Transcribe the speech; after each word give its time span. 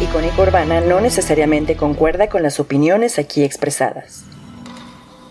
icónica 0.00 0.40
urbana 0.40 0.80
no 0.80 1.00
necesariamente 1.00 1.76
concuerda 1.76 2.28
con 2.28 2.42
las 2.42 2.58
opiniones 2.58 3.18
aquí 3.18 3.44
expresadas. 3.44 4.24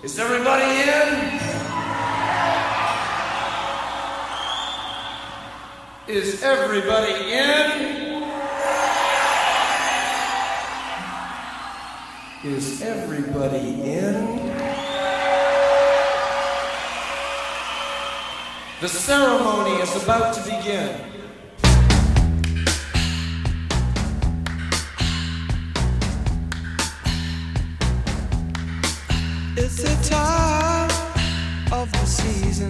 Is 0.03 0.17
everybody 0.19 0.63
in? 0.63 1.39
Is 6.07 6.43
everybody 6.43 7.13
in? 7.33 7.89
Is 12.43 12.81
everybody 12.81 13.81
in? 13.83 14.39
The 18.81 18.87
ceremony 18.87 19.81
is 19.81 19.95
about 20.03 20.33
to 20.35 20.41
begin. 20.43 21.18
It's 29.57 29.83
the 29.83 30.09
time 30.09 30.89
of 31.71 31.91
the 31.91 32.05
season. 32.05 32.69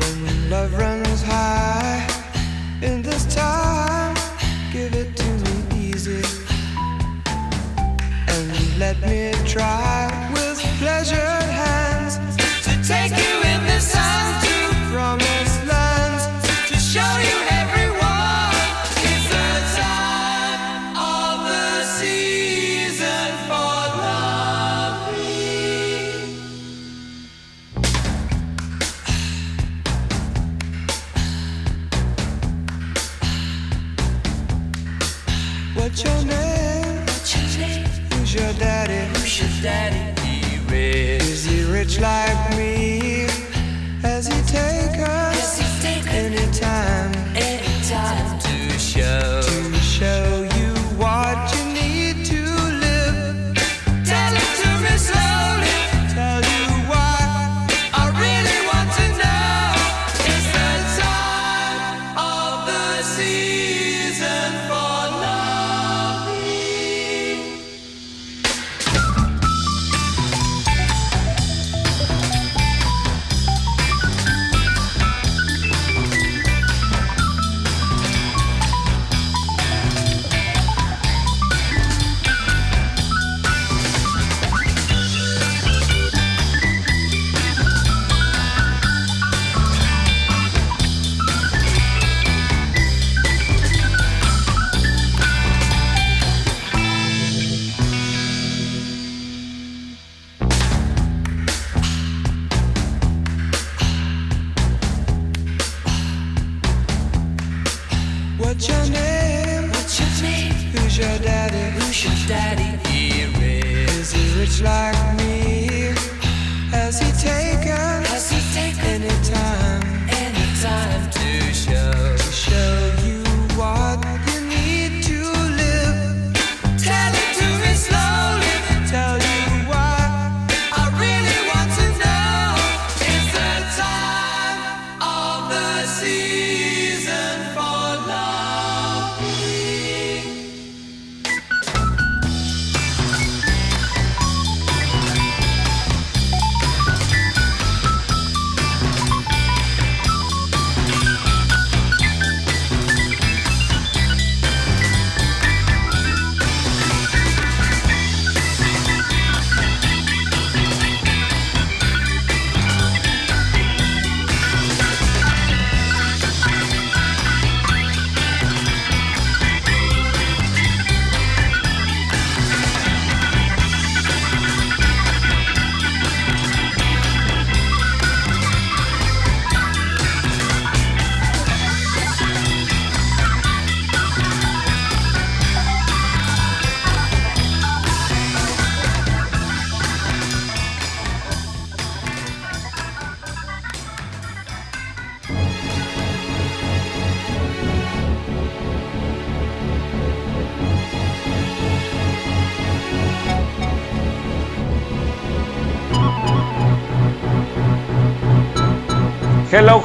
When 0.00 0.50
love 0.50 0.72
runs 0.78 1.22
high. 1.22 2.06
In 2.82 3.02
this 3.02 3.32
time, 3.34 4.16
give 4.72 4.94
it 4.94 5.14
to 5.16 5.30
me 5.44 5.90
easy. 5.90 6.22
And 8.28 8.78
let 8.78 9.00
me 9.02 9.32
try 9.44 10.07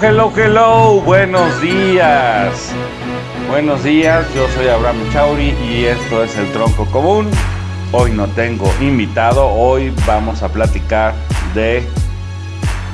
Hello, 0.06 0.34
hello, 0.36 1.00
buenos 1.00 1.62
días. 1.62 2.74
Buenos 3.48 3.86
días, 3.86 4.28
yo 4.36 4.46
soy 4.50 4.68
Abraham 4.68 4.98
Chauri 5.14 5.56
y 5.64 5.86
esto 5.86 6.26
es 6.26 6.36
el 6.38 6.52
Tronco 6.52 6.86
Común. 6.88 7.32
Hoy 7.94 8.12
no 8.12 8.28
tengo 8.28 8.70
invitado, 8.82 9.48
hoy 9.48 9.94
vamos 10.06 10.44
a 10.44 10.50
platicar 10.50 11.14
de 11.56 11.88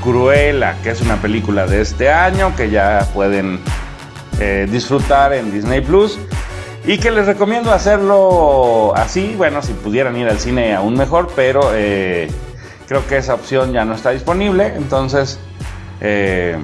Cruella, 0.04 0.78
que 0.84 0.92
es 0.92 1.02
una 1.02 1.20
película 1.20 1.66
de 1.66 1.82
este 1.82 2.12
año 2.12 2.56
que 2.56 2.70
ya 2.70 3.08
pueden 3.12 3.60
eh, 4.40 4.68
disfrutar 4.70 5.34
en 5.34 5.52
Disney 5.52 5.82
Plus 5.82 6.20
y 6.86 7.00
que 7.00 7.10
les 7.10 7.26
recomiendo 7.26 7.72
hacerlo 7.72 8.94
así. 8.96 9.34
Bueno, 9.36 9.64
si 9.64 9.74
pudieran 9.74 10.16
ir 10.16 10.30
al 10.30 10.40
cine 10.40 10.76
aún 10.76 10.94
mejor, 10.94 11.32
pero 11.36 11.72
eh, 11.74 12.30
creo 12.88 13.08
que 13.08 13.18
esa 13.18 13.34
opción 13.34 13.74
ya 13.74 13.84
no 13.84 13.96
está 13.96 14.12
disponible, 14.12 14.76
entonces 14.76 15.40
eh, 16.02 16.56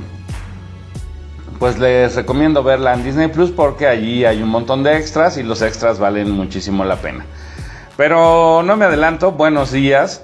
pues 1.60 1.80
les 1.80 2.16
recomiendo 2.16 2.64
verla 2.64 2.94
en 2.94 3.04
Disney 3.04 3.28
Plus 3.28 3.52
porque 3.52 3.88
allí 3.88 4.26
hay 4.26 4.42
un 4.42 4.50
montón 4.50 4.84
de 4.84 4.98
extras 4.98 5.38
y 5.38 5.44
los 5.44 5.62
extras 5.62 6.00
valen 6.00 6.32
muchísimo 6.32 6.84
la 6.84 6.98
pena. 6.98 7.26
Pero 7.98 8.64
no 8.64 8.76
me 8.76 8.86
adelanto, 8.86 9.32
buenos 9.32 9.72
días. 9.72 10.22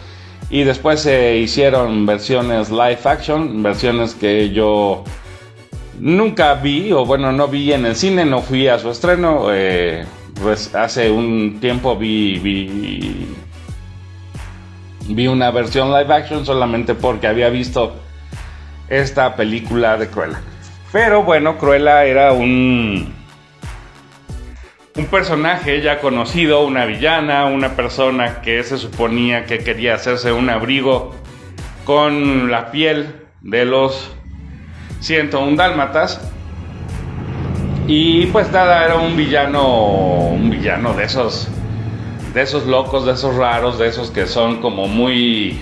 Y 0.48 0.62
después 0.62 1.00
se 1.00 1.38
hicieron 1.38 2.06
versiones 2.06 2.70
live 2.70 3.00
action, 3.04 3.62
versiones 3.62 4.14
que 4.14 4.50
yo 4.50 5.02
nunca 5.98 6.54
vi, 6.54 6.92
o 6.92 7.04
bueno, 7.04 7.32
no 7.32 7.48
vi 7.48 7.72
en 7.72 7.84
el 7.84 7.96
cine, 7.96 8.24
no 8.24 8.42
fui 8.42 8.68
a 8.68 8.78
su 8.78 8.90
estreno. 8.90 9.48
Eh, 9.50 10.04
pues 10.40 10.74
hace 10.74 11.10
un 11.10 11.58
tiempo 11.60 11.96
vi, 11.96 12.38
vi, 12.38 13.26
vi 15.08 15.26
una 15.26 15.50
versión 15.50 15.88
live 15.92 16.14
action 16.14 16.44
solamente 16.44 16.94
porque 16.94 17.26
había 17.26 17.48
visto 17.48 17.94
esta 18.88 19.34
película 19.34 19.96
de 19.96 20.08
Cruella. 20.08 20.40
Pero 20.92 21.22
bueno, 21.22 21.58
Cruella 21.58 22.04
era 22.04 22.32
un, 22.32 23.12
un 24.96 25.06
personaje 25.06 25.82
ya 25.82 26.00
conocido, 26.00 26.64
una 26.64 26.86
villana, 26.86 27.46
una 27.46 27.76
persona 27.76 28.40
que 28.40 28.62
se 28.62 28.78
suponía 28.78 29.44
que 29.44 29.58
quería 29.58 29.94
hacerse 29.94 30.32
un 30.32 30.48
abrigo 30.48 31.14
con 31.84 32.50
la 32.50 32.70
piel 32.70 33.14
de 33.42 33.64
los 33.64 34.10
101 35.00 35.56
dálmatas. 35.56 36.20
Y 37.86 38.26
pues 38.26 38.50
nada, 38.50 38.84
era 38.84 38.96
un 38.96 39.16
villano, 39.16 40.28
un 40.30 40.50
villano 40.50 40.94
de 40.94 41.04
esos, 41.04 41.48
de 42.34 42.42
esos 42.42 42.66
locos, 42.66 43.06
de 43.06 43.12
esos 43.12 43.36
raros, 43.36 43.78
de 43.78 43.88
esos 43.88 44.10
que 44.10 44.26
son 44.26 44.60
como 44.60 44.88
muy, 44.88 45.60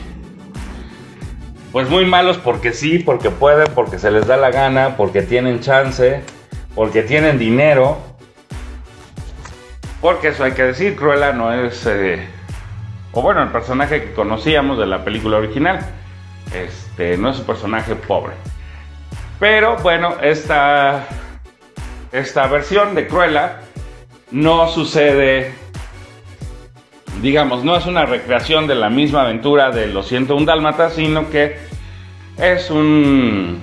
pues 1.74 1.90
muy 1.90 2.06
malos 2.06 2.38
porque 2.38 2.72
sí, 2.72 3.00
porque 3.00 3.30
pueden, 3.30 3.66
porque 3.74 3.98
se 3.98 4.12
les 4.12 4.28
da 4.28 4.36
la 4.36 4.52
gana, 4.52 4.96
porque 4.96 5.22
tienen 5.22 5.58
chance, 5.58 6.22
porque 6.76 7.02
tienen 7.02 7.36
dinero. 7.36 7.98
Porque 10.00 10.28
eso 10.28 10.44
hay 10.44 10.52
que 10.52 10.62
decir, 10.62 10.94
Cruella 10.94 11.32
no 11.32 11.52
es, 11.52 11.84
eh, 11.86 12.28
o 13.10 13.22
bueno, 13.22 13.42
el 13.42 13.48
personaje 13.48 14.04
que 14.04 14.12
conocíamos 14.12 14.78
de 14.78 14.86
la 14.86 15.02
película 15.02 15.38
original, 15.38 15.80
este, 16.54 17.16
no 17.16 17.30
es 17.30 17.40
un 17.40 17.44
personaje 17.44 17.96
pobre. 17.96 18.34
Pero 19.40 19.76
bueno, 19.78 20.14
esta 20.22 21.08
esta 22.12 22.46
versión 22.46 22.94
de 22.94 23.08
Cruella 23.08 23.62
no 24.30 24.68
sucede, 24.68 25.52
digamos, 27.20 27.64
no 27.64 27.76
es 27.76 27.86
una 27.86 28.06
recreación 28.06 28.66
de 28.66 28.74
la 28.74 28.90
misma 28.90 29.22
aventura 29.22 29.70
de 29.70 29.86
los 29.86 30.08
101 30.08 30.46
Dálmatas, 30.46 30.94
sino 30.94 31.30
que 31.30 31.56
es 32.38 32.70
un... 32.70 33.62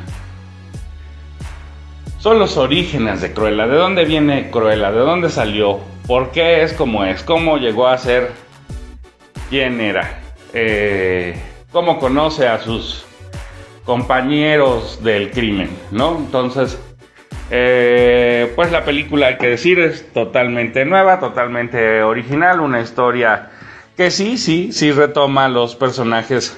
Son 2.19 2.37
los 2.37 2.57
orígenes 2.57 3.21
de 3.21 3.33
Cruella, 3.33 3.67
de 3.67 3.75
dónde 3.75 4.05
viene 4.05 4.51
Cruella, 4.51 4.91
de 4.91 4.99
dónde 4.99 5.29
salió, 5.29 5.79
por 6.07 6.31
qué 6.31 6.61
es 6.61 6.73
como 6.73 7.03
es, 7.03 7.23
cómo 7.23 7.57
llegó 7.57 7.87
a 7.87 7.97
ser 7.97 8.31
quién 9.49 9.81
era, 9.81 10.21
eh, 10.53 11.35
cómo 11.71 11.99
conoce 11.99 12.47
a 12.47 12.59
sus 12.59 13.05
compañeros 13.85 15.03
del 15.03 15.31
crimen, 15.31 15.69
¿no? 15.89 16.17
Entonces, 16.17 16.79
eh, 17.53 18.51
pues 18.55 18.71
la 18.71 18.85
película, 18.85 19.27
hay 19.27 19.37
que 19.37 19.47
decir, 19.47 19.77
es 19.79 20.11
totalmente 20.13 20.85
nueva, 20.85 21.19
totalmente 21.19 22.01
original, 22.01 22.61
una 22.61 22.79
historia 22.79 23.49
que 23.97 24.09
sí, 24.09 24.37
sí, 24.37 24.71
sí 24.71 24.93
retoma 24.93 25.49
los 25.49 25.75
personajes 25.75 26.57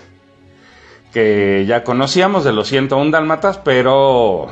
que 1.11 1.65
ya 1.67 1.83
conocíamos 1.83 2.43
de 2.43 2.53
los 2.53 2.67
101 2.67 3.11
Dálmatas, 3.11 3.57
pero... 3.57 4.47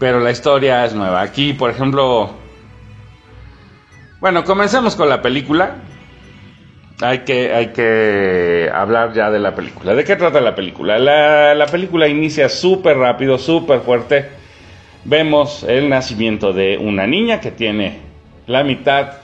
Pero 0.00 0.18
la 0.18 0.32
historia 0.32 0.84
es 0.84 0.94
nueva. 0.94 1.20
Aquí, 1.20 1.52
por 1.52 1.70
ejemplo... 1.70 2.30
Bueno, 4.20 4.44
comencemos 4.44 4.96
con 4.96 5.08
la 5.08 5.22
película 5.22 5.76
hay 7.00 7.20
que, 7.20 7.52
hay 7.52 7.68
que 7.68 8.70
hablar 8.72 9.12
ya 9.14 9.30
de 9.30 9.40
la 9.40 9.54
película. 9.54 9.94
¿De 9.94 10.04
qué 10.04 10.16
trata 10.16 10.40
la 10.40 10.54
película? 10.54 10.98
La, 10.98 11.66
película 11.66 12.06
inicia 12.06 12.48
súper 12.48 12.96
rápido, 12.98 13.38
súper 13.38 13.80
fuerte. 13.80 14.28
Vemos 15.04 15.64
el 15.64 15.88
nacimiento 15.88 16.52
de 16.52 16.78
una 16.78 17.06
niña 17.06 17.40
que 17.40 17.50
tiene 17.50 17.98
la 18.46 18.62
mitad 18.62 19.14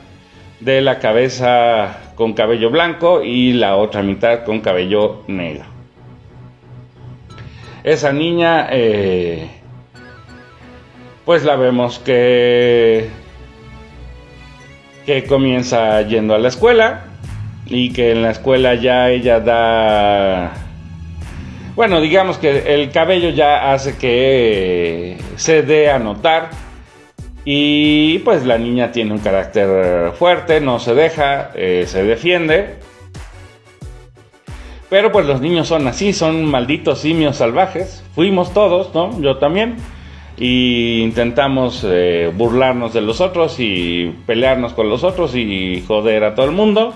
de 0.59 0.81
la 0.81 0.99
cabeza 0.99 2.13
con 2.17 2.35
cabello 2.35 2.71
blanco 2.71 3.23
y 3.23 3.53
la 3.53 3.77
otra 3.77 4.03
mitad 4.03 4.45
con 4.45 4.61
cabello 4.61 5.23
negro. 5.27 5.65
Esa 7.83 8.13
niña, 8.13 8.69
eh, 8.71 9.49
pues 11.25 11.45
la 11.45 11.57
vemos 11.57 11.99
que, 11.99 13.09
que 15.07 15.25
comienza 15.25 16.03
yendo 16.03 16.35
a 16.35 16.39
la 16.39 16.49
escuela 16.49 17.05
y 17.71 17.93
que 17.93 18.11
en 18.11 18.23
la 18.23 18.33
escuela 18.33 18.75
ya 18.75 19.11
ella 19.11 19.41
da... 19.41 20.53
Bueno, 21.77 22.01
digamos 22.01 22.37
que 22.37 22.75
el 22.75 22.91
cabello 22.91 23.31
ya 23.31 23.73
hace 23.73 23.97
que 23.97 25.17
se 25.37 25.63
dé 25.63 25.89
a 25.91 25.99
notar 25.99 26.51
y 27.45 28.19
pues 28.19 28.45
la 28.45 28.59
niña 28.59 28.93
tiene 28.93 29.13
un 29.13 29.21
carácter 29.21 30.13
fuerte, 30.13 30.61
no 30.61 30.79
se 30.79 30.95
deja, 30.95 31.53
eh, 31.55 31.85
se 31.87 32.03
defiende. 32.03 32.75
Pero 34.91 35.13
pues 35.13 35.25
los 35.25 35.41
niños 35.41 35.69
son 35.69 35.87
así, 35.87 36.13
son 36.13 36.45
malditos 36.45 36.99
simios 36.99 37.37
salvajes. 37.37 38.05
Fuimos 38.17 38.53
todos, 38.53 38.93
¿no? 38.93 39.19
Yo 39.23 39.37
también. 39.37 39.77
Y 40.37 41.03
intentamos 41.03 41.87
eh, 41.87 42.33
burlarnos 42.35 42.93
de 42.93 43.01
los 43.01 43.21
otros 43.21 43.61
y 43.61 44.13
pelearnos 44.27 44.73
con 44.73 44.91
los 44.91 45.05
otros 45.05 45.37
y 45.37 45.85
joder 45.87 46.25
a 46.25 46.35
todo 46.35 46.47
el 46.47 46.53
mundo. 46.53 46.95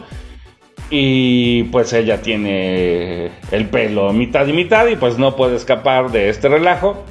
Y 0.90 1.64
pues 1.64 1.92
ella 1.92 2.20
tiene 2.20 3.30
el 3.50 3.68
pelo 3.68 4.12
mitad 4.12 4.46
y 4.46 4.52
mitad 4.52 4.86
y 4.86 4.96
pues 4.96 5.18
no 5.18 5.34
puede 5.34 5.56
escapar 5.56 6.10
de 6.10 6.28
este 6.28 6.48
relajo. 6.48 7.04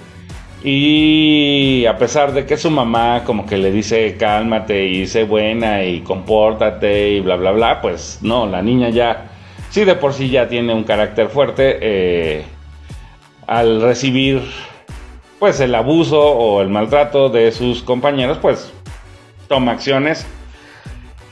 Y 0.64 1.86
a 1.88 1.98
pesar 1.98 2.32
de 2.32 2.46
que 2.46 2.56
su 2.56 2.72
mamá 2.72 3.24
como 3.26 3.46
que 3.46 3.58
le 3.58 3.72
dice 3.72 4.16
cálmate 4.18 4.86
y 4.86 5.08
sé 5.08 5.26
buena 5.26 5.84
y 5.84 6.00
compórtate 6.02 7.10
y 7.12 7.20
bla 7.20 7.36
bla 7.36 7.52
bla, 7.52 7.82
pues 7.82 8.20
no, 8.22 8.46
la 8.46 8.62
niña 8.62 8.90
ya, 8.90 9.26
sí 9.72 9.84
de 9.84 9.96
por 9.96 10.14
sí 10.14 10.30
ya 10.30 10.48
tiene 10.48 10.74
un 10.74 10.86
carácter 10.86 11.28
fuerte, 11.28 11.80
eh, 11.82 12.44
al 13.46 13.82
recibir 13.82 14.42
pues 15.38 15.60
el 15.60 15.76
abuso 15.76 16.22
o 16.22 16.62
el 16.62 16.70
maltrato 16.70 17.28
de 17.28 17.52
sus 17.52 17.84
compañeros, 17.84 18.38
pues 18.42 18.72
toma 19.50 19.74
acciones 19.74 20.26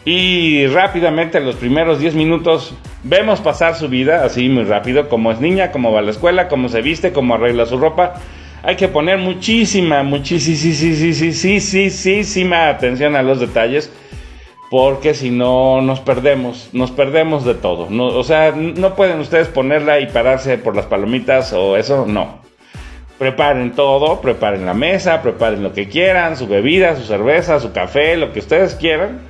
y 0.03 0.65
rápidamente, 0.67 1.38
en 1.38 1.46
los 1.46 1.55
primeros 1.55 2.00
10 2.00 2.15
minutos, 2.15 2.74
vemos 3.03 3.39
pasar 3.39 3.75
su 3.75 3.88
vida 3.88 4.25
así 4.25 4.50
muy 4.50 4.63
rápido, 4.63 5.08
como 5.10 5.31
es 5.31 5.39
niña, 5.39 5.72
cómo 5.72 5.91
va 5.91 6.00
a 6.00 6.01
la 6.01 6.10
escuela, 6.10 6.48
cómo 6.48 6.70
se 6.70 6.81
viste, 6.81 7.13
cómo 7.13 7.36
arregla 7.36 7.67
su 7.67 7.77
ropa. 7.77 8.15
Hay 8.63 8.77
que 8.77 8.88
poner 8.88 9.20
muchísima, 9.20 10.01
muchísima 10.01 10.39
atención 12.70 13.15
a 13.15 13.22
los 13.22 13.39
detalles, 13.39 13.91
porque 14.72 15.13
si 15.13 15.29
no 15.29 15.81
nos 15.81 16.00
perdemos, 16.00 16.70
nos 16.74 16.89
perdemos 16.89 17.46
de 17.46 17.53
todo. 17.53 17.88
O 17.91 18.24
sea, 18.24 18.53
no 18.55 18.96
pueden 18.96 19.20
ustedes 19.20 19.50
ponerla 19.50 20.00
y 20.00 20.08
pararse 20.08 20.58
por 20.58 20.75
las 20.75 20.88
palomitas 20.88 21.53
o 21.53 21.77
eso, 21.77 22.08
no. 22.08 22.41
Preparen 23.20 23.74
todo, 23.74 24.20
preparen 24.20 24.65
la 24.65 24.74
mesa, 24.74 25.22
preparen 25.22 25.62
lo 25.62 25.74
que 25.74 25.88
quieran, 25.88 26.38
su 26.38 26.48
bebida, 26.48 26.96
su 26.96 27.03
cerveza, 27.03 27.60
su 27.60 27.72
café, 27.72 28.17
lo 28.17 28.34
que 28.34 28.39
ustedes 28.39 28.74
quieran 28.74 29.29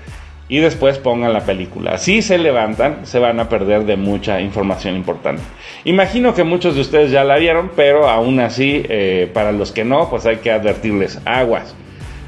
y 0.51 0.59
después 0.59 0.97
pongan 0.97 1.31
la 1.31 1.45
película. 1.45 1.97
Si 1.97 2.21
se 2.21 2.37
levantan, 2.37 3.05
se 3.05 3.19
van 3.19 3.39
a 3.39 3.47
perder 3.47 3.85
de 3.85 3.95
mucha 3.95 4.41
información 4.41 4.97
importante. 4.97 5.41
Imagino 5.85 6.33
que 6.33 6.43
muchos 6.43 6.75
de 6.75 6.81
ustedes 6.81 7.09
ya 7.09 7.23
la 7.23 7.37
vieron, 7.37 7.71
pero 7.73 8.09
aún 8.09 8.41
así, 8.41 8.83
eh, 8.89 9.31
para 9.33 9.53
los 9.53 9.71
que 9.71 9.85
no, 9.85 10.09
pues 10.09 10.25
hay 10.25 10.37
que 10.37 10.51
advertirles 10.51 11.21
aguas, 11.23 11.73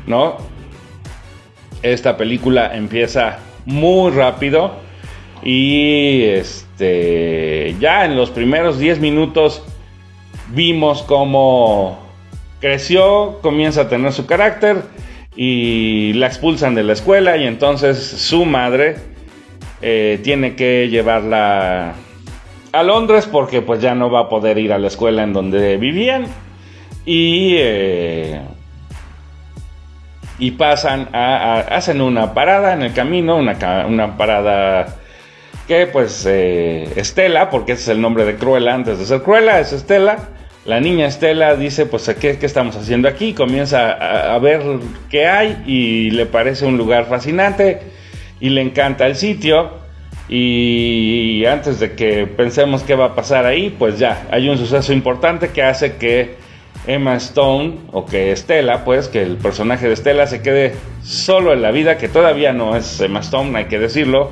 ¿no? 0.07 0.37
Esta 1.81 2.15
película 2.15 2.73
empieza 2.73 3.39
muy 3.65 4.11
rápido 4.11 4.71
y 5.43 6.23
este 6.23 7.75
ya 7.81 8.05
en 8.05 8.15
los 8.15 8.29
primeros 8.29 8.79
10 8.79 9.01
minutos 9.01 9.63
vimos 10.53 11.03
cómo 11.03 11.99
creció, 12.61 13.39
comienza 13.41 13.81
a 13.81 13.89
tener 13.89 14.13
su 14.13 14.25
carácter 14.25 14.83
y 15.35 16.13
la 16.13 16.27
expulsan 16.27 16.75
de 16.75 16.83
la 16.83 16.93
escuela 16.93 17.37
y 17.37 17.45
entonces 17.45 17.97
su 17.97 18.45
madre 18.45 18.97
eh, 19.81 20.19
tiene 20.23 20.55
que 20.55 20.89
llevarla 20.89 21.95
a 22.71 22.83
Londres 22.83 23.27
porque 23.31 23.61
pues 23.61 23.81
ya 23.81 23.95
no 23.95 24.09
va 24.09 24.21
a 24.21 24.29
poder 24.29 24.57
ir 24.57 24.73
a 24.73 24.79
la 24.79 24.87
escuela 24.87 25.23
en 25.23 25.33
donde 25.33 25.77
vivían. 25.77 26.25
Y 27.05 27.55
eh, 27.57 28.39
y 30.39 30.51
pasan 30.51 31.09
a, 31.13 31.59
hacen 31.59 32.01
una 32.01 32.33
parada 32.33 32.73
en 32.73 32.81
el 32.81 32.93
camino 32.93 33.37
una, 33.37 33.85
una 33.87 34.17
parada 34.17 34.97
que 35.67 35.87
pues 35.87 36.25
eh, 36.27 36.91
Estela 36.95 37.49
porque 37.49 37.73
ese 37.73 37.83
es 37.83 37.87
el 37.89 38.01
nombre 38.01 38.25
de 38.25 38.35
Cruella 38.35 38.73
antes 38.73 38.99
de 38.99 39.05
ser 39.05 39.21
Cruella 39.21 39.59
es 39.59 39.73
Estela 39.73 40.17
la 40.65 40.79
niña 40.79 41.07
Estela 41.07 41.55
dice, 41.55 41.85
pues, 41.85 42.09
¿qué, 42.19 42.37
qué 42.37 42.45
estamos 42.45 42.75
haciendo 42.77 43.09
aquí? 43.09 43.33
Comienza 43.33 43.91
a, 44.33 44.39
ver 44.39 44.61
qué 45.09 45.27
hay 45.27 45.61
y 45.65 46.11
le 46.11 46.25
parece 46.25 46.65
un 46.65 46.77
lugar 46.77 47.05
fascinante 47.05 47.81
y 48.39 48.49
le 48.49 48.61
encanta 48.61 49.05
el 49.05 49.15
sitio. 49.15 49.83
Y 50.29 51.43
antes 51.45 51.81
de 51.81 51.93
que 51.93 52.27
pensemos 52.27 52.83
qué 52.83 52.95
va 52.95 53.07
a 53.07 53.15
pasar 53.15 53.45
ahí, 53.45 53.75
pues 53.77 53.99
ya, 53.99 54.25
hay 54.31 54.47
un 54.47 54.57
suceso 54.57 54.93
importante 54.93 55.49
que 55.49 55.61
hace 55.61 55.97
que 55.97 56.35
Emma 56.87 57.15
Stone, 57.17 57.79
o 57.91 58.05
que 58.05 58.31
Estela, 58.31 58.85
pues, 58.85 59.09
que 59.09 59.21
el 59.21 59.35
personaje 59.35 59.87
de 59.87 59.93
Estela 59.93 60.27
se 60.27 60.41
quede 60.41 60.75
solo 61.03 61.51
en 61.51 61.61
la 61.61 61.71
vida, 61.71 61.97
que 61.97 62.07
todavía 62.07 62.53
no 62.53 62.77
es 62.77 63.01
Emma 63.01 63.19
Stone, 63.19 63.57
hay 63.57 63.65
que 63.65 63.79
decirlo. 63.79 64.31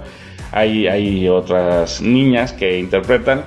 Hay, 0.53 0.87
hay 0.87 1.27
otras 1.27 2.01
niñas 2.01 2.53
que 2.53 2.77
interpretan 2.79 3.43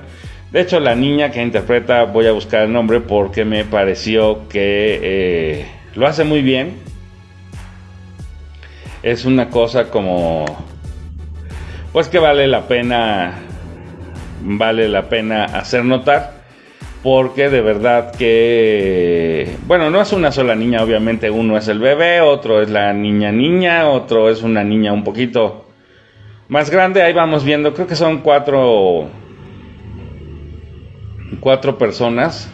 de 0.55 0.61
hecho, 0.61 0.79
la 0.79 0.95
niña 0.95 1.33
que 1.33 1.43
interpreta, 1.43 2.05
voy 2.05 2.29
a 2.29 2.33
buscar 2.33 2.63
el 2.63 2.73
nombre 2.73 3.01
porque 3.01 3.45
me 3.45 3.65
pareció 3.65 4.47
que 4.49 5.01
eh, 5.03 5.67
lo 5.97 6.07
hace 6.07 6.23
muy 6.23 6.43
bien. 6.43 6.77
Es 9.03 9.25
una 9.25 9.51
cosa 9.51 9.91
como, 9.91 10.45
pues 11.93 12.07
que 12.07 12.21
vale 12.21 12.47
la 12.47 12.69
pena, 12.69 13.35
vale 14.43 14.89
la 14.89 15.09
pena 15.09 15.45
hacer 15.47 15.85
notar. 15.85 16.45
Porque 17.03 17.51
de 17.51 17.61
verdad 17.61 18.15
que, 18.15 19.57
bueno, 19.67 19.91
no 19.91 20.01
es 20.01 20.13
una 20.13 20.31
sola 20.31 20.55
niña, 20.55 20.85
obviamente 20.85 21.31
uno 21.31 21.57
es 21.57 21.67
el 21.67 21.81
bebé, 21.81 22.21
otro 22.21 22.63
es 22.63 22.71
la 22.71 22.93
niña 22.93 23.33
niña, 23.33 23.89
otro 23.89 24.31
es 24.31 24.45
una 24.45 24.63
niña 24.63 24.93
un 24.93 25.03
poquito 25.03 25.67
más 26.47 26.71
grande. 26.71 27.03
Ahí 27.03 27.13
vamos 27.13 27.43
viendo, 27.43 27.75
creo 27.75 27.89
que 27.89 27.97
son 27.97 28.19
cuatro 28.19 29.24
cuatro 31.37 31.79
personas 31.79 32.53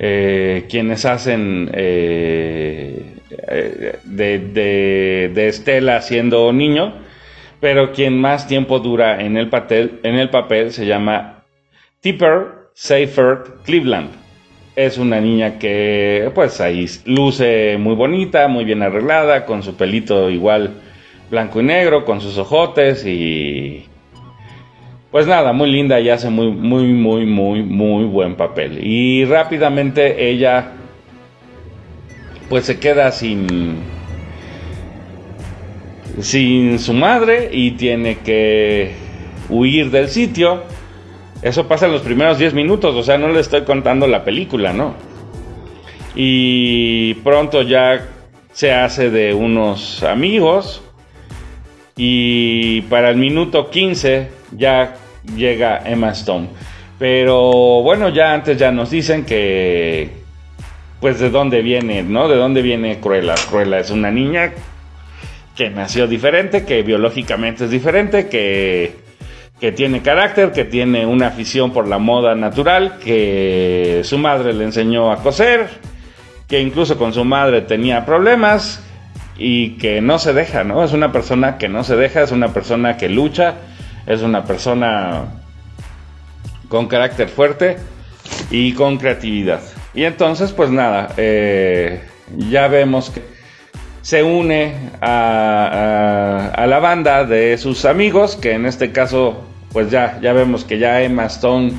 eh, 0.00 0.66
quienes 0.68 1.04
hacen 1.04 1.70
eh, 1.74 3.16
de, 4.04 5.28
de, 5.34 5.48
Estela 5.48 6.00
siendo 6.02 6.52
niño, 6.52 6.94
pero 7.60 7.92
quien 7.92 8.20
más 8.20 8.46
tiempo 8.46 8.78
dura 8.78 9.20
en 9.20 9.36
el 9.36 9.48
papel, 9.48 9.98
en 10.04 10.14
el 10.14 10.30
papel 10.30 10.70
se 10.70 10.86
llama 10.86 11.44
Tipper 12.00 12.68
Seifert 12.74 13.64
Cleveland. 13.64 14.10
Es 14.76 14.98
una 14.98 15.20
niña 15.20 15.58
que 15.58 16.30
pues 16.32 16.60
ahí 16.60 16.86
luce 17.04 17.76
muy 17.78 17.96
bonita, 17.96 18.46
muy 18.46 18.64
bien 18.64 18.82
arreglada, 18.82 19.44
con 19.46 19.64
su 19.64 19.74
pelito 19.74 20.30
igual 20.30 20.74
blanco 21.28 21.60
y 21.60 21.64
negro, 21.64 22.04
con 22.04 22.20
sus 22.20 22.38
ojotes 22.38 23.04
y 23.04 23.87
pues 25.10 25.26
nada, 25.26 25.52
muy 25.52 25.70
linda 25.70 26.00
y 26.00 26.10
hace 26.10 26.28
muy, 26.28 26.50
muy, 26.50 26.92
muy, 26.92 27.24
muy, 27.24 27.62
muy 27.62 28.04
buen 28.04 28.34
papel. 28.36 28.84
Y 28.84 29.24
rápidamente 29.24 30.28
ella, 30.30 30.72
pues 32.50 32.66
se 32.66 32.78
queda 32.78 33.10
sin, 33.10 33.78
sin 36.20 36.78
su 36.78 36.92
madre 36.92 37.48
y 37.52 37.72
tiene 37.72 38.18
que 38.18 38.92
huir 39.48 39.90
del 39.90 40.08
sitio. 40.08 40.62
Eso 41.40 41.66
pasa 41.68 41.86
en 41.86 41.92
los 41.92 42.02
primeros 42.02 42.38
10 42.38 42.52
minutos, 42.52 42.94
o 42.94 43.02
sea, 43.02 43.16
no 43.16 43.28
le 43.28 43.40
estoy 43.40 43.62
contando 43.62 44.06
la 44.06 44.24
película, 44.24 44.72
¿no? 44.72 44.94
Y 46.14 47.14
pronto 47.14 47.62
ya 47.62 48.08
se 48.52 48.72
hace 48.72 49.08
de 49.08 49.32
unos 49.32 50.02
amigos. 50.02 50.82
Y 51.96 52.82
para 52.82 53.10
el 53.10 53.16
minuto 53.16 53.70
15 53.70 54.37
ya 54.52 54.94
llega 55.36 55.82
Emma 55.84 56.10
Stone. 56.10 56.48
Pero 56.98 57.82
bueno, 57.82 58.08
ya 58.08 58.32
antes 58.32 58.58
ya 58.58 58.72
nos 58.72 58.90
dicen 58.90 59.24
que 59.24 60.18
pues 61.00 61.20
de 61.20 61.30
dónde 61.30 61.62
viene, 61.62 62.02
¿no? 62.02 62.28
De 62.28 62.36
dónde 62.36 62.62
viene 62.62 62.98
Cruella. 62.98 63.34
Cruella 63.48 63.78
es 63.78 63.90
una 63.90 64.10
niña 64.10 64.52
que 65.56 65.70
nació 65.70 66.06
diferente, 66.06 66.64
que 66.64 66.82
biológicamente 66.82 67.64
es 67.64 67.70
diferente, 67.70 68.28
que, 68.28 68.96
que 69.60 69.72
tiene 69.72 70.02
carácter, 70.02 70.52
que 70.52 70.64
tiene 70.64 71.06
una 71.06 71.28
afición 71.28 71.72
por 71.72 71.86
la 71.86 71.98
moda 71.98 72.34
natural, 72.34 72.98
que 72.98 74.00
su 74.04 74.18
madre 74.18 74.52
le 74.52 74.64
enseñó 74.64 75.12
a 75.12 75.22
coser, 75.22 75.68
que 76.48 76.60
incluso 76.60 76.98
con 76.98 77.12
su 77.12 77.24
madre 77.24 77.60
tenía 77.62 78.04
problemas 78.04 78.84
y 79.36 79.78
que 79.78 80.00
no 80.00 80.18
se 80.18 80.32
deja, 80.32 80.64
¿no? 80.64 80.84
Es 80.84 80.92
una 80.92 81.12
persona 81.12 81.58
que 81.58 81.68
no 81.68 81.84
se 81.84 81.96
deja, 81.96 82.22
es 82.22 82.32
una 82.32 82.48
persona 82.48 82.96
que 82.96 83.08
lucha 83.08 83.54
es 84.08 84.22
una 84.22 84.44
persona 84.44 85.26
con 86.68 86.88
carácter 86.88 87.28
fuerte 87.28 87.76
y 88.50 88.72
con 88.72 88.96
creatividad. 88.96 89.60
Y 89.94 90.04
entonces, 90.04 90.52
pues 90.52 90.70
nada, 90.70 91.12
eh, 91.18 92.02
ya 92.36 92.68
vemos 92.68 93.10
que 93.10 93.22
se 94.00 94.22
une 94.22 94.74
a, 95.02 96.64
la 96.66 96.78
banda 96.78 97.24
de 97.24 97.58
sus 97.58 97.84
amigos, 97.84 98.36
que 98.36 98.52
en 98.52 98.64
este 98.64 98.92
caso, 98.92 99.44
pues 99.72 99.90
ya, 99.90 100.18
ya 100.22 100.32
vemos 100.32 100.64
que 100.64 100.78
ya 100.78 101.02
Emma 101.02 101.26
Stone 101.26 101.72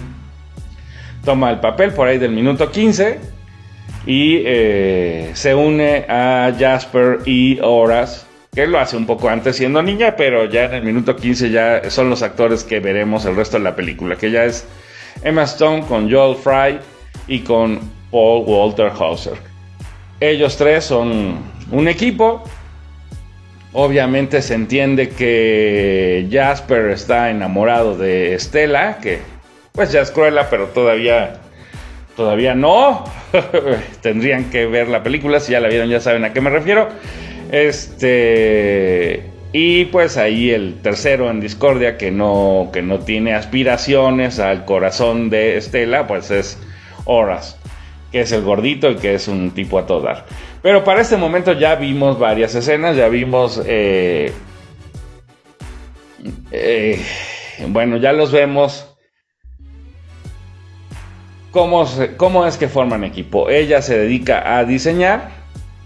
toma 1.25 1.49
el 1.49 1.59
papel 1.59 1.91
por 1.93 2.07
ahí 2.07 2.19
del 2.19 2.31
minuto 2.31 2.71
15 2.71 3.19
y 4.05 4.41
eh, 4.45 5.31
se 5.33 5.55
une 5.55 6.05
a 6.07 6.51
Jasper 6.57 7.19
y 7.25 7.59
Horace 7.61 8.28
que 8.53 8.67
lo 8.67 8.79
hace 8.79 8.97
un 8.97 9.05
poco 9.05 9.29
antes 9.29 9.57
siendo 9.57 9.81
niña, 9.81 10.15
pero 10.15 10.45
ya 10.45 10.65
en 10.65 10.73
el 10.73 10.83
minuto 10.83 11.15
15 11.15 11.49
ya 11.51 11.89
son 11.89 12.09
los 12.09 12.23
actores 12.23 12.63
que 12.63 12.79
veremos 12.79 13.25
el 13.25 13.35
resto 13.35 13.57
de 13.57 13.63
la 13.63 13.75
película, 13.75 14.15
que 14.15 14.31
ya 14.31 14.45
es 14.45 14.65
Emma 15.23 15.43
Stone 15.43 15.83
con 15.87 16.11
Joel 16.11 16.35
Fry 16.35 16.79
y 17.27 17.39
con 17.41 17.79
Paul 18.11 18.43
Walter 18.45 18.91
Hauser. 18.97 19.37
Ellos 20.19 20.57
tres 20.57 20.85
son 20.85 21.37
un 21.71 21.87
equipo. 21.87 22.43
Obviamente 23.71 24.41
se 24.41 24.55
entiende 24.55 25.09
que 25.09 26.27
Jasper 26.31 26.89
está 26.89 27.29
enamorado 27.29 27.95
de 27.95 28.33
Estela, 28.33 28.97
que 28.97 29.19
pues 29.71 29.91
ya 29.91 30.01
es 30.01 30.09
cruela, 30.09 30.49
pero 30.49 30.65
todavía 30.67 31.39
todavía 32.15 32.55
no. 32.55 33.05
Tendrían 34.01 34.49
que 34.49 34.65
ver 34.65 34.87
la 34.89 35.03
película, 35.03 35.39
si 35.39 35.51
ya 35.51 35.59
la 35.59 35.69
vieron 35.69 35.87
ya 35.87 36.01
saben 36.01 36.25
a 36.25 36.33
qué 36.33 36.41
me 36.41 36.49
refiero. 36.49 36.89
Este. 37.49 39.23
Y 39.51 39.85
pues 39.85 40.17
ahí 40.17 40.51
el 40.51 40.79
tercero 40.81 41.31
en 41.31 41.39
discordia 41.39 41.97
que 41.97 42.11
no, 42.11 42.69
que 42.71 42.83
no 42.83 42.99
tiene 42.99 43.33
aspiraciones 43.33 44.37
al 44.39 44.63
corazón 44.65 45.31
de 45.31 45.57
Estela, 45.57 46.05
pues 46.05 46.29
es 46.29 46.59
Horas, 47.05 47.57
que 48.11 48.21
es 48.21 48.31
el 48.31 48.43
gordito 48.43 48.91
y 48.91 48.97
que 48.97 49.15
es 49.15 49.27
un 49.27 49.49
tipo 49.51 49.79
a 49.79 49.87
todo 49.87 50.01
dar. 50.01 50.25
Pero 50.61 50.83
para 50.83 51.01
este 51.01 51.17
momento 51.17 51.53
ya 51.53 51.75
vimos 51.75 52.19
varias 52.19 52.53
escenas, 52.53 52.95
ya 52.95 53.07
vimos... 53.09 53.59
Eh, 53.65 54.31
eh, 56.51 57.01
bueno, 57.67 57.97
ya 57.97 58.13
los 58.13 58.31
vemos. 58.31 58.85
Cómo, 61.49 61.87
¿Cómo 62.17 62.45
es 62.45 62.57
que 62.57 62.67
forman 62.67 63.03
equipo? 63.03 63.49
Ella 63.49 63.81
se 63.81 63.97
dedica 63.97 64.57
a 64.57 64.63
diseñar, 64.63 65.31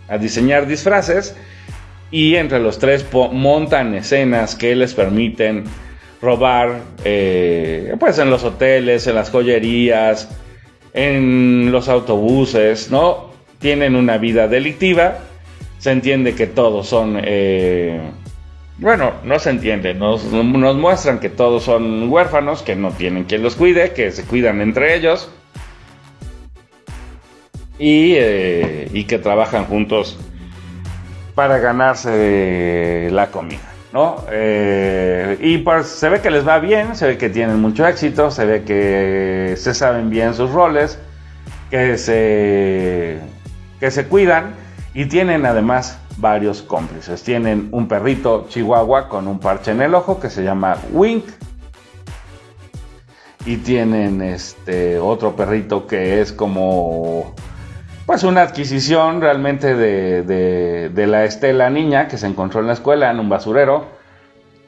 a 0.09 0.17
diseñar 0.17 0.67
disfraces 0.67 1.37
y 2.13 2.35
entre 2.35 2.59
los 2.59 2.77
tres 2.77 3.03
montan 3.11 3.95
escenas 3.95 4.53
que 4.53 4.75
les 4.75 4.93
permiten 4.93 5.63
robar 6.21 6.81
eh, 7.03 7.95
pues 7.99 8.19
en 8.19 8.29
los 8.29 8.43
hoteles, 8.43 9.07
en 9.07 9.15
las 9.15 9.31
joyerías, 9.31 10.29
en 10.93 11.71
los 11.71 11.89
autobuses, 11.89 12.91
¿no? 12.91 13.31
Tienen 13.57 13.95
una 13.95 14.19
vida 14.19 14.47
delictiva, 14.47 15.17
se 15.79 15.89
entiende 15.89 16.35
que 16.35 16.45
todos 16.45 16.87
son 16.87 17.19
eh, 17.19 17.99
bueno, 18.77 19.13
no 19.23 19.39
se 19.39 19.49
entiende, 19.49 19.95
nos, 19.95 20.23
muestran 20.23 21.19
que 21.19 21.29
todos 21.29 21.63
son 21.63 22.11
huérfanos, 22.11 22.61
que 22.61 22.75
no 22.75 22.91
tienen 22.91 23.23
quien 23.23 23.41
los 23.41 23.55
cuide, 23.55 23.91
que 23.93 24.11
se 24.11 24.23
cuidan 24.23 24.61
entre 24.61 24.95
ellos 24.95 25.31
y, 27.79 28.13
eh, 28.17 28.87
y 28.93 29.05
que 29.05 29.17
trabajan 29.17 29.65
juntos 29.65 30.19
para 31.35 31.59
ganarse 31.59 33.09
la 33.11 33.31
comida. 33.31 33.73
¿no? 33.93 34.23
Eh, 34.31 35.37
y 35.39 35.59
pues 35.59 35.87
se 35.87 36.09
ve 36.09 36.19
que 36.19 36.31
les 36.31 36.47
va 36.47 36.57
bien, 36.57 36.95
se 36.95 37.07
ve 37.07 37.17
que 37.17 37.29
tienen 37.29 37.61
mucho 37.61 37.87
éxito, 37.87 38.31
se 38.31 38.45
ve 38.45 38.63
que 38.63 39.53
se 39.55 39.73
saben 39.75 40.09
bien 40.09 40.33
sus 40.33 40.51
roles, 40.51 40.97
que 41.69 41.97
se, 41.99 43.19
que 43.79 43.91
se 43.91 44.07
cuidan 44.07 44.55
y 44.95 45.05
tienen 45.05 45.45
además 45.45 45.99
varios 46.17 46.63
cómplices. 46.63 47.23
Tienen 47.23 47.69
un 47.71 47.87
perrito 47.87 48.47
chihuahua 48.49 49.09
con 49.09 49.27
un 49.27 49.39
parche 49.39 49.71
en 49.71 49.81
el 49.81 49.93
ojo 49.93 50.19
que 50.19 50.29
se 50.29 50.43
llama 50.43 50.77
Wink. 50.91 51.25
Y 53.45 53.57
tienen 53.57 54.21
este 54.21 54.97
otro 54.97 55.35
perrito 55.35 55.85
que 55.85 56.21
es 56.21 56.31
como 56.31 57.35
pues 58.05 58.23
una 58.23 58.41
adquisición 58.41 59.21
realmente 59.21 59.75
de, 59.75 60.23
de, 60.89 61.07
la 61.07 61.23
Estela 61.23 61.69
niña 61.69 62.07
que 62.07 62.17
se 62.17 62.27
encontró 62.27 62.59
en 62.59 62.67
la 62.67 62.73
escuela 62.73 63.09
en 63.09 63.19
un 63.19 63.29
basurero 63.29 63.85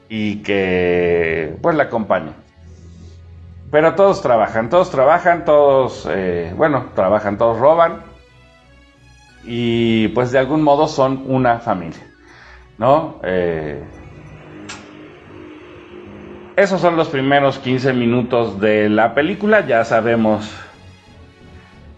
y 0.08 0.42
que 0.44 1.58
pues 1.62 1.76
la 1.76 1.84
acompaña. 1.84 2.34
Pero 3.72 3.96
todos 3.96 4.22
trabajan, 4.22 4.70
todos 4.70 4.90
trabajan, 4.90 5.44
todos, 5.44 6.08
eh, 6.10 6.54
bueno, 6.56 6.92
trabajan, 6.96 7.38
todos 7.38 7.60
roban 7.60 8.04
y 9.44 10.08
pues 10.10 10.32
de 10.32 10.40
algún 10.40 10.62
modo 10.62 10.88
son 10.88 11.26
una 11.28 11.60
familia, 11.60 12.08
¿no? 12.78 13.20
Eh, 13.24 13.84
esos 16.56 16.80
son 16.80 16.96
los 16.96 17.10
primeros 17.10 17.60
15 17.60 17.92
minutos 17.92 18.62
de 18.62 18.88
la 18.88 19.14
película, 19.14 19.66
ya 19.68 19.84
sabemos 19.84 20.50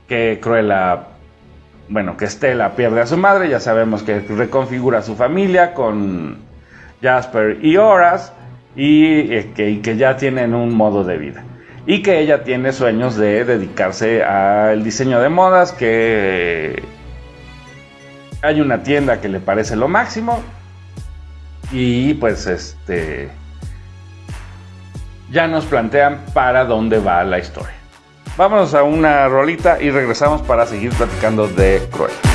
que 0.08 0.40
Cruella 0.42 1.17
bueno, 1.90 2.18
que 2.18 2.26
Estela 2.26 2.76
pierde 2.76 3.02
a 3.02 3.08
su 3.08 3.18
madre, 3.18 3.50
ya 3.50 3.60
sabemos 3.60 4.04
que 4.04 4.20
reconfigura 4.20 5.00
a 5.00 5.02
su 5.02 5.16
familia 5.16 5.74
con 5.74 6.38
Jasper 7.02 7.60
y 7.62 7.78
Horace 7.78 8.32
y, 8.76 9.34
eh, 9.34 9.52
que, 9.56 9.98
ya 9.98 10.18
tienen 10.18 10.54
un 10.54 10.76
modo 10.76 11.04
de 11.04 11.18
vida. 11.18 11.44
Y 11.86 12.02
que 12.02 12.20
ella 12.20 12.44
tiene 12.44 12.74
sueños 12.74 13.16
de 13.16 13.46
dedicarse 13.46 14.24
al 14.24 14.84
diseño 14.84 15.22
de 15.22 15.30
modas, 15.30 15.72
que 15.72 16.84
hay 18.42 18.60
una 18.60 18.84
tienda 18.84 19.22
que 19.22 19.30
le 19.30 19.40
parece 19.40 19.76
lo 19.76 19.88
máximo 19.88 20.42
y 21.72 22.14
pues 22.16 22.46
este 22.48 23.30
ya 25.32 25.48
nos 25.48 25.66
plantean 25.66 26.26
para 26.34 26.66
dónde 26.66 27.00
va 27.00 27.24
la 27.24 27.40
historia. 27.40 27.77
Vámonos 28.38 28.76
a 28.76 28.84
una 28.84 29.28
rolita 29.28 29.82
y 29.82 29.90
regresamos 29.90 30.44
para 30.44 30.68
seguir 30.68 30.92
platicando 30.92 31.48
de 31.48 31.82
Cruella. 31.92 32.27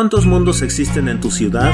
¿Cuántos 0.00 0.24
mundos 0.24 0.62
existen 0.62 1.08
en 1.08 1.20
tu 1.20 1.30
ciudad? 1.30 1.70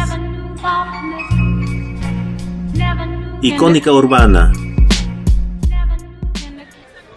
Icónica 3.41 3.93
urbana. 3.93 4.53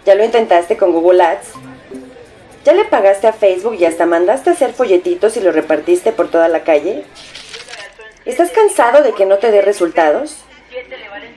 ¿Ya 0.05 0.13
lo 0.13 0.23
intentaste 0.23 0.77
con 0.77 0.91
Google 0.91 1.23
Ads? 1.23 1.53
¿Ya 2.63 2.73
le 2.73 2.85
pagaste 2.85 3.25
a 3.25 3.33
Facebook 3.33 3.77
y 3.79 3.85
hasta 3.85 4.05
mandaste 4.05 4.51
a 4.51 4.53
hacer 4.53 4.73
folletitos 4.73 5.35
y 5.35 5.41
los 5.41 5.55
repartiste 5.55 6.11
por 6.11 6.29
toda 6.29 6.47
la 6.47 6.61
calle? 6.61 7.05
¿Estás 8.25 8.51
cansado 8.51 9.01
de 9.01 9.13
que 9.13 9.25
no 9.25 9.39
te 9.39 9.49
dé 9.49 9.63
resultados? 9.63 10.43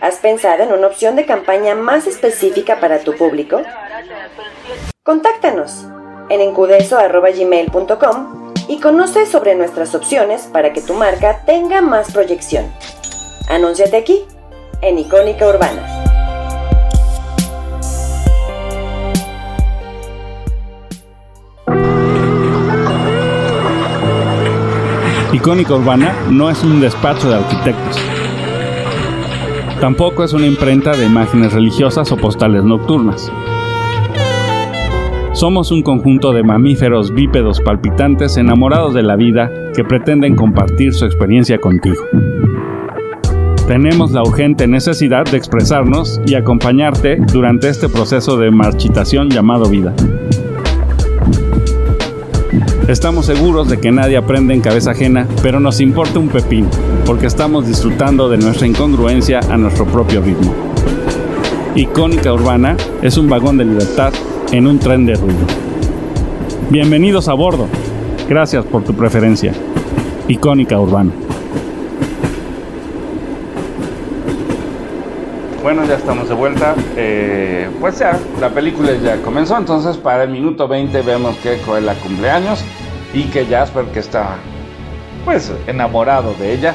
¿Has 0.03 0.17
pensado 0.17 0.65
en 0.65 0.73
una 0.75 0.89
opción 0.89 1.17
de 1.17 1.25
campaña 1.25 1.75
más 1.75 2.07
específica 2.07 2.79
para 2.79 2.99
tu 2.99 3.17
público? 3.17 3.63
Contáctanos 5.03 5.87
en 6.29 6.43
encudeso.gmail.com 6.43 8.42
y 8.69 8.81
conoce 8.81 9.27
sobre 9.27 9.55
nuestras 9.55 9.95
opciones 9.95 10.43
para 10.53 10.73
que 10.73 10.81
tu 10.81 10.95
marca 10.95 11.43
tenga 11.45 11.81
más 11.81 12.13
proyección. 12.13 12.67
Anúnciate 13.49 13.97
aquí, 13.97 14.25
en 14.81 14.99
Icónica 14.99 15.47
Urbana. 15.47 16.03
Icónica 25.33 25.75
Urbana 25.75 26.15
no 26.31 26.51
es 26.51 26.63
un 26.63 26.81
despacho 26.81 27.29
de 27.29 27.37
arquitectos. 27.37 27.97
Tampoco 29.81 30.23
es 30.23 30.33
una 30.33 30.47
imprenta 30.47 30.97
de 30.97 31.05
imágenes 31.05 31.53
religiosas 31.53 32.13
o 32.13 32.17
postales 32.17 32.63
nocturnas. 32.63 33.33
Somos 35.43 35.73
un 35.73 35.83
conjunto 35.83 36.33
de 36.33 36.45
mamíferos 36.45 37.13
bípedos 37.13 37.61
palpitantes 37.61 38.37
enamorados 38.37 38.95
de 38.95 39.03
la 39.03 39.17
vida 39.17 39.51
que 39.75 39.83
pretenden 39.83 40.37
compartir 40.37 40.95
su 40.95 41.05
experiencia 41.05 41.59
contigo. 41.59 42.01
Tenemos 43.67 44.13
la 44.13 44.23
urgente 44.23 44.69
necesidad 44.69 45.25
de 45.25 45.37
expresarnos 45.37 46.21
y 46.27 46.37
acompañarte 46.37 47.17
durante 47.17 47.69
este 47.69 47.89
proceso 47.89 48.37
de 48.37 48.53
marchitación 48.53 49.31
llamado 49.31 49.69
vida. 49.69 49.93
Estamos 52.87 53.27
seguros 53.27 53.69
de 53.69 53.81
que 53.81 53.91
nadie 53.91 54.19
aprende 54.19 54.55
en 54.55 54.61
cabeza 54.61 54.93
ajena, 54.93 55.27
pero 55.43 55.59
nos 55.59 55.81
importa 55.81 56.21
un 56.21 56.29
pepín, 56.29 56.69
porque 57.05 57.27
estamos 57.27 57.67
disfrutando 57.67 58.29
de 58.29 58.39
nuestra 58.39 58.69
incongruencia 58.69 59.41
a 59.51 59.57
nuestro 59.57 59.87
propio 59.87 60.23
ritmo. 60.23 60.55
Icónica 61.75 62.33
Urbana 62.33 62.77
es 63.03 63.19
un 63.19 63.29
vagón 63.29 63.59
de 63.59 63.65
libertad 63.65 64.13
en 64.53 64.67
un 64.67 64.79
tren 64.79 65.07
de 65.07 65.15
ruido. 65.15 65.41
Bienvenidos 66.69 67.27
a 67.29 67.33
bordo. 67.33 67.67
Gracias 68.29 68.65
por 68.67 68.85
tu 68.85 68.95
preferencia. 68.95 69.53
Icónica 70.29 70.79
Urbana. 70.79 71.11
Bueno, 75.63 75.87
ya 75.87 75.95
estamos 75.95 76.29
de 76.29 76.35
vuelta. 76.35 76.75
Eh, 76.97 77.71
pues 77.81 77.99
ya, 77.99 78.19
la 78.41 78.51
película 78.51 78.93
ya 79.03 79.23
comenzó, 79.23 79.57
entonces 79.57 79.97
para 79.97 80.25
el 80.25 80.31
minuto 80.31 80.69
20 80.69 81.01
vemos 81.01 81.35
que 81.37 81.57
Cruella 81.59 81.95
cumpleaños 81.95 82.63
y 83.15 83.25
que 83.25 83.47
Jasper, 83.47 83.87
que 83.87 84.01
está 84.01 84.37
pues 85.25 85.51
enamorado 85.67 86.35
de 86.35 86.53
ella, 86.53 86.75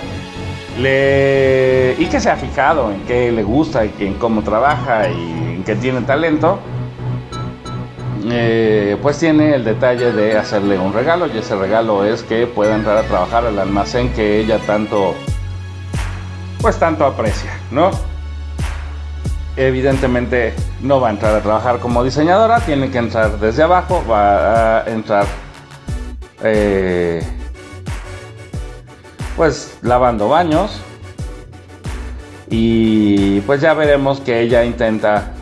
le... 0.80 1.96
y 2.00 2.06
que 2.06 2.20
se 2.20 2.30
ha 2.32 2.38
fijado 2.38 2.92
en 2.92 3.02
qué 3.02 3.32
le 3.32 3.44
gusta 3.44 3.86
y 3.86 3.92
en 4.00 4.16
cómo 4.16 4.42
trabaja 4.42 5.10
y 5.10 5.56
en 5.58 5.64
que 5.64 5.76
tiene 5.76 6.02
talento, 6.02 6.60
eh, 8.26 8.98
pues 9.02 9.20
tiene 9.20 9.56
el 9.56 9.64
detalle 9.64 10.12
de 10.12 10.38
hacerle 10.38 10.78
un 10.78 10.94
regalo 10.94 11.28
y 11.28 11.38
ese 11.38 11.56
regalo 11.56 12.06
es 12.06 12.24
que 12.24 12.48
pueda 12.48 12.76
entrar 12.76 12.98
a 12.98 13.04
trabajar 13.04 13.46
al 13.46 13.58
almacén 13.60 14.12
que 14.14 14.40
ella 14.40 14.60
tanto 14.60 15.16
pues 16.62 16.78
tanto 16.78 17.06
aprecia, 17.06 17.52
¿no? 17.72 17.92
Evidentemente 19.56 20.54
no 20.82 21.00
va 21.00 21.10
a 21.10 21.12
entrar 21.12 21.36
a 21.36 21.42
trabajar 21.42 21.80
como 21.80 22.04
diseñadora, 22.04 22.60
tiene 22.62 22.90
que 22.92 22.98
entrar 22.98 23.40
desde 23.40 23.64
abajo, 23.64 24.04
va 24.10 24.80
a 24.80 24.90
entrar 24.90 25.26
eh, 26.44 27.22
pues 29.36 29.78
lavando 29.82 30.30
baños 30.30 30.82
y 32.50 33.42
pues 33.42 33.62
ya 33.62 33.74
veremos 33.74 34.20
que 34.20 34.42
ella 34.42 34.64
intenta 34.64 35.34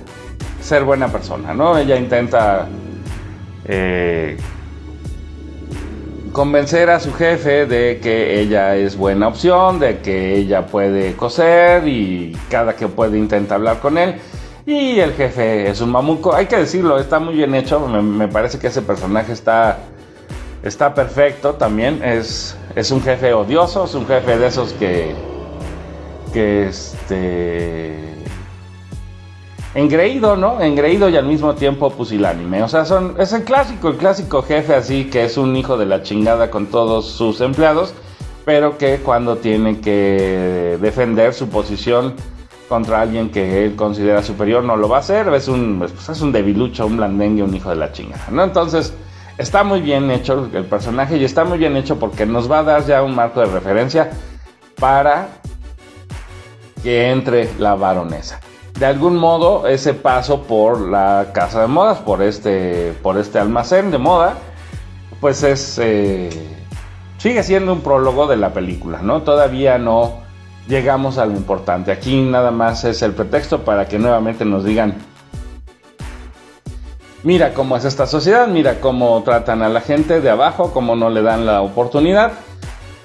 ser 0.66 0.84
buena 0.84 1.10
persona, 1.10 1.54
¿no? 1.54 1.78
Ella 1.78 1.96
intenta 1.96 2.68
eh, 3.66 4.36
convencer 6.32 6.90
a 6.90 7.00
su 7.00 7.14
jefe 7.14 7.68
de 7.68 8.00
que 8.02 8.40
ella 8.40 8.76
es 8.76 8.98
buena 8.98 9.28
opción, 9.28 9.80
de 9.80 10.00
que 10.00 10.36
ella 10.36 10.66
puede 10.66 11.16
coser 11.16 11.88
y 11.88 12.36
cada 12.50 12.76
que 12.76 12.88
puede 12.88 13.20
intenta 13.20 13.56
hablar 13.56 13.80
con 13.80 14.00
él. 14.00 14.16
Y 14.66 15.00
el 15.00 15.14
jefe 15.14 15.70
es 15.70 15.82
un 15.82 15.92
mamuco, 15.92 16.34
hay 16.34 16.48
que 16.48 16.58
decirlo, 16.58 16.98
está 16.98 17.20
muy 17.20 17.36
bien 17.36 17.54
hecho, 17.54 17.80
me, 17.88 18.28
parece 18.28 18.58
que 18.58 18.66
ese 18.66 18.82
personaje 18.82 19.34
está, 19.34 19.78
está 20.64 20.96
perfecto 20.96 21.54
también, 21.54 22.04
es, 22.04 22.58
es 22.76 22.90
un 22.90 23.04
jefe 23.04 23.32
odioso, 23.34 23.86
es 23.86 23.94
un 23.94 24.08
jefe 24.08 24.40
de 24.40 24.48
esos 24.48 24.74
que, 24.74 25.14
que 26.34 26.70
este 26.70 28.15
engreído, 29.76 30.38
¿no? 30.38 30.62
Engreído 30.62 31.10
y 31.10 31.18
al 31.18 31.26
mismo 31.26 31.54
tiempo 31.54 31.92
pusilánime. 31.92 32.64
O 32.64 32.68
sea, 32.68 32.86
es 33.20 33.34
el 33.34 33.44
clásico, 33.44 33.90
el 33.90 33.98
clásico 33.98 34.42
jefe 34.42 34.74
así 34.74 35.06
que 35.06 35.26
es 35.26 35.38
un 35.38 35.56
hijo 35.56 35.78
de 35.78 35.86
la 35.86 36.02
chingada 36.02 36.50
con 36.50 36.68
todos 36.68 37.12
sus 37.12 37.42
empleados, 37.42 37.94
pero 38.46 38.78
que 38.78 39.00
cuando 39.00 39.36
tiene 39.36 39.82
que 39.82 40.80
defender 40.82 41.34
su 41.34 41.50
posición 41.50 42.16
contra 42.70 43.02
alguien 43.02 43.30
que 43.30 43.66
él 43.66 43.76
considera 43.76 44.24
superior 44.24 44.64
no 44.64 44.78
lo 44.78 44.88
va 44.90 44.98
a 44.98 45.00
hacer. 45.02 45.28
Es 45.34 45.50
un, 45.50 45.78
pues, 45.78 46.10
es 46.10 46.22
un 46.22 46.32
debilucho, 46.32 46.88
un 46.88 46.98
blandengue, 46.98 47.44
un 47.44 47.54
hijo 47.54 47.70
de 47.70 47.76
la 47.76 47.92
chingada, 47.92 48.28
¿no? 48.32 48.44
Entonces, 48.44 48.94
está 49.38 49.64
muy 49.66 49.82
bien 49.82 50.10
hecho 50.10 50.50
el 50.54 50.66
personaje 50.66 51.18
y 51.18 51.26
está 51.26 51.44
muy 51.44 51.58
bien 51.58 51.76
hecho 51.76 52.00
porque 52.00 52.26
nos 52.26 52.50
va 52.50 52.60
a 52.60 52.64
dar 52.64 52.86
ya 52.86 53.04
un 53.04 53.14
marco 53.14 53.42
de 53.42 53.48
referencia 53.48 54.10
para 54.80 55.28
que 56.82 57.12
entre 57.12 57.50
la 57.60 57.76
baronesa 57.76 58.40
de 58.80 58.86
algún 58.86 59.16
modo 59.16 59.68
ese 59.68 59.94
paso 59.94 60.44
por 60.44 60.82
la 60.82 61.28
casa 61.34 61.62
de 61.62 61.68
modas, 61.68 62.00
por 62.00 62.22
este, 62.22 62.94
por 63.02 63.18
este 63.18 63.40
almacén 63.40 63.92
de 63.92 63.98
moda, 63.98 64.36
pues 65.22 65.44
es 65.44 65.80
eh, 65.82 66.30
sigue 67.18 67.42
siendo 67.44 67.72
un 67.74 67.82
prólogo 67.82 68.28
de 68.28 68.38
la 68.38 68.54
película, 68.54 69.02
¿no? 69.02 69.22
Todavía 69.22 69.78
no 69.78 70.26
llegamos 70.68 71.18
a 71.18 71.26
lo 71.26 71.32
importante. 71.34 71.92
Aquí 71.92 72.22
nada 72.22 72.52
más 72.52 72.84
es 72.84 73.02
el 73.02 73.14
pretexto 73.14 73.64
para 73.64 73.88
que 73.88 73.98
nuevamente 73.98 74.44
nos 74.44 74.66
digan, 74.66 74.96
mira 77.24 77.54
cómo 77.54 77.78
es 77.78 77.86
esta 77.86 78.08
sociedad, 78.08 78.48
mira 78.48 78.82
cómo 78.82 79.24
tratan 79.24 79.62
a 79.62 79.70
la 79.70 79.82
gente 79.82 80.20
de 80.20 80.30
abajo, 80.30 80.72
cómo 80.74 80.96
no 80.98 81.10
le 81.10 81.22
dan 81.22 81.46
la 81.46 81.62
oportunidad, 81.62 82.34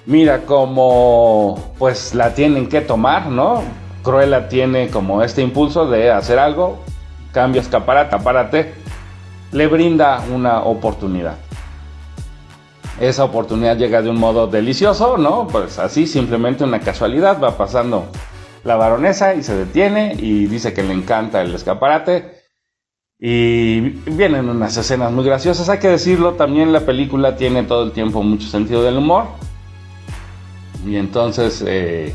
mira 0.04 0.40
cómo 0.46 1.74
pues 1.78 2.14
la 2.14 2.34
tienen 2.34 2.68
que 2.68 2.80
tomar, 2.80 3.26
¿no? 3.28 3.62
Cruella 4.02 4.48
tiene 4.48 4.88
como 4.88 5.22
este 5.22 5.42
impulso 5.42 5.88
de 5.88 6.10
hacer 6.10 6.38
algo, 6.38 6.78
cambia 7.32 7.60
escaparate, 7.60 8.16
apárate, 8.16 8.74
le 9.52 9.66
brinda 9.66 10.22
una 10.32 10.62
oportunidad. 10.62 11.36
Esa 12.98 13.24
oportunidad 13.24 13.76
llega 13.76 14.02
de 14.02 14.10
un 14.10 14.18
modo 14.18 14.46
delicioso, 14.46 15.16
¿no? 15.16 15.46
Pues 15.48 15.78
así, 15.78 16.06
simplemente 16.06 16.64
una 16.64 16.80
casualidad, 16.80 17.40
va 17.40 17.56
pasando 17.56 18.06
la 18.64 18.76
baronesa 18.76 19.34
y 19.34 19.42
se 19.42 19.54
detiene 19.56 20.14
y 20.18 20.46
dice 20.46 20.74
que 20.74 20.82
le 20.82 20.92
encanta 20.92 21.40
el 21.40 21.54
escaparate. 21.54 22.40
Y 23.18 23.80
vienen 24.10 24.48
unas 24.48 24.76
escenas 24.76 25.12
muy 25.12 25.24
graciosas, 25.24 25.68
hay 25.68 25.78
que 25.78 25.88
decirlo, 25.88 26.34
también 26.34 26.72
la 26.72 26.80
película 26.80 27.36
tiene 27.36 27.64
todo 27.64 27.84
el 27.84 27.92
tiempo 27.92 28.22
mucho 28.22 28.48
sentido 28.48 28.82
del 28.82 28.96
humor. 28.96 29.26
Y 30.86 30.96
entonces... 30.96 31.62
Eh, 31.66 32.14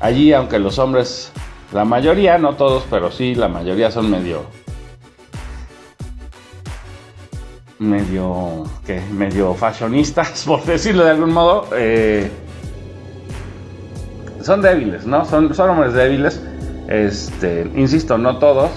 Allí, 0.00 0.32
aunque 0.32 0.58
los 0.58 0.78
hombres, 0.78 1.30
la 1.72 1.84
mayoría, 1.84 2.38
no 2.38 2.56
todos, 2.56 2.84
pero 2.90 3.10
sí, 3.10 3.34
la 3.34 3.48
mayoría 3.48 3.90
son 3.90 4.10
medio... 4.10 4.44
medio... 7.78 8.64
¿qué? 8.86 9.00
medio 9.12 9.54
fashionistas, 9.54 10.44
por 10.46 10.64
decirlo 10.64 11.04
de 11.04 11.10
algún 11.10 11.32
modo. 11.32 11.68
Eh, 11.76 12.30
son 14.42 14.62
débiles, 14.62 15.06
¿no? 15.06 15.24
Son, 15.26 15.54
son 15.54 15.70
hombres 15.70 15.92
débiles. 15.92 16.42
Este, 16.88 17.70
insisto, 17.76 18.16
no 18.16 18.38
todos. 18.38 18.70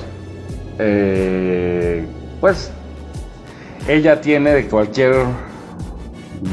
Eh, 0.77 2.05
pues 2.41 2.71
ella 3.87 4.19
tiene 4.21 4.53
de 4.53 4.67
cualquier 4.67 5.13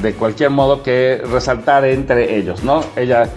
de 0.03 0.15
cualquier 0.15 0.51
modo 0.51 0.83
que 0.83 1.21
resaltar 1.31 1.85
entre 1.85 2.37
ellos, 2.37 2.63
¿no? 2.63 2.83
Ella 2.97 3.29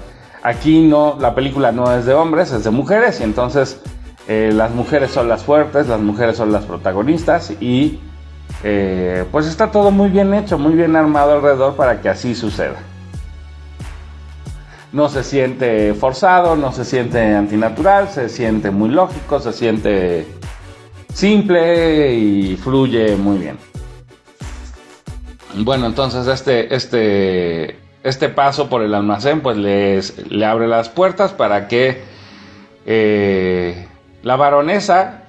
Aquí 0.43 0.81
no, 0.81 1.15
la 1.21 1.33
película 1.33 1.71
no 1.71 1.95
es 1.95 2.05
de 2.05 2.13
hombres, 2.13 2.51
es 2.51 2.65
de 2.65 2.69
mujeres 2.69 3.21
y 3.21 3.23
entonces 3.23 3.79
eh, 4.27 4.51
las 4.53 4.71
mujeres 4.71 5.11
son 5.11 5.29
las 5.29 5.43
fuertes, 5.43 5.87
las 5.87 6.01
mujeres 6.01 6.35
son 6.35 6.51
las 6.51 6.65
protagonistas 6.65 7.53
y 7.61 8.01
eh, 8.61 9.23
pues 9.31 9.47
está 9.47 9.71
todo 9.71 9.89
muy 9.89 10.09
bien 10.09 10.33
hecho, 10.33 10.59
muy 10.59 10.73
bien 10.73 10.97
armado 10.97 11.31
alrededor 11.31 11.75
para 11.75 12.01
que 12.01 12.09
así 12.09 12.35
suceda. 12.35 12.75
No 14.91 15.07
se 15.07 15.23
siente 15.23 15.93
forzado, 15.93 16.57
no 16.57 16.73
se 16.73 16.83
siente 16.83 17.35
antinatural, 17.35 18.09
se 18.09 18.27
siente 18.27 18.69
muy 18.69 18.89
lógico, 18.89 19.39
se 19.39 19.53
siente 19.53 20.27
simple 21.13 22.13
y 22.15 22.57
fluye 22.57 23.15
muy 23.15 23.37
bien. 23.37 23.57
Bueno, 25.55 25.85
entonces 25.85 26.27
este, 26.27 26.75
este, 26.75 27.79
este 28.03 28.29
paso 28.29 28.69
por 28.69 28.83
el 28.83 28.93
almacén 28.93 29.41
pues 29.41 29.57
le 29.57 30.45
abre 30.45 30.67
las 30.67 30.89
puertas 30.89 31.31
para 31.31 31.67
que 31.67 32.03
eh, 32.85 33.87
la 34.21 34.35
baronesa 34.35 35.23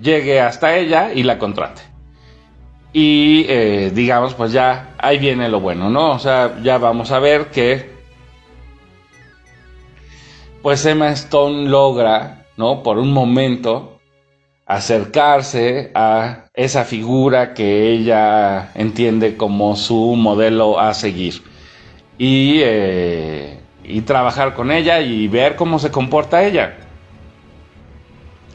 llegue 0.00 0.40
hasta 0.40 0.76
ella 0.76 1.12
y 1.12 1.22
la 1.22 1.38
contrate. 1.38 1.82
Y 2.92 3.44
eh, 3.48 3.92
digamos, 3.94 4.34
pues 4.34 4.52
ya 4.52 4.94
ahí 4.98 5.18
viene 5.18 5.48
lo 5.48 5.60
bueno, 5.60 5.90
¿no? 5.90 6.12
O 6.12 6.18
sea, 6.18 6.58
ya 6.62 6.78
vamos 6.78 7.12
a 7.12 7.18
ver 7.18 7.46
que 7.46 7.98
pues 10.62 10.84
Emma 10.86 11.10
Stone 11.10 11.68
logra, 11.68 12.46
¿no? 12.56 12.82
Por 12.82 12.98
un 12.98 13.12
momento 13.12 13.98
acercarse 14.66 15.90
a 15.94 16.46
esa 16.52 16.84
figura 16.84 17.54
que 17.54 17.90
ella 17.92 18.72
entiende 18.74 19.36
como 19.36 19.76
su 19.76 20.14
modelo 20.16 20.78
a 20.78 20.92
seguir. 20.94 21.42
Y, 22.18 22.60
eh, 22.62 23.60
y 23.84 24.00
trabajar 24.02 24.54
con 24.54 24.72
ella 24.72 25.00
y 25.00 25.28
ver 25.28 25.56
cómo 25.56 25.78
se 25.78 25.90
comporta 25.90 26.44
ella. 26.44 26.76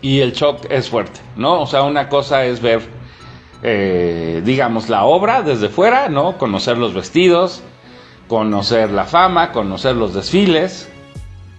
Y 0.02 0.20
el 0.20 0.34
shock 0.34 0.66
es 0.70 0.90
fuerte, 0.90 1.22
¿no? 1.38 1.62
O 1.62 1.66
sea, 1.66 1.84
una 1.84 2.10
cosa 2.10 2.44
es 2.44 2.62
ver 2.62 2.82
eh, 3.66 4.42
digamos, 4.44 4.90
la 4.90 5.06
obra 5.06 5.42
desde 5.42 5.70
fuera, 5.70 6.10
¿no? 6.10 6.38
Conocer 6.38 6.78
los 6.78 6.94
vestidos, 6.94 7.64
conocer 8.28 8.92
la 8.92 9.06
fama, 9.06 9.54
conocer 9.54 9.96
los 9.96 10.14
desfiles. 10.14 10.90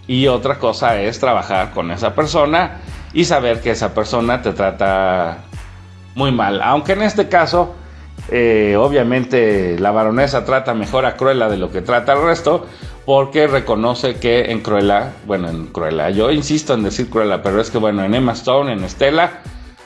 Y 0.06 0.26
otra 0.26 0.58
cosa 0.58 1.00
es 1.00 1.18
trabajar 1.18 1.70
con 1.70 1.90
esa 1.90 2.14
persona 2.14 2.82
y 3.14 3.24
saber 3.24 3.62
que 3.62 3.70
esa 3.70 3.94
persona 3.94 4.42
te 4.42 4.52
trata 4.52 5.44
muy 6.14 6.30
mal. 6.30 6.60
Aunque 6.62 6.92
en 6.92 7.02
este 7.02 7.30
caso, 7.30 7.74
eh, 8.30 8.76
obviamente 8.78 9.78
la 9.78 9.90
baronesa 9.90 10.44
trata 10.44 10.74
mejor 10.74 11.04
a 11.06 11.16
Cruella 11.16 11.48
de 11.48 11.56
lo 11.56 11.70
que 11.70 11.82
trata 11.82 12.12
al 12.12 12.22
resto, 12.22 12.66
porque 13.04 13.46
reconoce 13.46 14.16
que 14.16 14.50
en 14.50 14.60
Cruella, 14.60 15.12
bueno, 15.26 15.48
en 15.48 15.66
Cruella, 15.66 16.10
yo 16.10 16.30
insisto 16.30 16.74
en 16.74 16.82
decir 16.82 17.10
Cruella, 17.10 17.42
pero 17.42 17.60
es 17.60 17.70
que 17.70 17.78
bueno, 17.78 18.02
en 18.04 18.14
Emma 18.14 18.32
Stone, 18.32 18.72
en 18.72 18.82
Estela, 18.84 19.42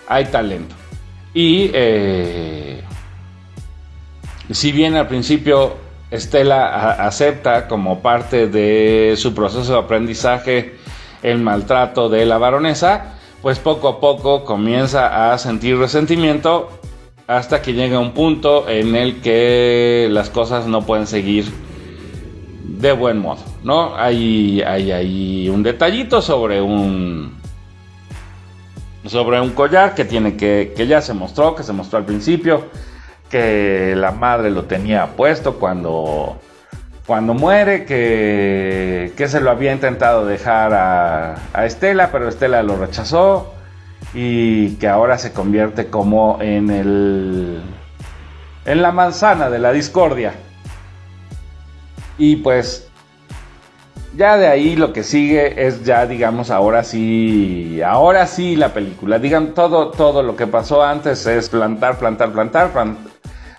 hay 0.07 0.27
talento. 0.27 0.75
Y 1.35 1.71
eh, 1.75 2.83
si 4.51 4.73
bien 4.73 4.95
al 4.97 5.09
principio 5.09 5.77
Estela 6.11 6.93
acepta 6.93 7.69
como 7.69 8.01
parte 8.01 8.47
de 8.47 9.15
su 9.19 9.35
proceso 9.35 9.73
de 9.75 9.79
aprendizaje 9.79 10.77
el 11.23 11.39
maltrato 11.39 12.09
de 12.09 12.25
la 12.25 12.39
baronesa, 12.39 13.19
pues 13.43 13.59
poco 13.59 13.89
a 13.89 14.01
poco 14.01 14.45
comienza 14.45 15.33
a 15.33 15.39
sentir 15.39 15.77
resentimiento 15.77 16.71
hasta 17.29 17.61
que 17.61 17.75
llega 17.75 17.99
un 17.99 18.13
punto 18.13 18.69
en 18.69 18.97
el 18.97 19.21
que 19.21 20.09
las 20.11 20.31
cosas 20.31 20.67
no 20.67 20.87
pueden 20.87 21.07
seguir 21.07 21.45
de 22.65 22.91
buen 22.93 23.19
modo, 23.19 23.43
¿no? 23.63 23.95
Hay, 23.97 24.63
hay, 24.63 25.49
un 25.51 25.63
detallito 25.63 26.23
sobre 26.23 26.63
un 26.63 27.37
sobre 29.05 29.41
un 29.41 29.51
collar 29.51 29.95
que 29.95 30.07
tiene 30.07 30.37
que, 30.37 30.73
que 30.75 30.87
ya 30.87 31.03
se 31.03 31.13
mostró, 31.13 31.55
que 31.55 31.63
se 31.63 31.73
mostró 31.75 31.99
al 31.99 32.07
principio, 32.07 32.67
que 33.29 33.95
la 33.95 34.13
madre 34.13 34.51
lo 34.51 34.65
tenía 34.65 35.09
puesto 35.09 35.59
cuando, 35.59 36.39
cuando 37.07 37.35
muere, 37.35 37.85
que, 37.85 39.13
que 39.17 39.29
se 39.29 39.41
lo 39.41 39.51
había 39.51 39.73
intentado 39.73 40.25
dejar 40.25 40.73
a, 40.73 41.35
a 41.53 41.67
Estela, 41.67 42.11
pero 42.11 42.29
Estela 42.29 42.63
lo 42.63 42.77
rechazó 42.77 43.58
y 44.15 44.77
que 44.77 44.89
ahora 44.89 45.19
se 45.19 45.33
convierte 45.33 45.89
como 45.89 46.39
en 46.41 46.71
el 46.71 47.63
en 48.65 48.83
la 48.83 48.93
manzana 48.93 49.51
de 49.51 49.59
la 49.59 49.73
discordia. 49.73 50.35
Y 52.19 52.37
pues 52.37 52.89
ya 54.17 54.37
de 54.37 54.49
ahí 54.49 54.77
lo 54.77 54.93
que 54.93 55.05
sigue 55.05 55.67
es 55.67 55.85
ya, 55.85 56.07
digamos, 56.07 56.51
ahora 56.51 56.83
sí, 56.85 57.81
ahora 57.83 58.27
sí 58.27 58.57
la 58.57 58.75
película. 58.75 59.19
Digan, 59.19 59.55
todo, 59.55 59.91
todo 59.91 60.23
lo 60.23 60.37
que 60.37 60.47
pasó 60.47 60.83
antes 60.83 61.27
es 61.27 61.49
plantar, 61.49 61.99
plantar, 61.99 62.33
plantar, 62.33 62.71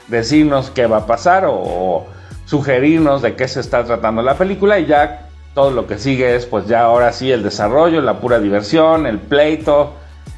decirnos 0.07 0.69
qué 0.69 0.85
va 0.85 0.97
a 0.97 1.05
pasar 1.05 1.45
o, 1.47 2.05
sugerirnos 2.45 3.21
de 3.21 3.35
qué 3.35 3.47
se 3.47 3.59
está 3.59 3.83
tratando 3.83 4.23
la 4.23 4.33
película 4.33 4.79
y 4.79 4.87
ya 4.87 5.27
todo 5.53 5.69
lo 5.69 5.85
que 5.85 5.99
sigue 5.99 6.35
es 6.35 6.47
pues 6.47 6.65
ya 6.65 6.81
ahora 6.81 7.13
sí 7.13 7.31
el 7.31 7.43
desarrollo, 7.43 8.01
la 8.01 8.19
pura 8.19 8.39
diversión, 8.39 9.05
el 9.05 9.19
pleito 9.19 9.93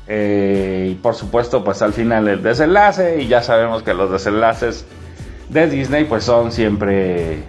eh, 0.07 0.89
y 0.91 0.95
por 0.95 1.15
supuesto 1.15 1.63
pues 1.63 1.81
al 1.81 1.93
final 1.93 2.27
el 2.27 2.43
desenlace 2.43 3.21
y 3.21 3.27
ya 3.27 3.41
sabemos 3.41 3.83
que 3.83 3.93
los 3.93 4.11
desenlaces 4.11 4.85
de 5.49 5.69
Disney 5.69 6.05
pues 6.05 6.23
son 6.23 6.51
siempre 6.51 7.43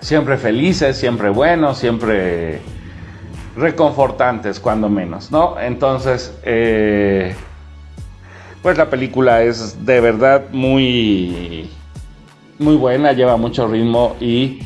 siempre 0.00 0.36
felices, 0.36 0.96
siempre 0.96 1.30
buenos, 1.30 1.78
siempre 1.78 2.60
reconfortantes, 3.56 4.60
cuando 4.60 4.88
menos, 4.88 5.32
¿no? 5.32 5.58
Entonces, 5.58 6.32
eh, 6.44 7.34
pues 8.62 8.78
la 8.78 8.88
película 8.90 9.42
es 9.42 9.84
de 9.84 10.00
verdad 10.00 10.44
muy, 10.52 11.70
muy 12.58 12.76
buena, 12.76 13.12
lleva 13.12 13.36
mucho 13.36 13.66
ritmo 13.66 14.14
y 14.20 14.60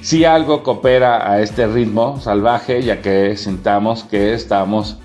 si 0.00 0.24
algo 0.24 0.62
coopera 0.62 1.30
a 1.30 1.40
este 1.40 1.66
ritmo 1.66 2.20
salvaje, 2.20 2.82
ya 2.82 3.02
que 3.02 3.36
sintamos 3.36 4.04
que 4.04 4.32
estamos 4.32 4.98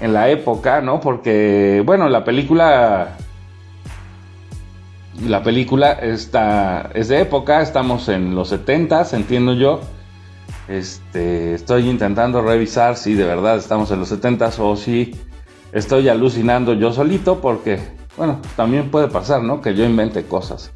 en 0.00 0.12
la 0.12 0.28
época, 0.28 0.80
¿no? 0.80 1.00
Porque, 1.00 1.82
bueno, 1.84 2.08
la 2.08 2.24
película 2.24 3.16
la 5.24 5.42
película 5.42 5.92
está, 5.92 6.90
es 6.94 7.08
de 7.08 7.20
época, 7.20 7.62
estamos 7.62 8.08
en 8.08 8.34
los 8.34 8.48
70 8.48 9.06
entiendo 9.12 9.54
yo. 9.54 9.80
Este, 10.68 11.54
estoy 11.54 11.88
intentando 11.88 12.42
revisar 12.42 12.96
si 12.96 13.14
de 13.14 13.24
verdad 13.24 13.56
estamos 13.56 13.90
en 13.92 14.00
los 14.00 14.08
70 14.08 14.50
o 14.58 14.76
si 14.76 15.14
estoy 15.72 16.08
alucinando 16.08 16.74
yo 16.74 16.92
solito, 16.92 17.40
porque, 17.40 17.78
bueno, 18.16 18.40
también 18.56 18.90
puede 18.90 19.08
pasar, 19.08 19.42
¿no? 19.42 19.60
Que 19.60 19.74
yo 19.74 19.84
invente 19.84 20.24
cosas. 20.24 20.72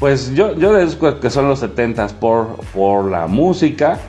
Pues 0.00 0.34
yo, 0.34 0.56
yo 0.56 0.72
deduzco 0.72 1.20
que 1.20 1.30
son 1.30 1.48
los 1.48 1.60
70 1.60 2.08
por, 2.18 2.56
por 2.74 3.08
la 3.08 3.28
música 3.28 4.00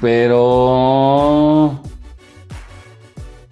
pero... 0.00 1.80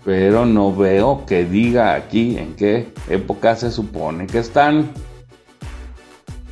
Pero 0.05 0.45
no 0.45 0.75
veo 0.75 1.25
que 1.25 1.47
diga 1.47 1.95
aquí 1.95 2.37
en 2.37 2.55
qué 2.55 2.93
época 3.09 3.57
se 3.57 3.71
supone 3.71 4.27
que 4.27 4.39
están. 4.39 4.91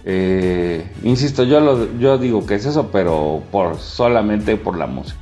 Eh, 0.06 0.90
insisto, 1.02 1.44
yo, 1.44 1.60
lo, 1.60 1.98
yo 1.98 2.16
digo 2.16 2.46
que 2.46 2.54
es 2.54 2.64
eso, 2.64 2.90
pero 2.90 3.42
por, 3.52 3.78
solamente 3.78 4.56
por 4.56 4.78
la 4.78 4.86
música. 4.86 5.20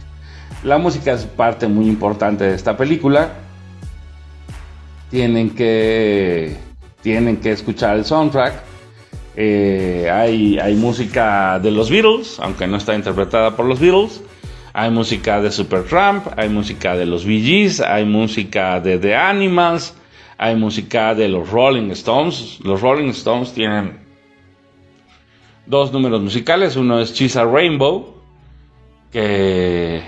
La 0.62 0.78
música 0.78 1.12
es 1.12 1.24
parte 1.24 1.66
muy 1.66 1.88
importante 1.88 2.44
de 2.44 2.54
esta 2.54 2.76
película. 2.76 3.32
Tienen 5.10 5.50
que, 5.50 6.56
tienen 7.02 7.38
que 7.38 7.52
escuchar 7.52 7.96
el 7.96 8.04
soundtrack. 8.04 8.62
Eh, 9.36 10.10
hay, 10.12 10.58
hay 10.58 10.74
música 10.74 11.58
de 11.58 11.70
los 11.70 11.90
Beatles, 11.90 12.38
aunque 12.40 12.66
no 12.66 12.76
está 12.76 12.94
interpretada 12.94 13.56
por 13.56 13.66
los 13.66 13.80
Beatles. 13.80 14.22
Hay 14.72 14.90
música 14.90 15.40
de 15.40 15.50
Supertramp, 15.50 16.26
hay 16.36 16.48
música 16.48 16.96
de 16.96 17.04
los 17.04 17.24
Bee 17.24 17.68
hay 17.84 18.04
música 18.04 18.80
de 18.80 18.98
The 18.98 19.16
Animals, 19.16 19.94
hay 20.38 20.54
música 20.54 21.14
de 21.14 21.28
los 21.28 21.50
Rolling 21.50 21.90
Stones. 21.90 22.58
Los 22.62 22.80
Rolling 22.80 23.08
Stones 23.08 23.52
tienen 23.52 23.98
dos 25.66 25.92
números 25.92 26.20
musicales, 26.20 26.76
uno 26.76 27.00
es 27.00 27.12
Chisa 27.14 27.44
Rainbow, 27.44 28.14
que 29.10 30.02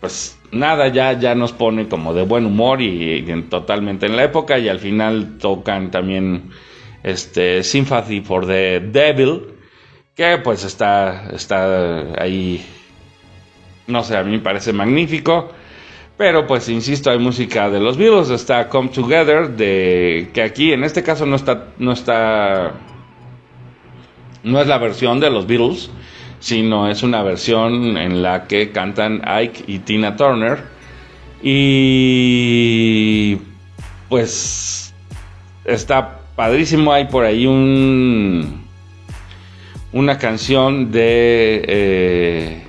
pues 0.00 0.38
nada, 0.50 0.88
ya, 0.88 1.12
ya 1.12 1.34
nos 1.34 1.52
pone 1.52 1.88
como 1.88 2.14
de 2.14 2.22
buen 2.22 2.46
humor 2.46 2.80
y, 2.80 3.24
totalmente 3.48 4.06
en 4.06 4.16
la 4.16 4.24
época 4.24 4.58
y 4.58 4.68
al 4.68 4.78
final 4.78 5.38
tocan 5.38 5.90
también 5.90 6.50
este 7.02 7.62
Sympathy 7.62 8.20
for 8.20 8.46
the 8.46 8.80
Devil, 8.80 9.42
que 10.14 10.38
pues 10.38 10.64
está, 10.64 11.30
está 11.32 12.20
ahí 12.20 12.64
no 13.90 14.02
sé, 14.04 14.16
a 14.16 14.22
mí 14.22 14.32
me 14.32 14.38
parece 14.38 14.72
magnífico. 14.72 15.50
Pero 16.16 16.46
pues 16.46 16.68
insisto, 16.68 17.10
hay 17.10 17.18
música 17.18 17.70
de 17.70 17.80
los 17.80 17.96
Beatles, 17.96 18.30
está 18.30 18.68
Come 18.68 18.90
Together, 18.90 19.50
de 19.50 20.30
que 20.34 20.42
aquí 20.42 20.72
en 20.72 20.84
este 20.84 21.02
caso 21.02 21.24
no 21.24 21.36
está, 21.36 21.68
no 21.78 21.92
está, 21.92 22.74
no 24.42 24.60
es 24.60 24.66
la 24.66 24.76
versión 24.76 25.18
de 25.18 25.30
los 25.30 25.46
Beatles, 25.46 25.90
sino 26.40 26.88
es 26.88 27.02
una 27.02 27.22
versión 27.22 27.96
en 27.96 28.22
la 28.22 28.46
que 28.46 28.72
cantan 28.72 29.22
Ike 29.24 29.64
y 29.66 29.78
Tina 29.80 30.16
Turner. 30.16 30.58
Y 31.42 33.36
pues 34.08 34.92
está 35.64 36.18
padrísimo. 36.34 36.92
Hay 36.92 37.06
por 37.06 37.24
ahí 37.24 37.46
un 37.46 38.68
una 39.92 40.18
canción 40.18 40.90
de 40.92 41.64
eh, 41.66 42.62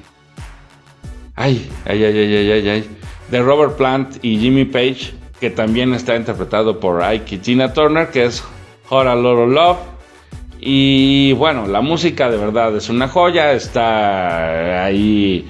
ay, 1.36 1.70
ay, 1.86 2.04
ay, 2.04 2.18
ay, 2.18 2.52
ay, 2.52 2.70
ay, 2.70 2.90
de 3.30 3.42
Robert 3.42 3.78
Plant 3.78 4.24
y 4.24 4.38
Jimmy 4.40 4.66
Page 4.66 5.14
que 5.42 5.50
también 5.50 5.94
está 5.96 6.16
interpretado 6.16 6.80
por 6.80 7.02
Ike 7.02 7.36
y 7.36 7.38
Tina 7.40 7.74
Turner, 7.74 8.12
que 8.12 8.26
es 8.26 8.44
Hot 8.90 9.08
a 9.08 9.16
Lot 9.16 9.40
of 9.40 9.50
Love. 9.50 9.78
Y 10.64 11.34
bueno, 11.34 11.66
la 11.66 11.82
música 11.82 12.30
de 12.30 12.38
verdad 12.38 12.76
es 12.78 12.88
una 12.88 13.08
joya. 13.08 13.52
Está 13.54 14.86
ahí 14.86 15.44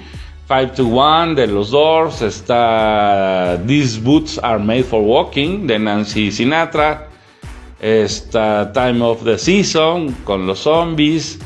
5 0.48 0.72
to 0.74 0.86
1 0.86 1.34
de 1.34 1.46
los 1.46 1.70
Doors. 1.70 2.22
Está 2.22 3.60
These 3.66 4.00
Boots 4.00 4.40
Are 4.42 4.58
Made 4.58 4.84
for 4.84 5.02
Walking 5.02 5.66
de 5.66 5.78
Nancy 5.78 6.32
Sinatra. 6.32 7.08
Está 7.78 8.72
Time 8.72 9.04
of 9.04 9.22
the 9.22 9.36
Season 9.36 10.12
con 10.24 10.46
los 10.46 10.60
zombies. 10.60 11.38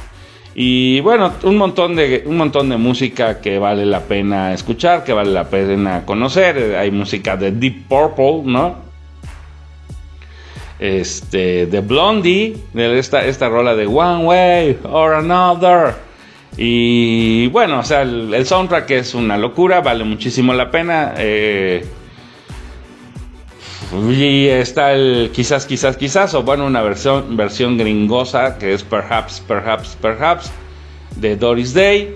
Y 0.55 1.01
bueno, 1.01 1.33
un 1.43 1.57
montón 1.57 1.97
de 1.97 2.23
un 2.25 2.37
montón 2.37 2.69
de 2.69 2.77
música 2.77 3.41
que 3.41 3.59
vale 3.59 3.85
la 3.85 4.01
pena 4.01 4.55
escuchar, 4.55 5.03
que 5.03 5.13
vale 5.13 5.33
la 5.33 5.51
pena 5.51 6.07
conocer. 6.07 6.77
Hay 6.77 6.93
música 6.93 7.37
de 7.37 7.51
Deep 7.51 7.89
Purple, 7.89 8.43
¿no? 8.45 8.86
Este, 10.79 11.67
de 11.67 11.81
Blondie, 11.81 12.57
de 12.75 12.99
esta, 12.99 13.25
esta 13.25 13.49
rola 13.49 13.75
de 13.75 13.87
One 13.87 14.25
Way 14.25 14.79
or 14.85 15.15
Another. 15.15 15.95
Y 16.57 17.49
bueno, 17.49 17.81
o 17.81 17.83
sea, 17.83 18.03
el, 18.03 18.47
soundtrack 18.47 18.91
es 18.91 19.15
una 19.15 19.37
locura, 19.37 19.81
vale 19.81 20.05
muchísimo 20.05 20.53
la 20.55 20.71
pena. 20.71 21.15
Eh, 21.17 21.85
y 24.11 24.47
está 24.49 24.93
el 24.93 25.31
quizás, 25.33 25.67
quizás, 25.67 25.97
quizás, 25.97 26.35
o 26.35 26.43
bueno, 26.43 26.67
una 26.67 26.83
versión, 26.83 27.37
versión 27.37 27.79
gringosa 27.79 28.59
que 28.59 28.73
es 28.73 28.83
Perhaps, 28.83 29.43
Perhaps, 29.47 29.97
Perhaps 30.01 30.53
de 31.17 31.37
Doris 31.37 31.73
Day. 31.75 32.15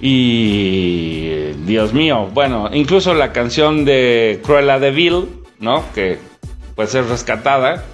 Y 0.00 1.52
Dios 1.64 1.92
mío, 1.92 2.28
bueno, 2.34 2.68
incluso 2.72 3.14
la 3.14 3.32
canción 3.32 3.84
de 3.84 4.40
Cruella 4.42 4.80
de 4.80 4.90
Vil, 4.90 5.28
¿no? 5.60 5.84
Que 5.94 6.18
pues 6.74 6.94
es 6.94 7.06
rescatada, 7.06 7.84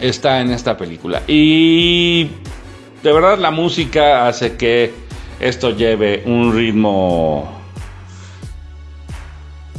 está 0.00 0.40
en 0.40 0.50
esta 0.50 0.76
película. 0.76 1.22
Y 1.26 2.24
de 3.02 3.12
verdad 3.12 3.38
la 3.38 3.50
música 3.50 4.26
hace 4.28 4.56
que 4.56 4.92
esto 5.40 5.70
lleve 5.70 6.22
un 6.26 6.54
ritmo 6.54 7.58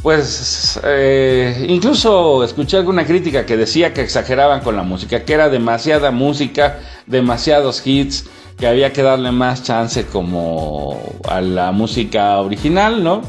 pues 0.02 0.80
eh, 0.82 1.66
incluso 1.68 2.42
escuché 2.42 2.78
alguna 2.78 3.04
crítica 3.04 3.44
que 3.44 3.58
decía 3.58 3.92
que 3.92 4.00
exageraban 4.00 4.60
con 4.60 4.74
la 4.74 4.82
música, 4.82 5.24
que 5.24 5.34
era 5.34 5.50
demasiada 5.50 6.10
música, 6.10 6.78
demasiados 7.06 7.86
hits, 7.86 8.24
que 8.56 8.66
había 8.66 8.92
que 8.94 9.02
darle 9.02 9.30
más 9.30 9.62
chance 9.62 10.06
como 10.06 11.02
a 11.28 11.42
la 11.42 11.72
música 11.72 12.38
original, 12.38 13.04
¿no? 13.04 13.22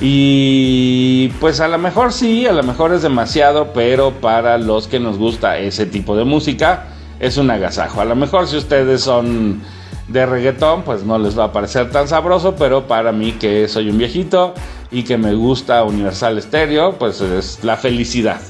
Y 0.00 1.28
pues 1.40 1.60
a 1.60 1.66
lo 1.66 1.78
mejor 1.78 2.12
sí, 2.12 2.46
a 2.46 2.52
lo 2.52 2.62
mejor 2.62 2.92
es 2.92 3.02
demasiado, 3.02 3.72
pero 3.72 4.12
para 4.12 4.56
los 4.56 4.86
que 4.86 5.00
nos 5.00 5.18
gusta 5.18 5.58
ese 5.58 5.86
tipo 5.86 6.16
de 6.16 6.24
música 6.24 6.86
es 7.18 7.36
un 7.36 7.50
agasajo. 7.50 8.00
A 8.00 8.04
lo 8.04 8.14
mejor 8.14 8.46
si 8.46 8.56
ustedes 8.56 9.00
son 9.00 9.60
de 10.06 10.24
reggaetón, 10.24 10.82
pues 10.82 11.02
no 11.02 11.18
les 11.18 11.38
va 11.38 11.44
a 11.44 11.52
parecer 11.52 11.90
tan 11.90 12.06
sabroso, 12.06 12.54
pero 12.56 12.86
para 12.86 13.12
mí 13.12 13.32
que 13.32 13.66
soy 13.66 13.90
un 13.90 13.98
viejito 13.98 14.54
y 14.90 15.02
que 15.02 15.18
me 15.18 15.34
gusta 15.34 15.82
Universal 15.82 16.40
Stereo, 16.40 16.92
pues 16.98 17.20
es 17.20 17.62
la 17.64 17.76
felicidad. 17.76 18.40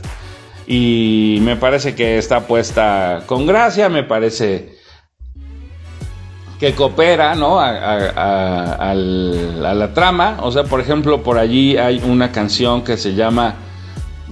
Y 0.67 1.39
me 1.41 1.57
parece 1.57 1.95
que 1.95 2.19
está 2.19 2.47
puesta 2.47 3.23
con 3.27 3.47
gracia, 3.47 3.89
me 3.89 4.03
parece 4.03 4.78
que 6.59 6.75
coopera 6.75 7.35
¿no? 7.35 7.61
a, 7.61 8.95
la 8.95 9.95
trama. 9.95 10.39
O 10.43 10.51
sea, 10.51 10.65
por 10.65 10.81
ejemplo, 10.81 11.23
por 11.23 11.39
allí 11.39 11.77
hay 11.77 12.03
una 12.05 12.33
canción 12.33 12.83
que 12.83 12.97
se 12.97 13.15
llama 13.15 13.55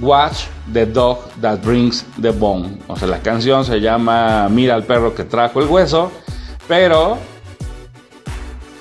Watch 0.01 0.45
the 0.73 0.87
Dog 0.87 1.31
That 1.41 1.61
Brings 1.63 2.05
the 2.21 2.31
Bone. 2.31 2.79
O 2.89 2.97
sea, 2.97 3.09
la 3.09 3.21
canción 3.21 3.65
se 3.65 3.81
llama 3.81 4.49
Mira 4.49 4.75
al 4.75 4.85
perro 4.85 5.15
que 5.15 5.25
trajo 5.25 5.61
el 5.61 5.69
hueso. 5.69 6.11
Pero 6.67 7.17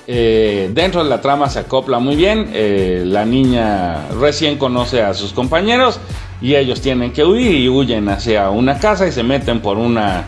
eh, 0.08 0.70
dentro 0.72 1.04
de 1.04 1.08
la 1.08 1.20
trama 1.20 1.48
se 1.48 1.60
acopla 1.60 2.00
muy 2.00 2.16
bien. 2.16 2.50
Eh, 2.52 3.04
la 3.06 3.24
niña 3.24 4.08
recién 4.20 4.58
conoce 4.58 5.02
a 5.02 5.14
sus 5.14 5.32
compañeros 5.32 6.00
y 6.40 6.56
ellos 6.56 6.80
tienen 6.80 7.12
que 7.12 7.24
huir 7.24 7.54
y 7.54 7.68
huyen 7.68 8.08
hacia 8.08 8.50
una 8.50 8.78
casa 8.78 9.06
y 9.06 9.12
se 9.12 9.22
meten 9.22 9.60
por 9.60 9.78
una 9.78 10.24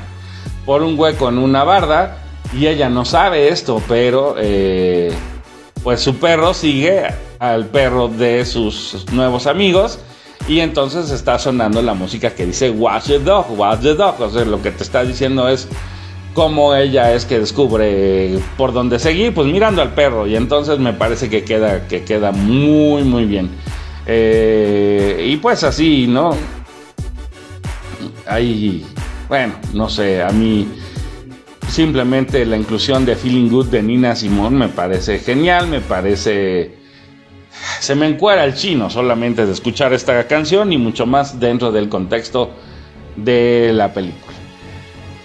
por 0.64 0.82
un 0.82 0.98
hueco 0.98 1.28
en 1.28 1.38
una 1.38 1.64
barda 1.64 2.27
y 2.52 2.66
ella 2.66 2.88
no 2.88 3.04
sabe 3.04 3.48
esto, 3.48 3.82
pero 3.86 4.36
eh, 4.38 5.12
pues 5.82 6.00
su 6.00 6.16
perro 6.16 6.54
sigue 6.54 7.04
al 7.38 7.66
perro 7.66 8.08
de 8.08 8.44
sus 8.44 9.06
nuevos 9.12 9.46
amigos 9.46 9.98
y 10.48 10.60
entonces 10.60 11.10
está 11.10 11.38
sonando 11.38 11.82
la 11.82 11.92
música 11.92 12.30
que 12.30 12.46
dice 12.46 12.70
Watch 12.70 13.06
the 13.06 13.18
dog, 13.18 13.46
watch 13.58 13.80
the 13.80 13.94
dog. 13.94 14.20
O 14.20 14.30
sea, 14.30 14.44
lo 14.46 14.62
que 14.62 14.70
te 14.70 14.82
está 14.82 15.04
diciendo 15.04 15.46
es 15.48 15.68
cómo 16.32 16.74
ella 16.74 17.12
es 17.12 17.26
que 17.26 17.38
descubre 17.38 18.38
por 18.56 18.72
dónde 18.72 18.98
seguir, 18.98 19.34
pues 19.34 19.46
mirando 19.46 19.82
al 19.82 19.92
perro. 19.92 20.26
Y 20.26 20.36
entonces 20.36 20.78
me 20.78 20.94
parece 20.94 21.28
que 21.28 21.44
queda, 21.44 21.86
que 21.86 22.02
queda 22.02 22.32
muy, 22.32 23.02
muy 23.02 23.26
bien. 23.26 23.50
Eh, 24.06 25.26
y 25.28 25.36
pues 25.36 25.62
así, 25.64 26.06
¿no? 26.06 26.30
Ahí, 28.26 28.86
bueno, 29.28 29.54
no 29.74 29.90
sé, 29.90 30.22
a 30.22 30.30
mí 30.30 30.66
simplemente 31.78 32.44
la 32.44 32.56
inclusión 32.56 33.06
de 33.06 33.14
Feeling 33.14 33.48
Good 33.50 33.66
de 33.66 33.84
Nina 33.84 34.16
Simón 34.16 34.56
me 34.56 34.66
parece 34.66 35.20
genial, 35.20 35.68
me 35.68 35.80
parece... 35.80 36.72
Se 37.78 37.94
me 37.94 38.08
encuera 38.08 38.44
el 38.44 38.54
chino 38.54 38.90
solamente 38.90 39.46
de 39.46 39.52
escuchar 39.52 39.92
esta 39.92 40.26
canción 40.26 40.72
y 40.72 40.76
mucho 40.76 41.06
más 41.06 41.38
dentro 41.38 41.70
del 41.70 41.88
contexto 41.88 42.50
de 43.14 43.70
la 43.72 43.94
película. 43.94 44.36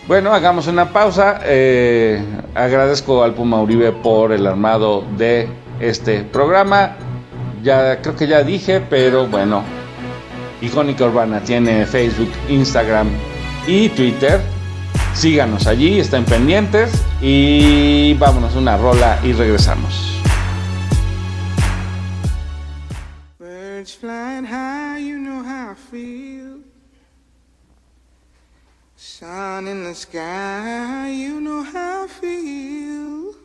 Bueno, 0.08 0.32
hagamos 0.32 0.68
una 0.68 0.94
pausa. 0.94 1.42
Eh, 1.44 2.24
agradezco 2.54 3.24
al 3.24 3.34
Puma 3.34 3.60
Uribe 3.60 3.92
por 3.92 4.32
el 4.32 4.46
armado 4.46 5.04
de 5.18 5.48
este 5.80 6.22
programa. 6.22 6.98
Ya 7.63 8.00
creo 8.00 8.16
que 8.16 8.28
ya 8.28 8.44
dije, 8.44 8.80
pero 8.80 9.26
bueno. 9.26 9.63
Icónica 10.62 11.06
Urbana 11.06 11.39
tiene 11.39 11.88
Facebook, 11.88 12.30
Instagram 12.48 13.10
y 13.66 13.89
Twitter. 13.89 14.39
Síganos 15.15 15.67
allí, 15.67 15.99
estén 15.99 16.26
pendientes 16.26 16.91
y 17.21 18.13
vámonos 18.15 18.56
una 18.56 18.78
rola 18.78 19.19
y 19.23 19.34
regresamos. 19.34 20.21
Sun 29.23 29.68
in 29.68 29.84
the 29.84 29.93
sky, 29.93 31.09
you 31.09 31.39
know 31.39 31.61
how 31.61 32.03
I 32.03 32.07
feel. 32.07 33.36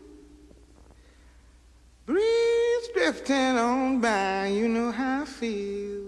Breeze 2.06 2.88
drifting 2.94 3.58
on 3.58 4.00
by, 4.00 4.48
you 4.48 4.66
know 4.68 4.90
how 4.90 5.22
I 5.22 5.24
feel. 5.24 6.07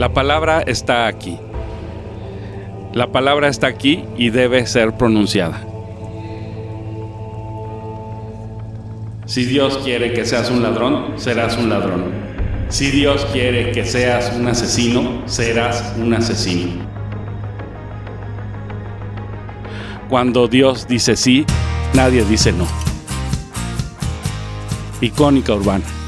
La 0.00 0.14
palabra 0.14 0.62
está 0.62 1.06
aquí. 1.06 1.36
La 2.94 3.12
palabra 3.12 3.48
está 3.48 3.66
aquí 3.66 4.02
y 4.16 4.30
debe 4.30 4.66
ser 4.66 4.96
pronunciada. 4.96 5.62
Si 9.26 9.44
Dios 9.44 9.76
quiere 9.84 10.14
que 10.14 10.24
seas 10.24 10.50
un 10.50 10.62
ladrón, 10.62 11.18
serás 11.18 11.58
un 11.58 11.68
ladrón. 11.68 12.04
Si 12.70 12.90
Dios 12.90 13.26
quiere 13.30 13.72
que 13.72 13.84
seas 13.84 14.32
un 14.34 14.48
asesino, 14.48 15.28
serás 15.28 15.92
un 15.98 16.14
asesino. 16.14 16.82
Cuando 20.08 20.48
Dios 20.48 20.88
dice 20.88 21.14
sí, 21.14 21.44
nadie 21.92 22.24
dice 22.24 22.52
no. 22.54 22.66
Icónica 25.02 25.52
urbana. 25.52 25.99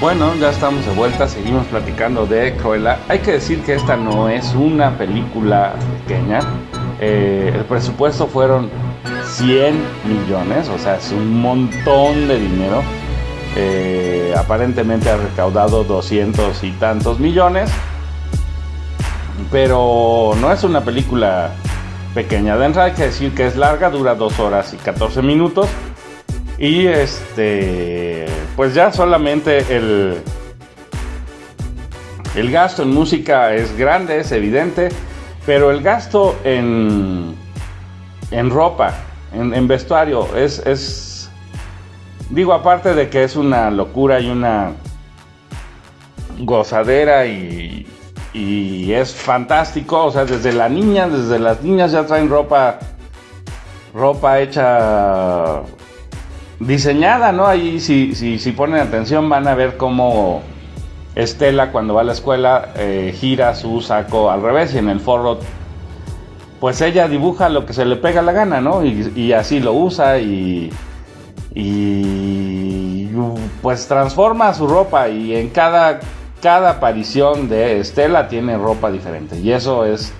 Bueno, 0.00 0.34
ya 0.36 0.48
estamos 0.48 0.86
de 0.86 0.92
vuelta, 0.92 1.28
seguimos 1.28 1.66
platicando 1.66 2.24
de 2.24 2.56
Cruella. 2.56 3.00
Hay 3.06 3.18
que 3.18 3.32
decir 3.32 3.60
que 3.60 3.74
esta 3.74 3.98
no 3.98 4.30
es 4.30 4.54
una 4.54 4.96
película 4.96 5.74
pequeña. 6.08 6.40
Eh, 6.98 7.52
el 7.54 7.64
presupuesto 7.66 8.26
fueron 8.26 8.70
100 9.26 9.78
millones, 10.06 10.70
o 10.70 10.78
sea, 10.78 10.96
es 10.96 11.12
un 11.12 11.42
montón 11.42 12.28
de 12.28 12.40
dinero. 12.40 12.82
Eh, 13.56 14.32
aparentemente 14.34 15.10
ha 15.10 15.18
recaudado 15.18 15.84
200 15.84 16.64
y 16.64 16.70
tantos 16.72 17.20
millones. 17.20 17.70
Pero 19.52 20.32
no 20.40 20.50
es 20.50 20.64
una 20.64 20.82
película 20.82 21.50
pequeña. 22.14 22.56
De 22.56 22.64
entrada 22.64 22.88
hay 22.88 22.94
que 22.94 23.02
decir 23.02 23.34
que 23.34 23.46
es 23.46 23.54
larga, 23.54 23.90
dura 23.90 24.14
2 24.14 24.40
horas 24.40 24.72
y 24.72 24.78
14 24.78 25.20
minutos. 25.20 25.68
Y 26.56 26.86
este, 26.86 28.09
pues 28.60 28.74
ya 28.74 28.92
solamente 28.92 29.74
el, 29.74 30.18
el 32.34 32.50
gasto 32.50 32.82
en 32.82 32.90
música 32.90 33.54
es 33.54 33.74
grande, 33.74 34.20
es 34.20 34.32
evidente, 34.32 34.90
pero 35.46 35.70
el 35.70 35.80
gasto 35.80 36.36
en, 36.44 37.34
en 38.30 38.50
ropa, 38.50 38.92
en, 39.32 39.66
vestuario, 39.66 40.36
es, 40.36 40.58
es, 40.66 41.30
digo, 42.28 42.52
aparte 42.52 42.92
de 42.92 43.08
que 43.08 43.24
es 43.24 43.34
una 43.34 43.70
locura 43.70 44.20
y 44.20 44.28
una 44.28 44.72
gozadera 46.40 47.24
y, 47.24 47.86
y 48.34 48.92
es 48.92 49.14
fantástico, 49.14 50.04
o 50.04 50.10
sea, 50.10 50.26
desde 50.26 50.52
la 50.52 50.68
niña, 50.68 51.08
desde 51.08 51.38
las 51.38 51.62
niñas 51.62 51.92
ya 51.92 52.04
traen 52.04 52.28
ropa, 52.28 52.78
ropa 53.94 54.38
hecha 54.38 55.62
diseñada, 56.60 57.32
¿no? 57.32 57.46
Ahí 57.46 57.80
si, 57.80 58.14
si, 58.14 58.38
si 58.38 58.52
ponen 58.52 58.80
atención 58.80 59.28
van 59.28 59.48
a 59.48 59.54
ver 59.54 59.76
cómo 59.76 60.42
Estela 61.14 61.72
cuando 61.72 61.94
va 61.94 62.02
a 62.02 62.04
la 62.04 62.12
escuela 62.12 62.68
eh, 62.76 63.14
gira 63.18 63.54
su 63.54 63.80
saco 63.80 64.30
al 64.30 64.42
revés 64.42 64.74
y 64.74 64.78
en 64.78 64.88
el 64.88 65.00
forro 65.00 65.38
pues 66.60 66.80
ella 66.82 67.08
dibuja 67.08 67.48
lo 67.48 67.64
que 67.64 67.72
se 67.72 67.86
le 67.86 67.96
pega 67.96 68.20
la 68.20 68.32
gana, 68.32 68.60
¿no? 68.60 68.84
Y, 68.84 69.32
así 69.32 69.60
lo 69.60 69.72
usa 69.72 70.18
y, 70.18 70.70
y 71.54 73.08
pues 73.62 73.88
transforma 73.88 74.52
su 74.52 74.66
ropa 74.66 75.08
y 75.08 75.34
en 75.34 75.48
cada, 75.48 76.00
cada 76.42 76.72
aparición 76.72 77.48
de 77.48 77.80
Estela 77.80 78.28
tiene 78.28 78.58
ropa 78.58 78.90
diferente 78.90 79.38
y 79.38 79.52
eso 79.52 79.86
es 79.86 80.12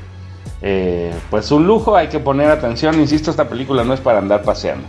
eh, 0.63 1.13
pues 1.31 1.51
un 1.51 1.67
lujo, 1.67 1.95
hay 1.95 2.09
que 2.09 2.21
poner 2.21 2.51
atención, 2.51 2.99
insisto, 2.99 3.31
esta 3.31 3.49
película 3.49 3.85
no 3.85 3.95
es 3.95 4.01
para 4.01 4.19
andar 4.19 4.43
paseando. 4.43 4.87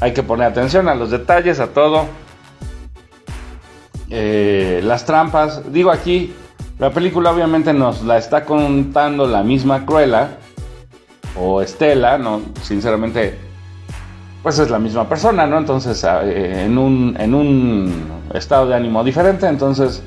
Hay 0.00 0.12
que 0.12 0.22
poner 0.22 0.46
atención 0.48 0.88
a 0.88 0.94
los 0.94 1.10
detalles, 1.10 1.60
a 1.60 1.68
todo. 1.68 2.06
Eh, 4.08 4.80
las 4.82 5.04
trampas. 5.04 5.72
Digo 5.72 5.90
aquí, 5.90 6.34
la 6.78 6.90
película 6.90 7.30
obviamente 7.30 7.72
nos 7.72 8.02
la 8.02 8.18
está 8.18 8.44
contando 8.44 9.26
la 9.26 9.42
misma 9.42 9.84
Cruella 9.84 10.38
o 11.38 11.60
Estela, 11.60 12.18
no, 12.18 12.40
sinceramente, 12.62 13.38
pues 14.42 14.58
es 14.58 14.70
la 14.70 14.78
misma 14.78 15.08
persona, 15.08 15.46
¿no? 15.46 15.58
Entonces, 15.58 16.02
eh, 16.04 16.64
en, 16.64 16.78
un, 16.78 17.16
en 17.18 17.34
un 17.34 17.92
estado 18.34 18.66
de 18.66 18.74
ánimo 18.74 19.04
diferente, 19.04 19.46
entonces 19.46 20.02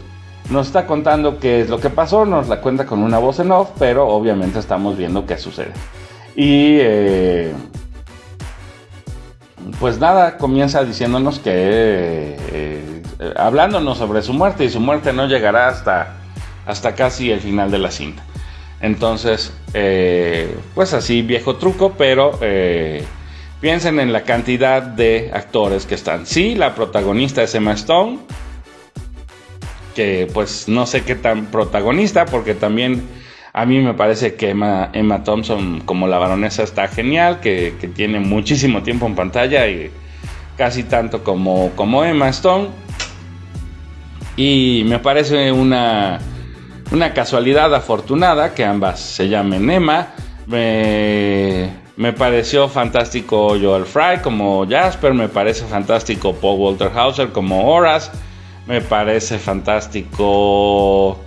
nos 0.49 0.67
está 0.67 0.85
contando 0.85 1.39
qué 1.39 1.61
es 1.61 1.69
lo 1.69 1.79
que 1.79 1.89
pasó, 1.89 2.25
nos 2.25 2.49
la 2.49 2.59
cuenta 2.59 2.85
con 2.85 3.03
una 3.03 3.19
voz 3.19 3.39
en 3.39 3.51
off, 3.51 3.69
pero 3.79 4.07
obviamente 4.07 4.59
estamos 4.59 4.97
viendo 4.97 5.25
qué 5.25 5.37
sucede. 5.37 5.71
Y 6.35 6.77
eh, 6.81 7.53
pues 9.79 9.99
nada, 9.99 10.37
comienza 10.37 10.83
diciéndonos 10.83 11.39
que, 11.39 11.51
eh, 11.53 12.37
eh, 12.51 13.33
hablándonos 13.35 13.97
sobre 13.97 14.21
su 14.21 14.33
muerte, 14.33 14.65
y 14.65 14.69
su 14.69 14.79
muerte 14.79 15.13
no 15.13 15.27
llegará 15.27 15.67
hasta, 15.67 16.15
hasta 16.65 16.95
casi 16.95 17.31
el 17.31 17.41
final 17.41 17.71
de 17.71 17.79
la 17.79 17.91
cinta. 17.91 18.23
Entonces, 18.81 19.53
eh, 19.73 20.57
pues 20.75 20.93
así, 20.93 21.21
viejo 21.21 21.55
truco, 21.55 21.93
pero 21.97 22.39
piensen 23.61 23.99
en 23.99 24.11
la 24.11 24.23
cantidad 24.23 24.81
de 24.81 25.31
actores 25.33 25.85
que 25.85 25.95
están. 25.95 26.25
Sí, 26.25 26.53
la 26.53 26.75
protagonista 26.75 27.43
es 27.43 27.55
Emma 27.55 27.73
Stone, 27.73 28.19
que 29.95 30.27
pues 30.33 30.67
no 30.67 30.85
sé 30.85 31.03
qué 31.03 31.15
tan 31.15 31.45
protagonista, 31.45 32.25
porque 32.25 32.55
también 32.55 33.07
a 33.55 33.65
mí 33.67 33.79
me 33.79 33.93
parece 33.93 34.33
que 34.33 34.49
Emma, 34.49 35.23
Thompson 35.23 35.81
como 35.81 36.07
la 36.07 36.17
baronesa 36.17 36.63
está 36.63 36.87
genial, 36.87 37.39
que, 37.39 37.75
que 37.79 37.87
tiene 37.87 38.19
muchísimo 38.19 38.81
tiempo 38.81 39.05
en 39.05 39.15
pantalla 39.15 39.67
y 39.67 39.91
casi 40.57 40.83
tanto 40.83 41.23
como, 41.23 41.69
como 41.75 42.03
Emma 42.03 42.29
Stone. 42.29 42.69
Y 44.35 44.83
me 44.87 44.97
parece 44.97 45.51
una, 45.51 46.19
una 46.91 47.13
casualidad 47.13 47.73
afortunada 47.75 48.55
que 48.55 48.65
ambas 48.65 48.99
se 48.99 49.29
llamen 49.29 49.69
Emma. 49.69 50.07
Me, 50.47 51.69
me 51.95 52.11
pareció 52.11 52.67
fantástico 52.67 53.49
Joel 53.49 53.85
Fry 53.85 54.19
como 54.23 54.67
Jasper, 54.67 55.13
me 55.13 55.29
parece 55.29 55.63
fantástico 55.65 56.33
Paul 56.33 56.59
Walter 56.59 56.91
Hauser 56.95 57.29
como 57.29 57.71
Horace, 57.71 58.09
me 58.65 58.81
parece 58.81 59.37
fantástico 59.37 61.19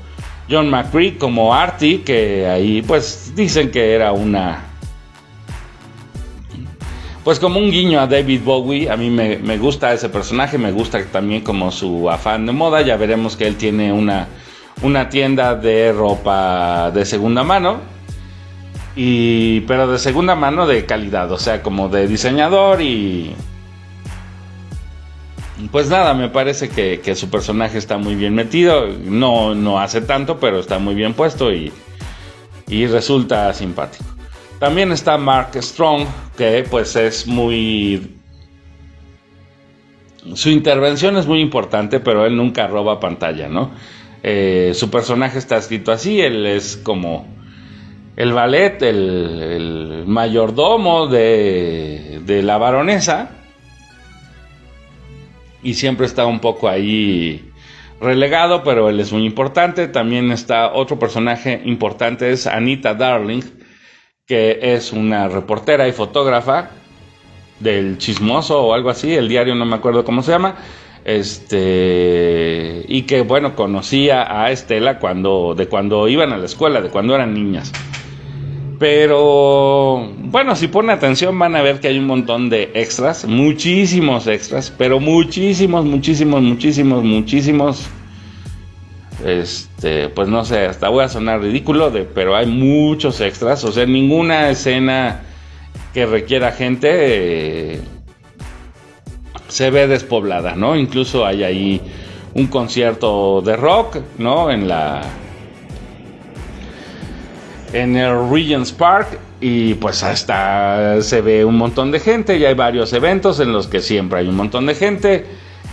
John 0.48 0.70
McCree 0.70 1.18
como 1.18 1.54
Artie, 1.54 2.02
que 2.02 2.46
ahí 2.46 2.82
pues 2.82 3.32
dicen 3.34 3.70
que 3.70 3.94
era 3.94 4.12
una... 4.12 4.62
Pues 7.24 7.40
como 7.40 7.58
un 7.58 7.72
guiño 7.72 7.98
a 7.98 8.06
David 8.06 8.42
Bowie, 8.44 8.88
a 8.88 8.96
mí 8.96 9.10
me, 9.10 9.38
me 9.38 9.58
gusta 9.58 9.92
ese 9.92 10.08
personaje, 10.08 10.58
me 10.58 10.70
gusta 10.70 11.04
también 11.06 11.42
como 11.42 11.72
su 11.72 12.08
afán 12.08 12.46
de 12.46 12.52
moda, 12.52 12.82
ya 12.82 12.96
veremos 12.96 13.36
que 13.36 13.48
él 13.48 13.56
tiene 13.56 13.92
una, 13.92 14.28
una 14.82 15.08
tienda 15.08 15.56
de 15.56 15.92
ropa 15.92 16.92
de 16.92 17.04
segunda 17.04 17.42
mano, 17.42 17.80
y, 18.94 19.60
pero 19.62 19.90
de 19.90 19.98
segunda 19.98 20.36
mano 20.36 20.68
de 20.68 20.86
calidad, 20.86 21.30
o 21.32 21.38
sea, 21.38 21.62
como 21.62 21.88
de 21.88 22.06
diseñador 22.06 22.80
y... 22.80 23.34
Pues 25.70 25.88
nada, 25.88 26.12
me 26.12 26.28
parece 26.28 26.68
que, 26.68 27.14
su 27.14 27.30
personaje 27.30 27.78
está 27.78 27.96
muy 27.96 28.14
bien 28.14 28.34
metido, 28.34 28.86
no, 28.88 29.54
no 29.54 29.80
hace 29.80 30.02
tanto, 30.02 30.38
pero 30.38 30.60
está 30.60 30.78
muy 30.78 30.94
bien 30.94 31.14
puesto 31.14 31.52
y, 31.52 31.72
y 32.68 32.86
resulta 32.86 33.52
simpático. 33.54 34.04
También 34.58 34.92
está 34.92 35.16
Mark 35.16 35.50
Strong, 35.54 36.06
que 36.36 36.66
pues 36.70 36.96
es 36.96 37.26
muy... 37.26 38.16
Su 40.34 40.50
intervención 40.50 41.16
es 41.16 41.26
muy 41.26 41.40
importante, 41.40 42.00
pero 42.00 42.26
él 42.26 42.36
nunca 42.36 42.66
roba 42.66 42.98
pantalla, 42.98 43.48
¿no? 43.48 43.70
Eh, 44.22 44.72
su 44.74 44.90
personaje 44.90 45.38
está 45.38 45.56
escrito 45.56 45.92
así, 45.92 46.20
él 46.20 46.46
es 46.46 46.76
como 46.76 47.28
el 48.16 48.32
ballet, 48.32 48.82
el, 48.82 49.40
el 49.42 50.04
mayordomo 50.06 51.06
de, 51.06 52.20
de, 52.24 52.42
la 52.42 52.58
baronesa, 52.58 53.35
y 55.66 55.74
siempre 55.74 56.06
está 56.06 56.26
un 56.26 56.38
poco 56.38 56.68
ahí 56.68 57.50
relegado, 58.00 58.62
pero 58.62 58.88
él 58.88 59.00
es 59.00 59.12
muy 59.12 59.26
importante. 59.26 59.88
También 59.88 60.30
está 60.30 60.72
otro 60.72 60.96
personaje 60.96 61.60
importante, 61.64 62.30
es 62.30 62.46
Anita 62.46 62.94
Darling, 62.94 63.42
que 64.26 64.60
es 64.62 64.92
una 64.92 65.28
reportera 65.28 65.88
y 65.88 65.92
fotógrafa 65.92 66.70
del 67.58 67.98
chismoso 67.98 68.62
o 68.62 68.74
algo 68.74 68.90
así, 68.90 69.12
el 69.14 69.28
diario 69.28 69.56
no 69.56 69.64
me 69.64 69.74
acuerdo 69.74 70.04
cómo 70.04 70.22
se 70.22 70.30
llama, 70.30 70.56
este 71.04 72.84
y 72.86 73.02
que 73.02 73.22
bueno 73.22 73.56
conocía 73.56 74.42
a 74.42 74.52
Estela 74.52 75.00
cuando 75.00 75.54
de 75.56 75.66
cuando 75.66 76.06
iban 76.06 76.32
a 76.32 76.38
la 76.38 76.46
escuela, 76.46 76.80
de 76.80 76.90
cuando 76.90 77.14
eran 77.16 77.34
niñas. 77.34 77.72
Pero 78.78 80.12
bueno, 80.18 80.54
si 80.54 80.68
ponen 80.68 80.90
atención 80.90 81.38
van 81.38 81.56
a 81.56 81.62
ver 81.62 81.80
que 81.80 81.88
hay 81.88 81.98
un 81.98 82.06
montón 82.06 82.50
de 82.50 82.72
extras, 82.74 83.24
muchísimos 83.24 84.26
extras, 84.26 84.72
pero 84.76 85.00
muchísimos, 85.00 85.84
muchísimos, 85.84 86.42
muchísimos, 86.42 87.04
muchísimos. 87.04 87.86
Este, 89.24 90.10
pues 90.10 90.28
no 90.28 90.44
sé, 90.44 90.66
hasta 90.66 90.90
voy 90.90 91.04
a 91.04 91.08
sonar 91.08 91.40
ridículo, 91.40 91.90
de, 91.90 92.02
pero 92.02 92.36
hay 92.36 92.46
muchos 92.46 93.20
extras, 93.22 93.64
o 93.64 93.72
sea, 93.72 93.86
ninguna 93.86 94.50
escena 94.50 95.22
que 95.94 96.04
requiera 96.04 96.52
gente 96.52 96.88
eh, 96.92 97.80
se 99.48 99.70
ve 99.70 99.86
despoblada, 99.86 100.54
¿no? 100.54 100.76
Incluso 100.76 101.24
hay 101.24 101.44
ahí 101.44 101.80
un 102.34 102.48
concierto 102.48 103.40
de 103.40 103.56
rock, 103.56 103.98
¿no? 104.18 104.50
En 104.50 104.68
la 104.68 105.00
en 107.76 107.96
el 107.96 108.30
Regents 108.30 108.72
Park 108.72 109.18
y 109.40 109.74
pues 109.74 110.02
hasta 110.02 111.02
se 111.02 111.20
ve 111.20 111.44
un 111.44 111.58
montón 111.58 111.90
de 111.90 112.00
gente 112.00 112.38
y 112.38 112.44
hay 112.44 112.54
varios 112.54 112.92
eventos 112.94 113.38
en 113.38 113.52
los 113.52 113.66
que 113.66 113.80
siempre 113.80 114.20
hay 114.20 114.28
un 114.28 114.36
montón 114.36 114.64
de 114.66 114.74
gente. 114.74 115.26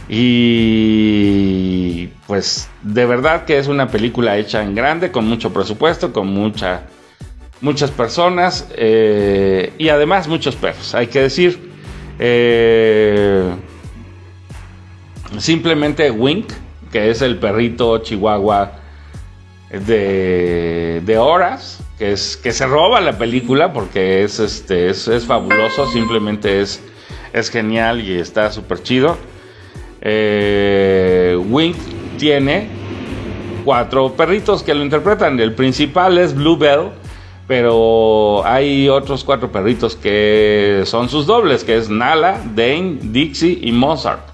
Y 0.09 2.07
pues 2.27 2.69
de 2.81 3.05
verdad 3.05 3.45
que 3.45 3.57
es 3.57 3.67
una 3.67 3.87
película 3.87 4.37
hecha 4.37 4.61
en 4.61 4.75
grande 4.75 5.11
con 5.11 5.25
mucho 5.25 5.53
presupuesto 5.53 6.11
con 6.11 6.27
mucha 6.27 6.81
muchas 7.61 7.89
personas 7.89 8.67
eh, 8.75 9.71
y 9.77 9.87
además 9.87 10.27
muchos 10.27 10.57
perros 10.57 10.93
hay 10.93 11.07
que 11.07 11.21
decir. 11.21 11.71
Eh, 12.19 13.49
simplemente 15.37 16.11
Wink 16.11 16.51
que 16.91 17.09
es 17.09 17.21
el 17.21 17.37
perrito 17.37 17.97
chihuahua 17.99 18.73
de, 19.71 21.01
de 21.03 21.17
horas 21.17 21.82
que 21.97 22.11
es 22.11 22.37
que 22.37 22.51
se 22.51 22.65
roba 22.65 23.01
la 23.01 23.17
película 23.17 23.73
porque 23.73 24.23
es 24.23 24.39
este 24.39 24.89
es, 24.89 25.07
es 25.07 25.25
fabuloso 25.25 25.89
simplemente 25.91 26.61
es 26.61 26.81
es 27.33 27.49
genial 27.49 28.01
y 28.01 28.13
está 28.19 28.51
súper 28.51 28.83
chido. 28.83 29.17
Eh, 30.01 31.37
Wink 31.49 31.75
tiene 32.17 32.67
cuatro 33.65 34.13
perritos 34.13 34.63
que 34.63 34.73
lo 34.73 34.83
interpretan. 34.83 35.39
El 35.39 35.53
principal 35.53 36.17
es 36.17 36.35
Bluebell 36.35 36.91
pero 37.47 38.45
hay 38.45 38.87
otros 38.87 39.23
cuatro 39.23 39.51
perritos 39.51 39.95
que 39.95 40.83
son 40.85 41.09
sus 41.09 41.25
dobles 41.25 41.63
que 41.63 41.77
es 41.77 41.89
Nala 41.89 42.41
Dane 42.55 42.97
Dixie 43.01 43.59
y 43.61 43.71
Mozart. 43.71 44.33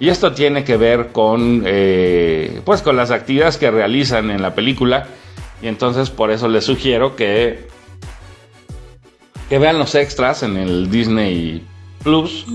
Y 0.00 0.08
esto 0.08 0.32
tiene 0.32 0.64
que 0.64 0.76
ver 0.76 1.08
con, 1.12 1.62
eh, 1.66 2.60
pues 2.64 2.80
con 2.80 2.96
las 2.96 3.10
actividades 3.10 3.58
que 3.58 3.70
realizan 3.70 4.30
en 4.30 4.40
la 4.40 4.54
película. 4.54 5.06
Y 5.62 5.68
entonces 5.68 6.10
por 6.10 6.30
eso 6.30 6.48
les 6.48 6.64
sugiero 6.64 7.16
que, 7.16 7.66
que 9.48 9.58
vean 9.58 9.78
los 9.78 9.94
extras 9.94 10.42
en 10.42 10.56
el 10.56 10.90
Disney 10.90 11.64
Plus. 12.02 12.46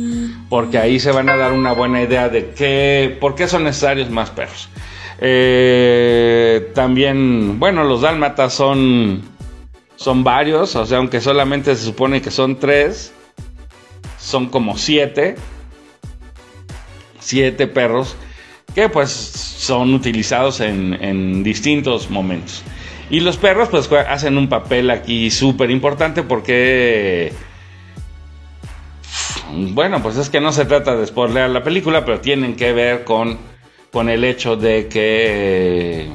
Porque 0.49 0.77
ahí 0.77 0.99
se 0.99 1.11
van 1.11 1.29
a 1.29 1.35
dar 1.35 1.53
una 1.53 1.73
buena 1.73 2.01
idea 2.01 2.29
de 2.29 2.51
qué, 2.51 3.15
por 3.19 3.35
qué 3.35 3.47
son 3.47 3.63
necesarios 3.63 4.09
más 4.09 4.31
perros. 4.31 4.69
Eh, 5.19 6.71
también, 6.73 7.59
bueno, 7.59 7.83
los 7.83 8.01
dálmatas 8.01 8.53
son, 8.53 9.21
son 9.95 10.23
varios. 10.23 10.75
O 10.75 10.85
sea, 10.85 10.97
aunque 10.97 11.21
solamente 11.21 11.75
se 11.75 11.85
supone 11.85 12.21
que 12.21 12.31
son 12.31 12.59
tres, 12.59 13.13
son 14.17 14.47
como 14.47 14.77
siete 14.77 15.35
siete 17.25 17.65
perros 17.67 18.15
que 18.75 18.87
pues 18.87 19.09
son 19.09 19.93
utilizados 19.93 20.59
en, 20.59 20.93
en 21.01 21.43
distintos 21.43 22.09
momentos. 22.09 22.63
Y 23.09 23.19
los 23.19 23.37
perros 23.37 23.69
pues 23.69 23.89
hacen 23.91 24.37
un 24.37 24.49
papel 24.49 24.89
aquí 24.89 25.29
súper 25.31 25.71
importante 25.71 26.23
porque... 26.23 27.33
Bueno, 29.51 30.01
pues 30.01 30.17
es 30.17 30.29
que 30.29 30.41
no 30.41 30.51
se 30.51 30.65
trata 30.65 30.95
de 30.95 31.05
spoilear 31.05 31.49
la 31.49 31.63
película, 31.63 32.03
pero 32.03 32.19
tienen 32.19 32.55
que 32.55 32.73
ver 32.73 33.03
con, 33.03 33.37
con 33.91 34.09
el 34.09 34.23
hecho 34.23 34.55
de 34.55 34.87
que... 34.87 36.11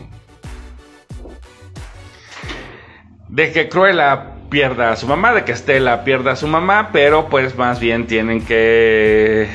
De 3.29 3.53
que 3.53 3.69
Cruella 3.69 4.33
pierda 4.51 4.91
a 4.91 4.97
su 4.97 5.07
mamá, 5.07 5.33
de 5.33 5.45
que 5.45 5.53
Estela 5.53 6.03
pierda 6.03 6.33
a 6.33 6.37
su 6.37 6.49
mamá, 6.49 6.91
pero 6.93 7.29
pues 7.29 7.57
más 7.57 7.79
bien 7.79 8.09
tienen 8.09 8.45
que 8.45 9.49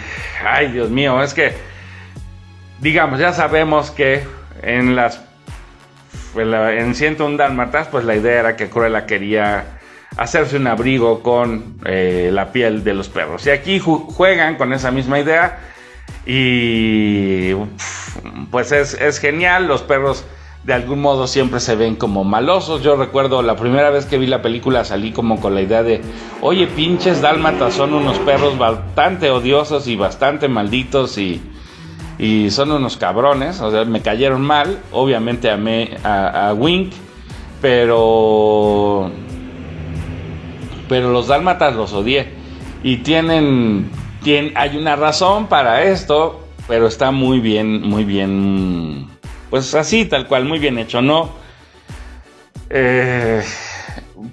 ay 0.45 0.71
Dios 0.71 0.89
mío, 0.89 1.21
es 1.21 1.33
que, 1.33 1.53
digamos, 2.79 3.19
ya 3.19 3.33
sabemos 3.33 3.91
que 3.91 4.23
en 4.61 4.95
las, 4.95 5.24
en 6.37 6.95
101 6.95 7.37
Dálmatas, 7.37 7.87
pues 7.87 8.05
la 8.05 8.15
idea 8.15 8.39
era 8.39 8.55
que 8.55 8.69
Cruella 8.69 9.05
quería 9.05 9.65
hacerse 10.17 10.57
un 10.57 10.67
abrigo 10.67 11.21
con 11.21 11.77
eh, 11.85 12.29
la 12.31 12.51
piel 12.51 12.83
de 12.83 12.93
los 12.93 13.09
perros. 13.09 13.45
Y 13.45 13.49
aquí 13.49 13.79
juegan 13.79 14.55
con 14.55 14.73
esa 14.73 14.91
misma 14.91 15.19
idea 15.19 15.59
y 16.25 17.53
pues 18.51 18.71
es, 18.71 18.93
es 18.93 19.19
genial, 19.19 19.67
los 19.67 19.81
perros 19.81 20.25
de 20.63 20.73
algún 20.73 20.99
modo 20.99 21.27
siempre 21.27 21.59
se 21.59 21.75
ven 21.75 21.95
como 21.95 22.23
malosos. 22.23 22.81
Yo 22.81 22.95
recuerdo 22.95 23.41
la 23.41 23.55
primera 23.55 23.89
vez 23.89 24.05
que 24.05 24.17
vi 24.17 24.25
la 24.25 24.41
película 24.41 24.83
salí 24.83 25.11
como 25.11 25.39
con 25.39 25.53
la 25.53 25.61
idea 25.61 25.83
de, 25.83 26.01
oye, 26.41 26.67
pinches 26.67 27.21
dálmatas 27.21 27.73
son 27.73 27.93
unos 27.93 28.17
perros 28.19 28.57
bastante 28.57 29.29
odiosos 29.29 29.87
y 29.87 29.95
bastante 29.95 30.47
malditos 30.47 31.17
y, 31.17 31.41
y 32.17 32.49
son 32.51 32.71
unos 32.71 32.97
cabrones. 32.97 33.61
O 33.61 33.71
sea, 33.71 33.85
me 33.85 34.01
cayeron 34.01 34.41
mal. 34.41 34.79
Obviamente 34.91 35.49
amé 35.49 35.97
a, 36.03 36.49
a 36.49 36.53
Wink, 36.53 36.93
pero... 37.61 39.11
Pero 40.87 41.11
los 41.11 41.27
dálmatas 41.27 41.75
los 41.75 41.93
odié. 41.93 42.33
Y 42.83 42.97
tienen. 42.97 43.89
Hay 44.55 44.77
una 44.77 44.95
razón 44.95 45.47
para 45.47 45.83
esto, 45.83 46.47
pero 46.67 46.87
está 46.87 47.11
muy 47.11 47.39
bien, 47.39 47.81
muy 47.81 48.03
bien 48.03 49.07
pues 49.49 49.73
así, 49.73 50.03
tal 50.03 50.27
cual, 50.27 50.43
muy 50.43 50.59
bien 50.59 50.77
hecho, 50.77 51.01
¿no? 51.01 51.29
Eh, 52.69 53.41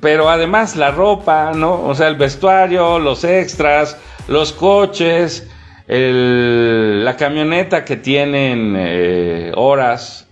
pero 0.01 0.28
además 0.28 0.74
la 0.74 0.91
ropa, 0.91 1.53
¿no? 1.55 1.80
O 1.85 1.95
sea, 1.95 2.09
el 2.09 2.16
vestuario, 2.16 2.99
los 2.99 3.22
extras, 3.22 3.97
los 4.26 4.53
coches, 4.53 5.49
el, 5.87 7.05
la 7.05 7.16
camioneta 7.16 7.85
que 7.85 7.97
tienen 7.97 8.74
eh, 8.76 9.53
horas 9.55 10.28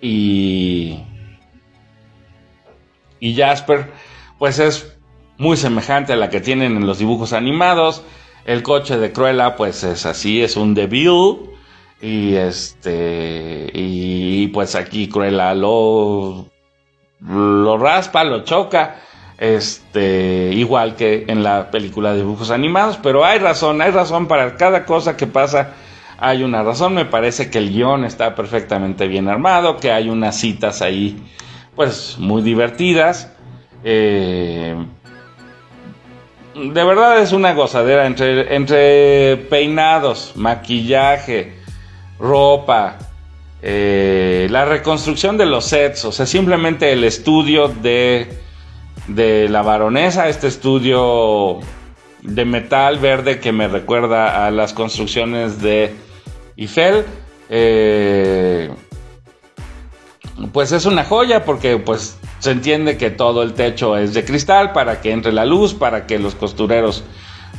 y, 0.00 1.00
y 3.20 3.34
Jasper, 3.34 3.90
pues 4.38 4.58
es 4.58 4.96
muy 5.38 5.56
semejante 5.56 6.12
a 6.12 6.16
la 6.16 6.30
que 6.30 6.40
tienen 6.40 6.76
en 6.76 6.86
los 6.86 6.98
dibujos 6.98 7.32
animados. 7.32 8.02
El 8.44 8.62
coche 8.62 8.98
de 8.98 9.12
Cruella, 9.12 9.56
pues 9.56 9.84
es 9.84 10.06
así, 10.06 10.42
es 10.42 10.56
un 10.56 10.74
Devil. 10.74 11.50
Y 12.00 12.34
este, 12.36 13.70
y 13.74 14.46
pues 14.48 14.74
aquí 14.74 15.08
Cruella 15.08 15.54
lo, 15.54 16.48
lo 17.20 17.78
raspa, 17.78 18.24
lo 18.24 18.44
choca. 18.44 19.00
Este, 19.38 20.50
igual 20.52 20.96
que 20.96 21.24
en 21.28 21.44
la 21.44 21.70
película 21.70 22.10
de 22.10 22.18
dibujos 22.18 22.50
animados, 22.50 22.98
pero 23.00 23.24
hay 23.24 23.38
razón, 23.38 23.80
hay 23.80 23.92
razón 23.92 24.26
para 24.26 24.56
cada 24.56 24.84
cosa 24.84 25.16
que 25.16 25.28
pasa. 25.28 25.74
Hay 26.18 26.42
una 26.42 26.64
razón, 26.64 26.94
me 26.94 27.04
parece 27.04 27.48
que 27.48 27.58
el 27.58 27.70
guion 27.70 28.04
está 28.04 28.34
perfectamente 28.34 29.06
bien 29.06 29.28
armado, 29.28 29.76
que 29.76 29.92
hay 29.92 30.08
unas 30.08 30.36
citas 30.36 30.82
ahí, 30.82 31.22
pues 31.76 32.16
muy 32.18 32.42
divertidas. 32.42 33.32
Eh, 33.84 34.74
de 36.56 36.84
verdad 36.84 37.20
es 37.20 37.30
una 37.30 37.52
gozadera 37.52 38.06
entre, 38.06 38.56
entre 38.56 39.36
peinados, 39.48 40.32
maquillaje, 40.34 41.54
ropa, 42.18 42.98
eh, 43.62 44.48
la 44.50 44.64
reconstrucción 44.64 45.36
de 45.36 45.46
los 45.46 45.66
sets, 45.66 46.04
o 46.04 46.10
sea, 46.10 46.26
simplemente 46.26 46.92
el 46.92 47.04
estudio 47.04 47.68
de, 47.68 48.26
de 49.08 49.48
la 49.48 49.62
baronesa, 49.62 50.28
este 50.28 50.46
estudio 50.46 51.58
de 52.22 52.44
metal 52.44 52.98
verde 52.98 53.40
que 53.40 53.52
me 53.52 53.68
recuerda 53.68 54.46
a 54.46 54.50
las 54.50 54.72
construcciones 54.72 55.60
de 55.60 55.94
Eiffel. 56.56 57.04
Eh, 57.50 58.70
pues 60.52 60.72
es 60.72 60.86
una 60.86 61.04
joya 61.04 61.44
porque 61.44 61.78
pues 61.78 62.18
se 62.38 62.50
entiende 62.50 62.96
que 62.96 63.10
todo 63.10 63.42
el 63.42 63.54
techo 63.54 63.96
es 63.96 64.14
de 64.14 64.24
cristal 64.24 64.72
para 64.72 65.00
que 65.00 65.12
entre 65.12 65.32
la 65.32 65.44
luz, 65.44 65.74
para 65.74 66.06
que 66.06 66.18
los 66.18 66.34
costureros 66.34 67.02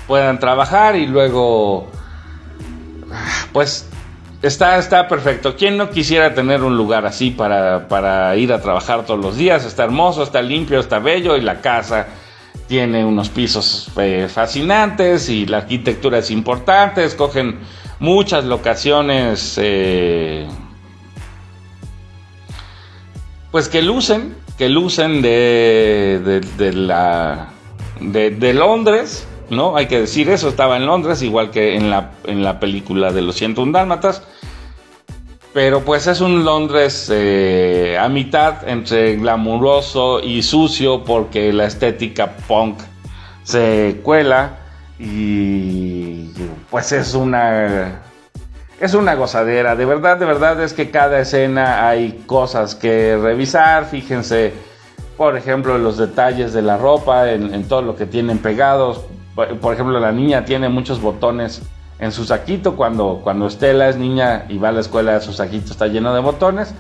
puedan 0.08 0.40
trabajar 0.40 0.96
y 0.96 1.06
luego 1.08 1.88
pues 3.52 3.90
está, 4.42 4.78
está 4.78 5.08
perfecto. 5.08 5.56
¿Quién 5.56 5.78
no 5.78 5.90
quisiera 5.90 6.34
tener 6.34 6.64
un 6.64 6.78
lugar 6.78 7.06
así 7.06 7.32
para, 7.32 7.88
para 7.88 8.36
ir 8.36 8.54
a 8.54 8.62
trabajar 8.62 9.06
todos 9.06 9.20
los 9.20 9.38
días? 9.38 9.66
Está 9.66 9.84
hermoso, 9.84 10.24
está 10.24 10.42
limpio, 10.42 10.80
está 10.80 11.00
bello 11.00 11.38
y 11.38 11.42
la 11.42 11.62
casa 11.62 12.08
tiene 12.68 13.04
unos 13.04 13.30
pisos 13.30 13.90
eh, 13.98 14.28
fascinantes 14.32 15.28
y 15.30 15.48
la 15.48 15.58
arquitectura 15.58 16.20
es 16.20 16.30
importante, 16.30 17.04
escogen 17.04 17.60
muchas 18.00 18.46
locaciones 18.46 19.56
eh, 19.58 20.48
pues 23.52 23.68
que 23.68 23.82
lucen, 23.82 24.36
que 24.58 24.70
lucen 24.70 25.22
de, 25.22 26.42
de, 26.58 26.74
la 26.74 27.50
de, 28.00 28.54
Londres, 28.54 29.28
¿no? 29.50 29.76
Hay 29.76 29.88
que 29.88 30.02
decir 30.02 30.30
eso, 30.30 30.50
estaba 30.50 30.78
en 30.78 30.86
Londres, 30.86 31.22
igual 31.22 31.52
que 31.52 31.76
en 31.76 31.90
la, 31.90 32.12
en 32.26 32.44
la 32.44 32.60
película 32.60 33.12
de 33.12 33.22
los 33.22 33.36
101 33.36 33.72
Dálmatas. 33.72 34.24
Pero 35.54 35.82
pues 35.82 36.06
es 36.08 36.22
un 36.22 36.46
Londres 36.46 37.10
eh, 37.12 37.98
a 38.00 38.08
mitad 38.08 38.68
entre 38.70 39.16
glamuroso 39.16 40.20
y 40.22 40.44
sucio 40.44 41.04
porque 41.04 41.52
la 41.52 41.66
estética 41.66 42.36
punk 42.48 42.80
se 43.44 44.00
cuela 44.04 44.60
y 45.00 46.30
pues 46.70 46.92
es 46.92 47.16
una 47.16 48.04
es 48.80 48.94
una 48.94 49.16
gozadera, 49.16 49.76
de 49.76 49.86
verdad, 49.86 50.18
de 50.18 50.26
verdad 50.26 50.62
es 50.64 50.74
que 50.74 50.90
cada 50.90 51.20
escena 51.20 51.90
hay 51.90 52.24
cosas 52.26 52.76
que 52.76 53.18
revisar, 53.18 53.86
fíjense, 53.86 54.54
por 55.18 55.36
ejemplo, 55.36 55.78
los 55.78 55.98
detalles 55.98 56.54
de 56.54 56.62
la 56.62 56.78
ropa, 56.78 57.30
en, 57.32 57.68
todo 57.68 57.82
lo 57.82 57.98
que 57.98 58.06
tienen 58.06 58.38
pegados, 58.38 59.02
por 59.62 59.74
ejemplo, 59.74 60.00
la 60.00 60.12
niña 60.12 60.46
tiene 60.46 60.70
muchos 60.70 61.02
botones 61.02 61.62
en 62.00 62.12
su 62.12 62.26
saquito, 62.26 62.76
cuando, 62.76 63.20
cuando 63.24 63.48
Estela 63.48 63.90
es 63.90 63.98
niña 63.98 64.46
y 64.50 64.58
va 64.58 64.70
a 64.70 64.72
la 64.72 64.80
escuela, 64.80 65.20
su 65.20 65.34
saquito 65.34 65.72
está 65.72 65.88
lleno 65.88 66.14
de 66.14 66.22
botones, 66.22 66.74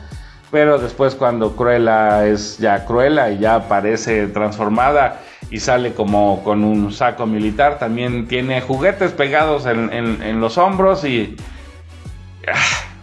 pero 0.49 0.79
después 0.79 1.15
cuando 1.15 1.55
Cruella 1.55 2.25
es 2.25 2.57
ya 2.57 2.85
Cruella 2.85 3.29
y 3.29 3.39
ya 3.39 3.55
aparece 3.55 4.27
transformada 4.27 5.19
y 5.51 5.59
sale 5.59 5.93
como 5.93 6.43
con 6.43 6.63
un 6.63 6.91
saco 6.91 7.25
militar, 7.25 7.79
también 7.79 8.27
tiene 8.27 8.61
juguetes 8.61 9.11
pegados 9.11 9.65
en, 9.65 10.39
los 10.39 10.57
hombros 10.57 11.03
y 11.03 11.35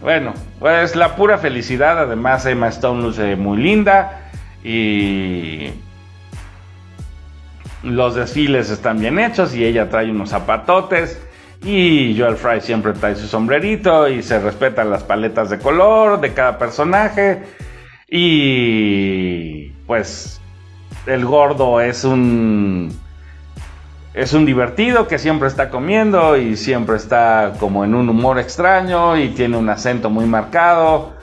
bueno, 0.01 0.33
pues 0.59 0.95
la 0.95 1.15
pura 1.15 1.37
felicidad. 1.37 1.99
Además, 1.99 2.45
Emma 2.45 2.67
Stone 2.67 3.01
luce 3.01 3.35
muy 3.35 3.57
linda. 3.57 4.29
Y 4.63 5.71
los 7.83 8.15
desfiles 8.15 8.69
están 8.69 8.99
bien 8.99 9.19
hechos. 9.19 9.55
Y 9.55 9.65
ella 9.65 9.89
trae 9.89 10.09
unos 10.09 10.29
zapatotes. 10.29 11.21
Y 11.63 12.15
Joel 12.17 12.35
Fry 12.35 12.61
siempre 12.61 12.93
trae 12.93 13.15
su 13.15 13.27
sombrerito. 13.27 14.07
Y 14.07 14.23
se 14.23 14.39
respetan 14.39 14.89
las 14.89 15.03
paletas 15.03 15.49
de 15.49 15.59
color 15.59 16.19
de 16.19 16.33
cada 16.33 16.57
personaje. 16.57 17.43
Y 18.09 19.69
pues 19.85 20.39
el 21.05 21.25
gordo 21.25 21.81
es 21.81 22.03
un 22.03 22.97
es 24.17 24.33
un 24.33 24.45
divertido 24.47 25.07
que 25.07 25.19
siempre 25.19 25.47
está 25.47 25.69
comiendo 25.69 26.37
y 26.37 26.57
siempre 26.57 26.95
está 26.95 27.53
como 27.59 27.85
en 27.85 27.93
un 27.93 28.09
humor 28.09 28.39
extraño 28.39 29.15
y 29.15 29.29
tiene 29.29 29.57
un 29.57 29.69
acento 29.69 30.09
muy 30.09 30.25
marcado. 30.25 31.16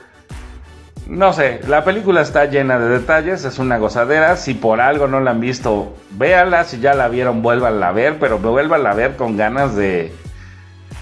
No 1.07 1.33
sé, 1.33 1.61
la 1.67 1.83
película 1.83 2.21
está 2.21 2.45
llena 2.45 2.79
de 2.79 2.89
detalles, 2.89 3.45
es 3.45 3.59
una 3.59 3.77
gozadera. 3.77 4.37
Si 4.37 4.53
por 4.55 4.81
algo 4.81 5.07
no 5.07 5.19
la 5.19 5.31
han 5.31 5.39
visto, 5.39 5.93
véanla. 6.11 6.63
Si 6.63 6.79
ya 6.79 6.93
la 6.93 7.07
vieron, 7.07 7.41
vuélvanla 7.41 7.89
a 7.89 7.91
ver, 7.91 8.17
pero 8.19 8.39
vuélvanla 8.39 8.91
a 8.91 8.95
ver 8.95 9.15
con 9.15 9.37
ganas 9.37 9.75
de, 9.75 10.11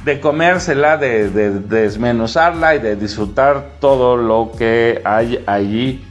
de 0.03 0.19
comérsela, 0.19 0.97
de, 0.97 1.29
de 1.29 1.51
desmenuzarla 1.51 2.75
y 2.75 2.79
de 2.79 2.95
disfrutar 2.95 3.65
todo 3.79 4.17
lo 4.17 4.51
que 4.57 5.01
hay 5.05 5.41
allí 5.47 6.05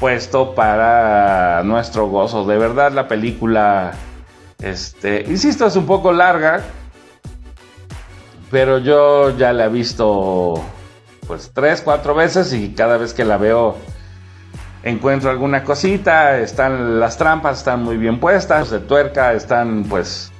puesto 0.00 0.54
para 0.54 1.62
nuestro 1.64 2.08
gozo. 2.08 2.44
De 2.44 2.58
verdad, 2.58 2.90
la 2.90 3.06
película 3.06 3.92
este, 4.62 5.22
insisto, 5.28 5.66
es 5.66 5.76
un 5.76 5.86
poco 5.86 6.12
larga, 6.12 6.62
pero 8.50 8.78
yo 8.78 9.36
ya 9.36 9.52
la 9.52 9.66
he 9.66 9.68
visto 9.68 10.62
pues 11.26 11.50
tres, 11.52 11.82
cuatro 11.82 12.14
veces 12.14 12.52
y 12.52 12.74
cada 12.74 12.96
vez 12.96 13.14
que 13.14 13.24
la 13.24 13.36
veo 13.36 13.76
encuentro 14.82 15.30
alguna 15.30 15.64
cosita, 15.64 16.38
están 16.38 17.00
las 17.00 17.18
trampas 17.18 17.58
están 17.58 17.82
muy 17.82 17.96
bien 17.96 18.20
puestas, 18.20 18.70
de 18.70 18.78
tuerca 18.78 19.32
están 19.32 19.84
pues 19.88 20.32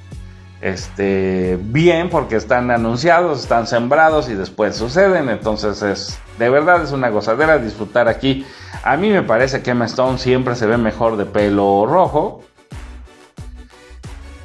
este 0.61 1.59
bien 1.61 2.09
porque 2.09 2.35
están 2.35 2.71
anunciados, 2.71 3.41
están 3.41 3.67
sembrados 3.67 4.29
y 4.29 4.35
después 4.35 4.75
suceden, 4.75 5.29
entonces 5.29 5.81
es 5.81 6.19
de 6.39 6.49
verdad 6.49 6.81
es 6.83 6.91
una 6.91 7.09
gozadera 7.09 7.57
disfrutar 7.57 8.07
aquí. 8.07 8.45
A 8.83 8.95
mí 8.95 9.09
me 9.09 9.23
parece 9.23 9.61
que 9.61 9.71
Emma 9.71 9.85
Stone 9.85 10.17
siempre 10.17 10.55
se 10.55 10.65
ve 10.65 10.77
mejor 10.77 11.17
de 11.17 11.25
pelo 11.25 11.85
rojo, 11.85 12.43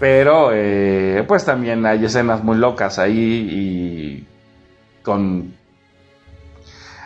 pero 0.00 0.50
eh, 0.52 1.24
pues 1.28 1.44
también 1.44 1.86
hay 1.86 2.04
escenas 2.04 2.42
muy 2.42 2.56
locas 2.56 2.98
ahí 2.98 3.48
y 3.50 4.26
con... 5.02 5.61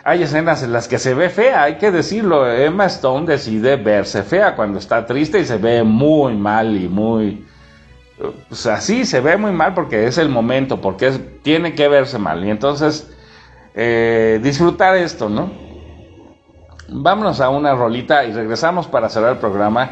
Hay 0.07 0.23
escenas 0.23 0.63
en 0.63 0.71
las 0.71 0.87
que 0.87 0.99
se 0.99 1.13
ve 1.13 1.29
fea, 1.29 1.63
hay 1.63 1.75
que 1.75 1.91
decirlo. 1.91 2.49
Emma 2.49 2.85
Stone 2.85 3.25
decide 3.25 3.75
verse 3.75 4.23
fea 4.23 4.55
cuando 4.55 4.79
está 4.79 5.05
triste 5.05 5.37
y 5.37 5.43
se 5.43 5.57
ve 5.57 5.83
muy 5.83 6.33
mal 6.33 6.77
y 6.77 6.87
muy... 6.87 7.45
Pues 8.47 8.65
así 8.67 9.03
se 9.03 9.19
ve 9.19 9.35
muy 9.35 9.51
mal 9.51 9.73
porque 9.73 10.07
es 10.07 10.17
el 10.17 10.29
momento, 10.29 10.79
porque 10.79 11.11
tiene 11.41 11.75
que 11.75 11.89
verse 11.89 12.17
mal. 12.19 12.41
Y 12.45 12.49
entonces, 12.49 13.13
eh, 13.75 14.39
disfrutar 14.41 14.95
esto, 14.95 15.27
¿no? 15.27 15.51
Vámonos 16.87 17.41
a 17.41 17.49
una 17.49 17.75
rolita 17.75 18.23
y 18.23 18.31
regresamos 18.31 18.87
para 18.87 19.09
cerrar 19.09 19.33
el 19.33 19.39
programa 19.39 19.91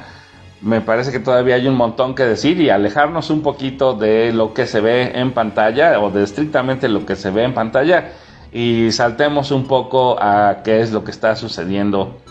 me 0.61 0.79
parece 0.79 1.11
que 1.11 1.19
todavía 1.19 1.55
hay 1.55 1.67
un 1.67 1.75
montón 1.75 2.15
que 2.15 2.23
decir 2.23 2.59
y 2.61 2.69
alejarnos 2.69 3.29
un 3.29 3.41
poquito 3.41 3.93
de 3.93 4.31
lo 4.31 4.53
que 4.53 4.65
se 4.65 4.79
ve 4.79 5.11
en 5.13 5.33
pantalla 5.33 5.99
o 5.99 6.09
de 6.09 6.23
estrictamente 6.23 6.87
lo 6.87 7.05
que 7.05 7.17
se 7.17 7.29
ve 7.29 7.43
en 7.43 7.53
pantalla 7.53 8.13
y 8.55 8.89
saltemos 8.93 9.51
un 9.51 9.67
poco 9.67 10.15
a 10.17 10.63
qué 10.63 10.79
es 10.79 10.93
lo 10.93 11.03
que 11.03 11.11
está 11.11 11.35
sucediendo 11.35 12.21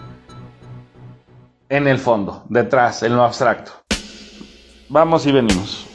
en 1.68 1.86
el 1.86 1.98
fondo, 1.98 2.44
detrás, 2.48 3.02
en 3.02 3.14
lo 3.14 3.24
abstracto. 3.24 3.72
Vamos 4.88 5.26
y 5.26 5.32
venimos. 5.32 5.93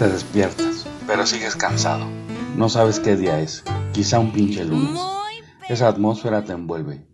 Te 0.00 0.08
despiertas, 0.08 0.86
pero 1.06 1.26
sigues 1.26 1.56
cansado. 1.56 2.06
No 2.56 2.70
sabes 2.70 3.00
qué 3.00 3.16
día 3.16 3.38
es, 3.40 3.62
quizá 3.92 4.18
un 4.18 4.32
pinche 4.32 4.64
lunes. 4.64 4.98
Esa 5.68 5.88
atmósfera 5.88 6.42
te 6.42 6.54
envuelve. 6.54 7.04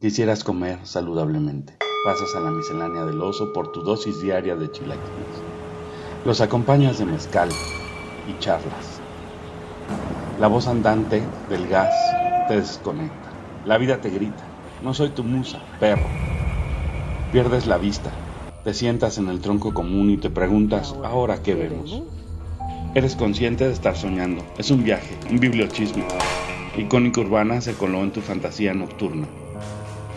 Quisieras 0.00 0.42
comer 0.42 0.80
saludablemente. 0.82 1.76
Pasas 2.04 2.34
a 2.34 2.40
la 2.40 2.50
miscelánea 2.50 3.04
del 3.04 3.22
oso 3.22 3.52
por 3.52 3.70
tu 3.70 3.82
dosis 3.82 4.20
diaria 4.20 4.56
de 4.56 4.72
chilaquiles. 4.72 5.04
Los 6.24 6.40
acompañas 6.40 6.98
de 6.98 7.04
mezcal 7.04 7.48
y 8.26 8.36
charlas. 8.40 8.98
La 10.40 10.48
voz 10.48 10.66
andante 10.66 11.22
del 11.48 11.68
gas 11.68 11.94
te 12.48 12.56
desconecta. 12.56 13.30
La 13.64 13.78
vida 13.78 14.00
te 14.00 14.10
grita. 14.10 14.42
No 14.82 14.94
soy 14.94 15.10
tu 15.10 15.22
musa, 15.22 15.60
perro. 15.78 16.08
Pierdes 17.30 17.68
la 17.68 17.78
vista. 17.78 18.10
Te 18.64 18.74
sientas 18.74 19.16
en 19.16 19.28
el 19.28 19.40
tronco 19.40 19.72
común 19.72 20.10
y 20.10 20.18
te 20.18 20.28
preguntas, 20.28 20.94
¿ahora 21.02 21.42
qué 21.42 21.54
vemos? 21.54 22.02
Eres 22.94 23.16
consciente 23.16 23.66
de 23.66 23.72
estar 23.72 23.96
soñando. 23.96 24.44
Es 24.58 24.70
un 24.70 24.84
viaje, 24.84 25.16
un 25.30 25.40
bibliochismo. 25.40 26.06
Icónica 26.76 27.22
urbana 27.22 27.62
se 27.62 27.72
coló 27.72 28.02
en 28.02 28.10
tu 28.10 28.20
fantasía 28.20 28.74
nocturna. 28.74 29.26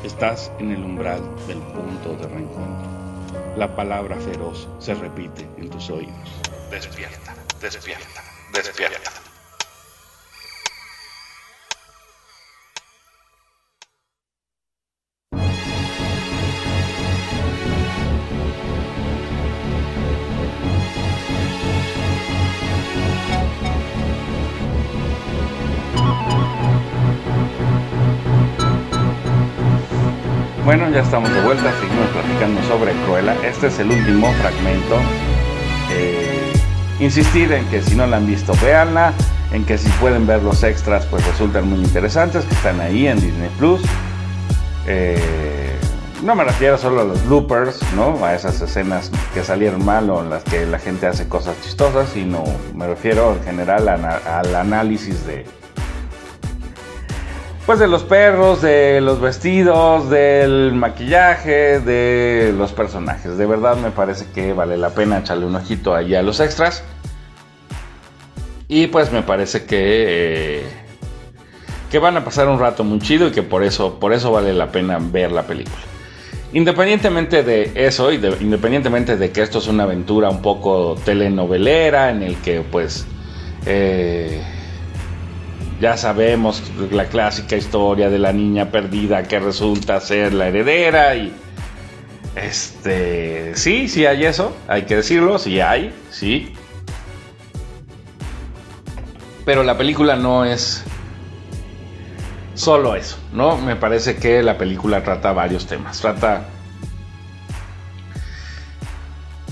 Estás 0.04 0.52
en 0.60 0.72
el 0.72 0.84
umbral 0.84 1.22
del 1.48 1.60
punto 1.60 2.18
de 2.22 2.28
reencuentro. 2.28 2.90
La 3.56 3.74
palabra 3.78 4.18
feroz 4.18 4.68
se 4.78 4.94
repite 4.94 5.48
en 5.58 5.70
tus 5.70 5.90
oídos. 5.90 6.42
Despierta, 6.70 7.34
despierta, 7.62 8.24
despierta. 8.54 9.33
Bueno, 30.66 30.90
ya 30.92 31.02
estamos 31.02 31.30
de 31.34 31.42
vuelta, 31.42 31.74
seguimos 31.82 32.08
platicando 32.12 32.64
sobre 32.64 32.94
Cruella. 33.04 33.36
Este 33.46 33.68
es 33.68 33.80
el 33.80 33.92
último 33.92 34.32
fragmento. 34.36 34.96
Eh, 35.92 36.54
insistir 37.02 37.52
en 37.52 37.66
que 37.66 37.82
si 37.82 37.96
no 37.96 38.08
la 38.08 38.16
han 38.16 38.26
visto, 38.26 38.54
véanla. 38.64 39.12
En 39.52 39.66
que 39.66 39.78
si 39.78 39.90
pueden 40.00 40.26
ver 40.26 40.42
los 40.42 40.64
extras, 40.64 41.06
pues 41.08 41.28
resultan 41.28 41.70
muy 41.70 41.80
interesantes, 41.80 42.46
que 42.46 42.54
están 42.54 42.80
ahí 42.80 43.08
en 43.08 43.20
Disney 43.20 43.50
Plus. 43.60 43.82
Eh, 44.88 45.78
no 46.24 46.34
me 46.34 46.46
refiero 46.46 46.78
solo 46.78 47.02
a 47.02 47.04
los 47.04 47.26
bloopers, 47.26 47.82
¿no? 47.94 48.24
A 48.24 48.34
esas 48.34 48.62
escenas 48.62 49.12
que 49.34 49.44
salieron 49.44 49.84
mal 49.84 50.10
o 50.10 50.22
en 50.22 50.30
las 50.30 50.46
que 50.46 50.66
la 50.66 50.80
gente 50.80 51.08
hace 51.08 51.28
cosas 51.28 51.60
chistosas, 51.62 52.08
sino 52.14 52.42
me 52.74 52.88
refiero 52.88 53.36
en 53.36 53.44
general 53.44 53.90
al 53.90 54.56
análisis 54.56 55.28
de, 55.28 55.46
pues 57.66 57.80
de 57.80 57.88
los 57.88 58.04
perros, 58.04 58.62
de 58.62 59.00
los 59.02 59.22
vestidos, 59.22 60.10
del 60.10 60.74
maquillaje, 60.74 61.80
de 61.80 62.54
los 62.58 62.74
personajes. 62.74 63.38
De 63.38 63.46
verdad 63.46 63.78
me 63.78 63.92
parece 63.92 64.26
que 64.34 64.54
vale 64.54 64.78
la 64.78 64.90
pena 64.90 65.20
echarle 65.20 65.46
un 65.46 65.56
ojito 65.56 65.96
allí 65.96 66.16
a 66.16 66.22
los 66.22 66.40
extras. 66.40 66.84
Y 68.68 68.88
pues 68.88 69.12
me 69.12 69.22
parece 69.24 69.66
que 69.66 69.78
eh, 70.60 70.64
que 71.92 72.00
van 72.00 72.18
a 72.18 72.26
pasar 72.26 72.48
un 72.48 72.60
rato 72.60 72.84
muy 72.84 73.00
chido 73.00 73.28
y 73.28 73.32
que 73.32 73.44
por 73.44 73.64
eso 73.64 74.00
por 74.00 74.14
eso 74.14 74.32
vale 74.32 74.54
la 74.54 74.72
pena 74.72 74.98
ver 75.00 75.32
la 75.32 75.44
película. 75.44 75.78
Independientemente 76.54 77.44
de 77.44 77.72
eso 77.76 78.12
y 78.12 78.18
de- 78.18 78.38
independientemente 78.42 79.16
de 79.18 79.32
que 79.32 79.42
esto 79.42 79.60
es 79.60 79.68
una 79.68 79.84
aventura 79.84 80.30
un 80.30 80.42
poco 80.42 80.96
telenovelera 81.06 82.10
en 82.12 82.24
el 82.24 82.36
que 82.38 82.62
pues 82.62 83.06
eh, 83.66 84.42
ya 85.84 85.98
sabemos 85.98 86.64
la 86.92 87.08
clásica 87.08 87.58
historia 87.58 88.10
de 88.10 88.18
la 88.18 88.32
niña 88.32 88.72
perdida 88.72 89.24
que 89.24 89.38
resulta 89.38 90.00
ser 90.00 90.34
la 90.34 90.48
heredera 90.48 91.14
y 91.14 91.34
este 92.38 93.54
sí, 93.58 93.90
sí 93.90 94.06
hay 94.06 94.24
eso, 94.24 94.56
hay 94.70 94.84
que 94.84 94.96
decirlo, 94.96 95.38
sí 95.38 95.60
hay, 95.60 95.94
sí. 96.10 96.54
Pero 99.44 99.66
la 99.66 99.78
película 99.78 100.16
no 100.16 100.46
es 100.46 100.86
solo 102.54 102.96
eso, 102.96 103.18
¿no? 103.34 103.58
Me 103.58 103.76
parece 103.76 104.16
que 104.16 104.42
la 104.42 104.58
película 104.58 105.04
trata 105.04 105.34
varios 105.34 105.68
temas. 105.68 106.00
Trata 106.00 106.46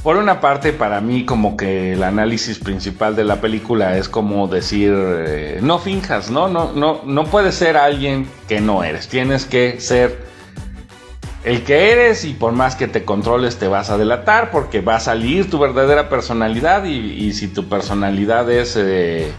por 0.03 0.17
una 0.17 0.41
parte, 0.41 0.73
para 0.73 0.99
mí 0.99 1.25
como 1.25 1.55
que 1.55 1.93
el 1.93 2.01
análisis 2.01 2.57
principal 2.57 3.15
de 3.15 3.23
la 3.23 3.39
película 3.39 3.97
es 3.97 4.09
como 4.09 4.47
decir, 4.47 4.91
eh, 4.95 5.59
no 5.61 5.77
finjas, 5.77 6.31
¿no? 6.31 6.47
No, 6.47 6.71
no, 6.73 7.01
no 7.05 7.25
puedes 7.25 7.53
ser 7.55 7.77
alguien 7.77 8.27
que 8.47 8.61
no 8.61 8.83
eres. 8.83 9.07
Tienes 9.07 9.45
que 9.45 9.79
ser 9.79 10.25
el 11.43 11.63
que 11.63 11.91
eres 11.91 12.25
y 12.25 12.33
por 12.33 12.51
más 12.53 12.75
que 12.75 12.87
te 12.87 13.05
controles 13.05 13.57
te 13.57 13.67
vas 13.67 13.91
a 13.91 13.97
delatar 13.97 14.49
porque 14.49 14.81
va 14.81 14.95
a 14.95 14.99
salir 14.99 15.49
tu 15.49 15.59
verdadera 15.59 16.09
personalidad 16.09 16.83
y, 16.85 17.33
si 17.33 17.47
tu 17.47 17.69
personalidad 17.69 18.49
es... 18.49 18.75
eh, 18.77 19.31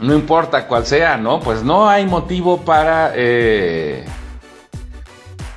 no 0.00 0.14
importa 0.14 0.66
cuál 0.66 0.84
sea, 0.84 1.16
¿no? 1.16 1.38
Pues 1.38 1.62
no 1.62 1.88
hay 1.88 2.06
motivo 2.06 2.62
para... 2.62 3.12
eh, 3.14 4.04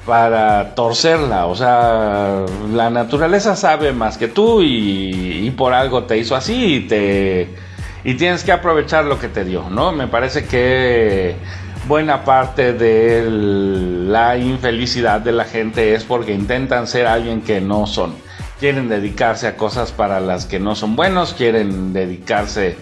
para 0.10 0.74
torcerla. 0.74 1.46
O 1.46 1.56
sea, 1.56 2.44
la 2.74 2.90
naturaleza 2.90 3.56
sabe 3.56 3.94
más 3.94 4.18
que 4.18 4.28
tú 4.28 4.64
y, 4.64 5.54
por 5.56 5.72
algo 5.74 6.04
te 6.06 6.18
hizo 6.18 6.36
así 6.36 6.76
y 6.76 6.80
te 6.82 7.48
y 8.04 8.16
tienes 8.16 8.44
que 8.44 8.52
aprovechar 8.52 9.06
lo 9.06 9.20
que 9.20 9.28
te 9.28 9.46
dio, 9.46 9.70
¿no? 9.70 9.92
Me 9.92 10.08
parece 10.08 10.46
que 10.46 11.36
buena 11.88 12.24
parte 12.24 12.74
de 12.74 13.30
la 13.30 14.36
infelicidad 14.38 15.22
de 15.22 15.32
la 15.32 15.46
gente 15.46 15.94
es 15.94 16.06
porque 16.06 16.34
intentan 16.34 16.88
ser 16.88 17.06
alguien 17.06 17.42
que 17.42 17.62
no 17.62 17.86
son. 17.86 18.16
Quieren 18.60 18.90
dedicarse 18.90 19.48
a 19.48 19.56
cosas 19.58 19.92
para 19.92 20.20
las 20.20 20.48
que 20.48 20.60
no 20.60 20.76
son 20.76 20.96
buenos, 20.96 21.34
quieren 21.34 21.94
dedicarse 21.94 22.78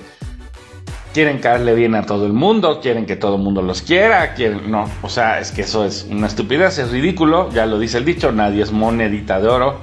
quieren 1.14 1.40
caerle 1.40 1.74
bien 1.74 1.96
a 1.96 2.04
todo 2.04 2.26
el 2.26 2.34
mundo, 2.34 2.80
quieren 2.82 3.06
que 3.06 3.16
todo 3.16 3.36
el 3.36 3.42
mundo 3.42 3.62
los 3.62 3.82
quiera, 3.82 4.34
quieren, 4.34 4.70
no, 4.70 4.90
o 5.02 5.10
sea, 5.10 5.40
es 5.40 5.52
que 5.52 5.62
eso 5.62 5.86
es 5.86 6.08
una 6.10 6.28
estupidez, 6.28 6.78
es 6.78 6.92
ridículo, 6.92 7.50
ya 7.52 7.66
lo 7.66 7.80
dice 7.80 7.98
el 7.98 8.06
dicho, 8.06 8.32
nadie 8.32 8.64
es 8.64 8.72
monedita 8.72 9.40
de 9.40 9.48
oro, 9.48 9.80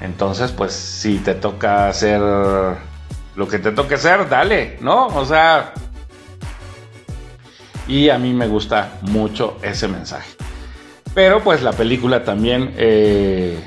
entonces 0.00 0.52
pues 0.52 0.72
si 0.72 1.18
te 1.18 1.34
toca 1.34 1.88
hacer 1.88 2.20
lo 2.20 3.48
que 3.48 3.58
te 3.58 3.72
toque 3.72 3.94
hacer, 3.94 4.28
dale, 4.28 4.78
¿no? 4.80 5.06
O 5.08 5.24
sea, 5.24 5.72
y 7.86 8.08
a 8.08 8.18
mí 8.18 8.32
me 8.32 8.46
gusta 8.46 8.92
mucho 9.02 9.56
ese 9.62 9.88
mensaje. 9.88 10.30
Pero 11.14 11.42
pues 11.42 11.62
la 11.62 11.72
película 11.72 12.24
también 12.24 12.72
eh, 12.76 13.58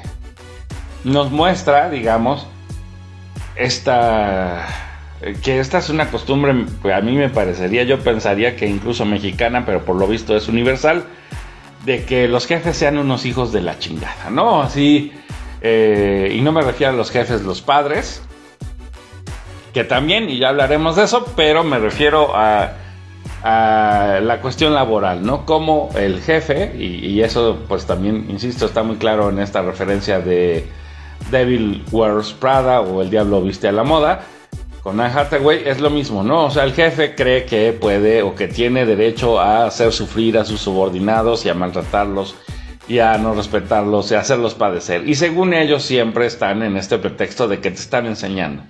nos 1.04 1.30
muestra, 1.30 1.90
digamos, 1.90 2.48
esta 3.56 4.66
que 5.44 5.60
esta 5.60 5.78
es 5.78 5.90
una 5.90 6.10
costumbre, 6.10 6.54
pues, 6.82 6.94
a 6.94 7.02
mí 7.02 7.16
me 7.16 7.30
parecería, 7.30 7.84
yo 7.84 8.00
pensaría 8.00 8.56
que 8.56 8.68
incluso 8.68 9.06
mexicana, 9.06 9.66
pero 9.66 9.86
por 9.86 9.96
lo 9.96 10.08
visto 10.08 10.36
es 10.36 10.48
universal, 10.48 11.06
de 11.86 12.04
que 12.06 12.28
los 12.28 12.46
jefes 12.46 12.78
sean 12.78 12.98
unos 12.98 13.26
hijos 13.26 13.52
de 13.52 13.62
la 13.62 13.80
chingada, 13.80 14.30
¿no? 14.32 14.62
Así, 14.62 15.12
eh, 15.62 16.34
y 16.36 16.42
no 16.42 16.52
me 16.52 16.62
refiero 16.62 16.94
a 16.94 16.96
los 16.96 17.12
jefes, 17.12 17.44
los 17.44 17.62
padres, 17.62 18.22
que 19.74 19.84
también, 19.84 20.30
y 20.30 20.40
ya 20.40 20.50
hablaremos 20.50 20.96
de 20.96 21.04
eso, 21.04 21.26
pero 21.36 21.64
me 21.64 21.80
refiero 21.80 22.32
a, 22.36 22.74
la 23.44 24.40
cuestión 24.42 24.74
laboral, 24.74 25.26
¿no? 25.26 25.46
Como 25.46 25.90
el 25.96 26.22
jefe, 26.22 26.72
y, 26.78 27.06
y 27.08 27.24
eso 27.24 27.60
pues 27.68 27.86
también, 27.86 28.28
insisto, 28.30 28.66
está 28.66 28.84
muy 28.84 28.96
claro 28.96 29.30
en 29.30 29.40
esta 29.40 29.62
referencia 29.62 30.22
de 30.22 30.66
Devil 31.30 31.84
Wears 31.92 32.32
Prada 32.32 32.80
o 32.80 33.02
El 33.02 33.10
Diablo 33.10 33.42
Viste 33.42 33.68
a 33.68 33.74
la 33.74 33.84
Moda, 33.84 34.22
con 34.84 35.00
Anne 35.00 35.18
Hathaway 35.18 35.64
es 35.66 35.80
lo 35.80 35.90
mismo, 35.90 36.24
¿no? 36.24 36.46
O 36.46 36.52
sea, 36.52 36.66
el 36.66 36.74
jefe 36.74 37.16
cree 37.16 37.46
que 37.46 37.72
puede 37.72 38.22
o 38.22 38.36
que 38.36 38.50
tiene 38.50 38.86
derecho 38.86 39.40
a 39.40 39.66
hacer 39.66 39.94
sufrir 39.94 40.38
a 40.38 40.44
sus 40.44 40.60
subordinados 40.60 41.46
y 41.46 41.50
a 41.50 41.54
maltratarlos 41.54 42.36
y 42.90 43.00
a 43.00 43.18
no 43.18 43.34
respetarlos 43.34 44.12
y 44.12 44.16
a 44.16 44.20
hacerlos 44.20 44.56
padecer. 44.56 45.08
Y 45.08 45.16
según 45.16 45.54
ellos 45.54 45.84
siempre 45.84 46.26
están 46.26 46.64
en 46.64 46.76
este 46.76 46.98
pretexto 46.98 47.48
de 47.48 47.60
que 47.60 47.72
te 47.72 47.80
están 47.80 48.06
enseñando. 48.08 48.64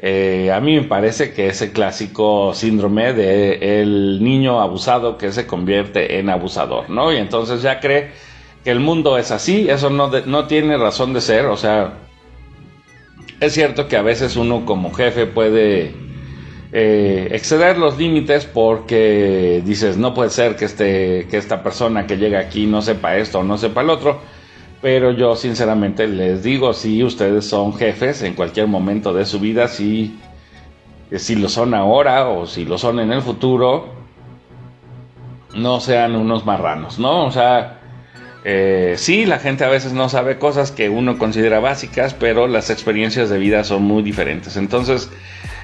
Eh, 0.00 0.52
a 0.52 0.60
mí 0.60 0.74
me 0.74 0.82
parece 0.82 1.32
que 1.32 1.46
ese 1.46 1.72
clásico 1.72 2.52
síndrome 2.52 3.14
de 3.14 3.80
el 3.80 4.22
niño 4.22 4.60
abusado 4.60 5.16
que 5.16 5.32
se 5.32 5.46
convierte 5.46 6.18
en 6.18 6.28
abusador, 6.28 6.90
¿no? 6.90 7.10
Y 7.10 7.16
entonces 7.16 7.62
ya 7.62 7.80
cree 7.80 8.10
que 8.64 8.70
el 8.70 8.80
mundo 8.80 9.16
es 9.16 9.30
así, 9.30 9.70
eso 9.70 9.88
no, 9.88 10.10
no 10.26 10.46
tiene 10.46 10.76
razón 10.76 11.14
de 11.14 11.20
ser, 11.22 11.46
o 11.46 11.56
sea, 11.56 11.94
es 13.42 13.54
cierto 13.54 13.88
que 13.88 13.96
a 13.96 14.02
veces 14.02 14.36
uno 14.36 14.64
como 14.64 14.92
jefe 14.92 15.26
puede 15.26 15.92
eh, 16.70 17.28
exceder 17.32 17.76
los 17.76 17.98
límites 17.98 18.46
porque 18.46 19.60
dices, 19.64 19.96
no 19.96 20.14
puede 20.14 20.30
ser 20.30 20.54
que, 20.54 20.64
este, 20.64 21.26
que 21.28 21.38
esta 21.38 21.60
persona 21.60 22.06
que 22.06 22.18
llega 22.18 22.38
aquí 22.38 22.66
no 22.66 22.82
sepa 22.82 23.16
esto 23.16 23.40
o 23.40 23.42
no 23.42 23.58
sepa 23.58 23.80
el 23.82 23.90
otro, 23.90 24.20
Pero 24.80 25.10
yo 25.12 25.34
sinceramente 25.34 26.06
les 26.06 26.44
digo, 26.44 26.72
si 26.72 27.02
ustedes 27.02 27.44
son 27.46 27.74
jefes 27.74 28.22
en 28.22 28.34
cualquier 28.34 28.68
momento 28.68 29.12
de 29.12 29.26
su 29.26 29.40
vida, 29.40 29.66
si, 29.66 30.18
si 31.16 31.34
lo 31.34 31.48
son 31.48 31.74
ahora 31.74 32.28
o 32.28 32.46
si 32.46 32.64
lo 32.64 32.78
son 32.78 33.00
en 33.00 33.12
el 33.12 33.22
futuro, 33.22 33.86
no 35.54 35.80
sean 35.80 36.14
unos 36.16 36.46
marranos, 36.46 36.98
¿no? 36.98 37.26
O 37.26 37.30
sea, 37.32 37.81
eh, 38.44 38.94
sí, 38.96 39.24
la 39.24 39.38
gente 39.38 39.64
a 39.64 39.68
veces 39.68 39.92
no 39.92 40.08
sabe 40.08 40.38
cosas 40.38 40.72
que 40.72 40.88
uno 40.88 41.18
considera 41.18 41.60
básicas, 41.60 42.14
pero 42.14 42.48
las 42.48 42.70
experiencias 42.70 43.30
de 43.30 43.38
vida 43.38 43.64
son 43.64 43.82
muy 43.82 44.02
diferentes. 44.02 44.56
Entonces, 44.56 45.10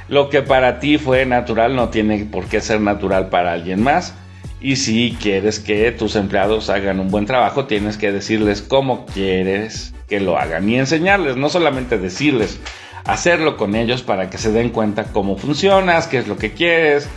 lo 0.08 0.30
que 0.30 0.42
para 0.42 0.78
ti 0.78 0.98
fue 0.98 1.26
natural 1.26 1.74
no 1.74 1.88
tiene 1.88 2.24
por 2.24 2.46
qué 2.46 2.60
ser 2.60 2.80
natural 2.80 3.28
para 3.28 3.52
alguien 3.52 3.82
más. 3.82 4.14
Y 4.60 4.76
si 4.76 5.16
quieres 5.20 5.60
que 5.60 5.92
tus 5.92 6.16
empleados 6.16 6.68
hagan 6.70 6.98
un 6.98 7.10
buen 7.10 7.26
trabajo, 7.26 7.66
tienes 7.66 7.96
que 7.96 8.10
decirles 8.10 8.62
cómo 8.62 9.06
quieres 9.06 9.94
que 10.08 10.20
lo 10.20 10.38
hagan 10.38 10.68
y 10.68 10.78
enseñarles, 10.78 11.36
no 11.36 11.48
solamente 11.48 11.98
decirles, 11.98 12.58
hacerlo 13.04 13.56
con 13.56 13.74
ellos 13.76 14.02
para 14.02 14.30
que 14.30 14.38
se 14.38 14.50
den 14.50 14.70
cuenta 14.70 15.04
cómo 15.04 15.36
funcionas, 15.36 16.06
qué 16.06 16.18
es 16.18 16.26
lo 16.26 16.38
que 16.38 16.52
quieres, 16.52 17.08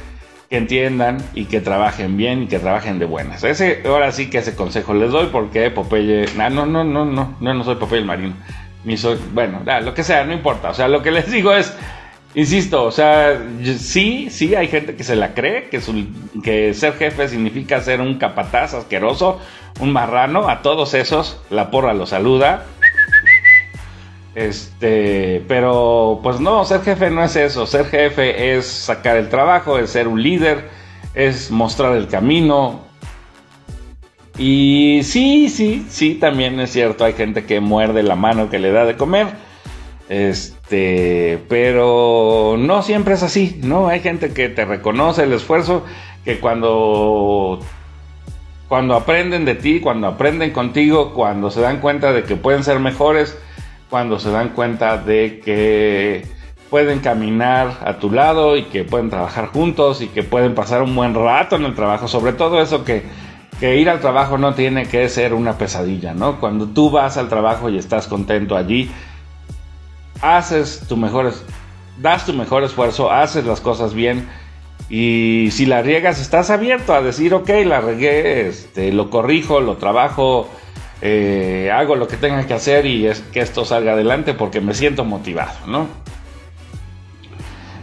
que 0.51 0.57
entiendan 0.57 1.17
y 1.33 1.45
que 1.45 1.61
trabajen 1.61 2.17
bien 2.17 2.43
y 2.43 2.47
que 2.47 2.59
trabajen 2.59 2.99
de 2.99 3.05
buenas. 3.05 3.41
Ese, 3.45 3.83
ahora 3.85 4.11
sí 4.11 4.29
que 4.29 4.39
ese 4.39 4.53
consejo 4.53 4.93
les 4.93 5.09
doy 5.09 5.29
porque 5.31 5.71
Popeye, 5.71 6.25
no, 6.35 6.49
no, 6.49 6.65
no, 6.65 6.83
no, 6.83 7.05
no, 7.05 7.37
no, 7.39 7.53
no 7.53 7.63
soy 7.63 7.75
Popeye 7.75 8.01
el 8.01 8.05
marino, 8.05 8.35
soy, 8.97 9.17
bueno, 9.33 9.61
lo 9.81 9.93
que 9.93 10.03
sea, 10.03 10.25
no 10.25 10.33
importa, 10.33 10.71
o 10.71 10.73
sea, 10.73 10.89
lo 10.89 11.01
que 11.01 11.11
les 11.11 11.31
digo 11.31 11.53
es, 11.53 11.73
Insisto, 12.33 12.85
o 12.85 12.91
sea, 12.91 13.41
sí, 13.77 14.29
sí, 14.29 14.55
hay 14.55 14.69
gente 14.69 14.95
que 14.95 15.03
se 15.03 15.17
la 15.17 15.33
cree, 15.33 15.67
que, 15.69 15.81
que 16.41 16.73
ser 16.73 16.93
jefe 16.93 17.27
significa 17.27 17.81
ser 17.81 17.99
un 17.99 18.17
capataz 18.17 18.73
asqueroso, 18.73 19.39
un 19.81 19.91
marrano, 19.91 20.47
a 20.47 20.61
todos 20.61 20.93
esos 20.93 21.41
la 21.49 21.69
porra 21.71 21.93
los 21.93 22.09
saluda. 22.09 22.63
Este, 24.34 25.43
pero 25.47 26.19
pues 26.23 26.39
no, 26.39 26.63
ser 26.63 26.82
jefe 26.82 27.09
no 27.09 27.23
es 27.23 27.36
eso, 27.36 27.65
ser 27.65 27.86
jefe 27.86 28.55
es 28.55 28.65
sacar 28.65 29.17
el 29.17 29.27
trabajo, 29.29 29.77
es 29.77 29.89
ser 29.89 30.07
un 30.07 30.23
líder, 30.23 30.69
es 31.13 31.51
mostrar 31.51 31.95
el 31.95 32.07
camino. 32.07 32.82
Y 34.38 35.01
sí, 35.03 35.49
sí, 35.49 35.86
sí, 35.89 36.15
también 36.15 36.59
es 36.59 36.71
cierto, 36.71 37.03
hay 37.03 37.13
gente 37.13 37.45
que 37.45 37.59
muerde 37.59 38.03
la 38.03 38.15
mano 38.15 38.49
que 38.49 38.59
le 38.59 38.71
da 38.71 38.86
de 38.86 38.95
comer 38.95 39.27
este, 40.11 41.41
pero 41.47 42.57
no 42.59 42.82
siempre 42.82 43.13
es 43.13 43.23
así, 43.23 43.61
¿no? 43.63 43.88
Hay 43.88 44.01
gente 44.01 44.34
que 44.34 44.49
te 44.49 44.65
reconoce 44.65 45.23
el 45.23 45.32
esfuerzo, 45.32 45.86
que 46.25 46.41
cuando 46.41 47.59
cuando 48.67 48.95
aprenden 48.95 49.45
de 49.45 49.55
ti, 49.55 49.79
cuando 49.79 50.07
aprenden 50.07 50.51
contigo, 50.51 51.13
cuando 51.13 51.49
se 51.49 51.61
dan 51.61 51.79
cuenta 51.79 52.11
de 52.11 52.23
que 52.23 52.36
pueden 52.36 52.65
ser 52.65 52.79
mejores, 52.79 53.38
cuando 53.91 54.19
se 54.19 54.31
dan 54.31 54.49
cuenta 54.49 54.97
de 54.97 55.41
que 55.43 56.25
pueden 56.69 56.99
caminar 56.99 57.77
a 57.85 57.97
tu 57.99 58.09
lado 58.09 58.55
y 58.55 58.63
que 58.63 58.85
pueden 58.85 59.09
trabajar 59.09 59.47
juntos 59.47 60.01
y 60.01 60.07
que 60.07 60.23
pueden 60.23 60.55
pasar 60.55 60.81
un 60.81 60.95
buen 60.95 61.13
rato 61.13 61.57
en 61.57 61.65
el 61.65 61.75
trabajo, 61.75 62.07
sobre 62.07 62.31
todo 62.31 62.61
eso 62.61 62.85
que, 62.85 63.03
que 63.59 63.75
ir 63.75 63.89
al 63.89 63.99
trabajo 63.99 64.37
no 64.37 64.55
tiene 64.55 64.85
que 64.85 65.09
ser 65.09 65.33
una 65.33 65.57
pesadilla, 65.57 66.13
¿no? 66.13 66.39
Cuando 66.39 66.67
tú 66.67 66.89
vas 66.89 67.17
al 67.17 67.27
trabajo 67.27 67.69
y 67.69 67.77
estás 67.77 68.07
contento 68.07 68.55
allí, 68.55 68.89
haces 70.21 70.85
tu 70.87 70.95
mejor, 70.95 71.33
das 71.99 72.25
tu 72.25 72.31
mejor 72.31 72.63
esfuerzo, 72.63 73.11
haces 73.11 73.45
las 73.45 73.59
cosas 73.59 73.93
bien 73.93 74.29
y 74.89 75.49
si 75.51 75.65
la 75.65 75.81
riegas 75.81 76.21
estás 76.21 76.49
abierto 76.49 76.93
a 76.93 77.01
decir, 77.01 77.33
ok, 77.33 77.49
la 77.65 77.81
regué, 77.81 78.47
este, 78.47 78.93
lo 78.93 79.09
corrijo, 79.09 79.59
lo 79.59 79.75
trabajo, 79.75 80.47
eh, 81.01 81.71
hago 81.73 81.95
lo 81.95 82.07
que 82.07 82.15
tenga 82.15 82.45
que 82.45 82.53
hacer 82.53 82.85
y 82.85 83.07
es 83.07 83.21
que 83.21 83.39
esto 83.39 83.65
salga 83.65 83.93
adelante 83.93 84.35
porque 84.35 84.61
me 84.61 84.75
siento 84.75 85.03
motivado, 85.03 85.65
¿no? 85.65 85.87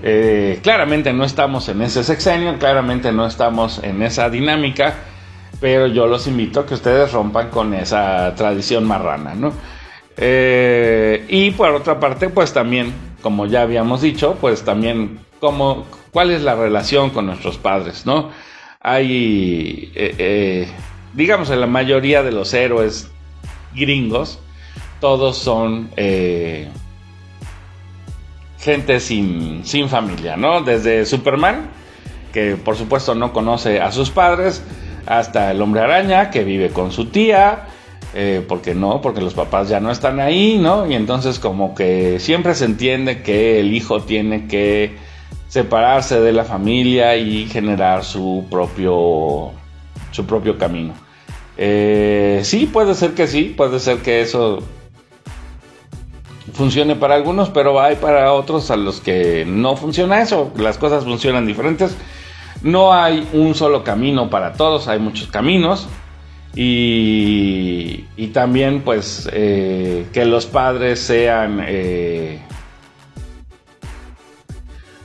Eh, 0.04 0.60
claramente 0.62 1.12
no 1.12 1.24
estamos 1.24 1.68
en 1.68 1.82
ese 1.82 2.04
sexenio, 2.04 2.56
claramente 2.58 3.10
no 3.10 3.26
estamos 3.26 3.82
en 3.82 4.02
esa 4.02 4.30
dinámica, 4.30 4.94
pero 5.60 5.88
yo 5.88 6.06
los 6.06 6.28
invito 6.28 6.60
a 6.60 6.66
que 6.66 6.74
ustedes 6.74 7.10
rompan 7.12 7.50
con 7.50 7.74
esa 7.74 8.32
tradición 8.36 8.84
marrana, 8.84 9.34
¿no? 9.34 9.52
Eh, 10.16 11.24
y 11.28 11.50
por 11.50 11.70
otra 11.70 11.98
parte, 11.98 12.28
pues 12.28 12.52
también, 12.52 12.92
como 13.20 13.46
ya 13.46 13.62
habíamos 13.62 14.00
dicho, 14.00 14.36
pues 14.40 14.62
también 14.64 15.18
como, 15.40 15.86
cuál 16.12 16.30
es 16.30 16.42
la 16.42 16.54
relación 16.54 17.10
con 17.10 17.26
nuestros 17.26 17.58
padres, 17.58 18.06
¿no? 18.06 18.30
Hay, 18.80 19.92
digamos, 21.14 21.50
en 21.50 21.60
la 21.60 21.66
mayoría 21.66 22.22
de 22.22 22.32
los 22.32 22.52
héroes 22.54 23.10
gringos, 23.74 24.38
todos 25.00 25.38
son 25.38 25.90
gente 28.58 29.00
sin, 29.00 29.64
sin 29.64 29.88
familia, 29.88 30.36
¿no? 30.36 30.62
Desde 30.62 31.06
Superman, 31.06 31.70
que 32.32 32.56
por 32.56 32.76
supuesto 32.76 33.14
no 33.14 33.32
conoce 33.32 33.80
a 33.80 33.92
sus 33.92 34.10
padres, 34.10 34.62
hasta 35.06 35.50
el 35.52 35.62
hombre 35.62 35.80
araña, 35.80 36.30
que 36.30 36.44
vive 36.44 36.70
con 36.70 36.92
su 36.92 37.06
tía, 37.06 37.66
eh, 38.14 38.44
porque 38.46 38.74
no, 38.74 39.00
porque 39.00 39.20
los 39.20 39.34
papás 39.34 39.68
ya 39.68 39.80
no 39.80 39.90
están 39.90 40.20
ahí, 40.20 40.58
¿no? 40.58 40.90
Y 40.90 40.94
entonces 40.94 41.38
como 41.38 41.74
que 41.74 42.20
siempre 42.20 42.54
se 42.54 42.64
entiende 42.64 43.22
que 43.22 43.60
el 43.60 43.72
hijo 43.74 44.02
tiene 44.02 44.46
que 44.46 44.96
separarse 45.48 46.20
de 46.20 46.32
la 46.32 46.44
familia 46.44 47.16
y 47.16 47.46
generar 47.46 48.04
su 48.04 48.46
propio, 48.50 49.52
su 50.10 50.26
propio 50.26 50.58
camino. 50.58 50.94
Eh, 51.56 52.40
sí, 52.44 52.66
puede 52.66 52.94
ser 52.94 53.14
que 53.14 53.26
sí, 53.26 53.54
puede 53.56 53.80
ser 53.80 53.98
que 53.98 54.20
eso 54.20 54.60
funcione 56.52 56.96
para 56.96 57.14
algunos, 57.14 57.50
pero 57.50 57.80
hay 57.80 57.96
para 57.96 58.32
otros 58.32 58.70
a 58.70 58.76
los 58.76 59.00
que 59.00 59.44
no 59.46 59.76
funciona 59.76 60.22
eso, 60.22 60.52
las 60.56 60.78
cosas 60.78 61.04
funcionan 61.04 61.46
diferentes. 61.46 61.96
No 62.62 62.92
hay 62.92 63.28
un 63.32 63.54
solo 63.54 63.84
camino 63.84 64.30
para 64.30 64.52
todos, 64.54 64.88
hay 64.88 64.98
muchos 64.98 65.28
caminos. 65.28 65.88
Y, 66.54 68.04
también 68.32 68.82
pues 68.82 69.28
eh, 69.32 70.06
que 70.12 70.24
los 70.24 70.46
padres 70.46 71.00
sean 71.00 71.60
eh, 71.66 72.40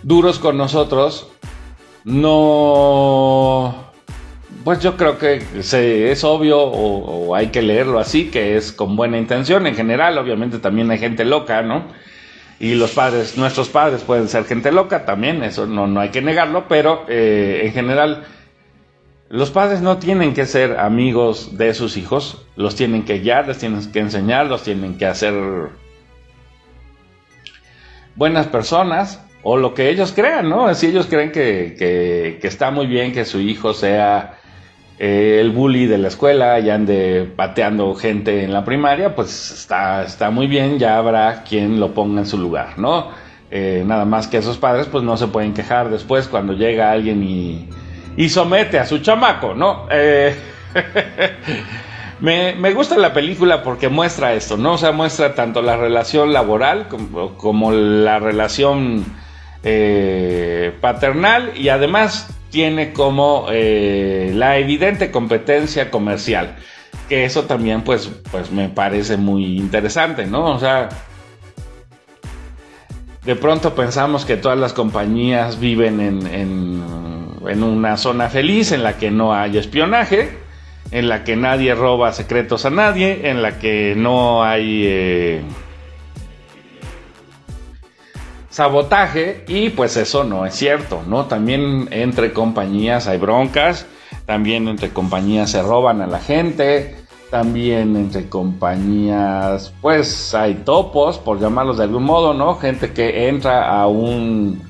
duros 0.01 0.39
con 0.39 0.58
nosotros, 0.58 1.28
no... 2.04 3.93
Pues 4.64 4.80
yo 4.80 4.95
creo 4.95 5.18
que 5.18 5.43
es 5.55 6.24
obvio 6.24 6.61
o, 6.61 7.36
hay 7.36 7.47
que 7.47 7.61
leerlo 7.61 7.99
así, 7.99 8.30
que 8.30 8.55
es 8.55 8.72
con 8.72 8.95
buena 8.95 9.18
intención. 9.18 9.68
En 9.68 9.76
general, 9.76 10.18
obviamente 10.18 10.59
también 10.59 10.89
hay 10.91 10.99
gente 10.99 11.26
loca, 11.26 11.61
¿no? 11.61 11.86
Y 12.59 12.76
los 12.76 12.91
padres, 12.91 13.38
nuestros 13.38 13.70
padres 13.70 14.03
pueden 14.03 14.30
ser 14.30 14.45
gente 14.45 14.72
loca 14.72 15.05
también, 15.05 15.43
eso 15.43 15.66
no, 15.66 15.88
no 15.88 15.99
hay 15.99 16.09
que 16.09 16.22
negarlo, 16.22 16.68
pero 16.70 17.03
eh, 17.09 17.64
en 17.66 17.74
general 17.74 18.26
los 19.28 19.49
padres 19.49 19.82
no 19.82 19.97
tienen 19.97 20.34
que 20.34 20.45
ser 20.45 20.80
amigos 20.80 21.57
de 21.57 21.74
sus 21.74 21.97
hijos, 21.97 22.45
los 22.55 22.76
tienen 22.76 23.03
que 23.03 23.20
guiar, 23.20 23.47
les 23.47 23.57
tienen 23.57 23.91
que 23.91 23.99
enseñar, 23.99 24.45
los 24.45 24.64
tienen 24.64 24.97
que 24.97 25.07
hacer 25.07 25.34
buenas 28.16 28.47
personas 28.47 29.26
o 29.41 29.57
lo 29.57 29.74
que 29.74 29.89
ellos 29.89 30.14
crean, 30.14 30.49
¿no? 30.49 30.74
Si 30.76 30.86
ellos 30.86 31.07
creen 31.07 31.32
que, 31.32 32.39
está 32.43 32.72
muy 32.72 32.86
bien 32.86 33.11
que 33.11 33.26
su 33.26 33.39
hijo 33.39 33.74
sea 33.74 34.39
eh, 35.00 35.39
el 35.41 35.52
bully 35.52 35.88
de 35.88 35.98
la 35.98 36.08
escuela 36.10 36.60
y 36.60 36.70
ande 36.70 37.28
pateando 37.36 37.96
gente 37.96 38.44
en 38.44 38.54
la 38.54 38.64
primaria, 38.64 39.16
pues 39.16 39.52
está, 39.52 40.04
está 40.04 40.30
muy 40.30 40.48
bien, 40.48 40.78
ya 40.78 40.98
habrá 40.98 41.44
quien 41.44 41.80
lo 41.80 41.94
ponga 41.94 42.22
en 42.22 42.28
su 42.28 42.38
lugar, 42.38 42.78
¿no? 42.78 43.10
Eh, 43.50 43.84
nada 43.86 44.06
más 44.06 44.28
que 44.28 44.38
esos 44.38 44.58
padres 44.58 44.88
pues 44.88 45.04
no 45.04 45.18
se 45.18 45.28
pueden 45.28 45.54
quejar 45.54 45.89
después 45.89 46.28
cuando 46.28 46.54
llega 46.54 46.91
alguien 46.91 47.24
y 47.24 47.70
y 48.16 48.30
somete 48.30 48.78
a 48.78 48.86
su 48.86 49.00
chamaco, 49.00 49.56
¿no? 49.56 49.88
Eh, 49.89 50.36
me, 52.20 52.74
gusta 52.74 52.96
la 52.98 53.12
película 53.12 53.64
porque 53.64 53.89
muestra 53.89 54.34
esto, 54.34 54.58
¿no? 54.58 54.74
O 54.74 54.78
sea, 54.78 54.91
muestra 54.91 55.34
tanto 55.34 55.64
la 55.64 55.76
relación 55.76 56.32
laboral 56.32 56.88
como, 57.38 57.72
la 57.72 58.20
relación 58.20 59.04
paternal 60.82 61.54
y 61.56 61.70
además 61.70 62.30
tiene 62.54 62.93
como 62.93 63.47
eh, 63.51 64.32
la 64.34 64.58
evidente 64.58 65.12
competencia 65.12 65.91
comercial. 65.91 66.56
Que 67.10 67.26
eso 67.26 67.43
también, 67.43 67.82
pues, 67.82 68.10
pues 68.32 68.51
me 68.51 68.70
parece 68.70 69.18
muy 69.18 69.58
interesante, 69.58 70.26
¿no? 70.26 70.45
O 70.45 70.60
sea, 70.60 70.88
de 73.26 73.36
pronto 73.36 73.76
pensamos 73.76 74.24
que 74.24 74.38
todas 74.38 74.58
las 74.58 74.72
compañías 74.72 75.60
viven 75.60 75.99
en 75.99 77.04
en 77.47 77.64
una 77.64 77.97
zona 77.97 78.30
feliz 78.30 78.72
en 78.72 78.84
la 78.84 78.97
que 78.97 79.12
no 79.12 79.34
hay 79.34 79.58
espionaje, 79.58 80.38
en 80.91 81.10
la 81.10 81.24
que 81.24 81.36
nadie 81.36 81.76
roba 81.76 82.12
secretos 82.14 82.66
a 82.66 82.70
nadie, 82.70 83.30
en 83.30 83.41
la 83.41 83.60
que 83.60 83.95
no 83.97 84.43
hay 84.43 84.84
eh, 84.86 85.41
sabotaje 88.54 89.43
y 89.47 89.72
pues 89.72 89.97
eso 89.97 90.24
no 90.24 90.45
es 90.45 90.54
cierto, 90.54 91.01
¿no? 91.08 91.26
También 91.26 91.88
entre 91.89 92.34
compañías 92.34 93.08
hay 93.08 93.18
broncas, 93.18 93.88
también 94.28 94.68
entre 94.68 94.91
compañías 94.91 95.49
se 95.49 95.64
roban 95.64 96.01
a 96.01 96.08
la 96.08 96.20
gente, 96.20 96.95
También 97.32 97.95
entre 97.95 98.30
compañías, 98.30 99.74
pues 99.82 100.36
hay 100.36 100.54
topos, 100.54 101.18
por 101.18 101.39
llamarlos 101.39 101.78
de 101.78 101.86
algún 101.86 102.04
modo, 102.04 102.36
¿no? 102.36 102.58
Gente 102.58 102.93
que 102.93 103.28
entra 103.28 103.72
a 103.76 103.88
un, 103.88 104.62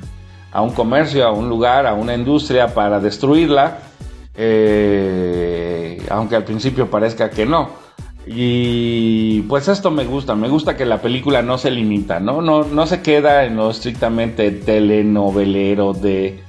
a 0.53 0.61
un 0.61 0.71
comercio, 0.71 1.27
a 1.27 1.33
un 1.33 1.49
lugar, 1.49 1.85
a 1.85 1.93
una 1.93 2.13
industria 2.13 2.73
para 2.73 3.01
destruirla, 3.01 3.79
eh, 4.33 6.01
aunque 6.09 6.37
al 6.37 6.45
principio 6.45 6.89
parezca 6.89 7.29
que 7.29 7.45
no. 7.45 7.82
Y 8.25 9.41
pues 9.43 9.67
esto 9.67 9.91
me 9.91 10.05
gusta, 10.05 10.35
me 10.35 10.47
gusta 10.47 10.77
que 10.77 10.85
la 10.85 11.01
película 11.01 11.41
no 11.41 11.57
se 11.57 11.71
limita, 11.71 12.19
¿no? 12.19 12.41
No, 12.41 12.63
no 12.63 12.87
se 12.87 13.01
queda 13.01 13.43
en 13.43 13.57
lo 13.57 13.69
estrictamente 13.69 14.49
telenovelero 14.51 15.93
de 15.93 16.39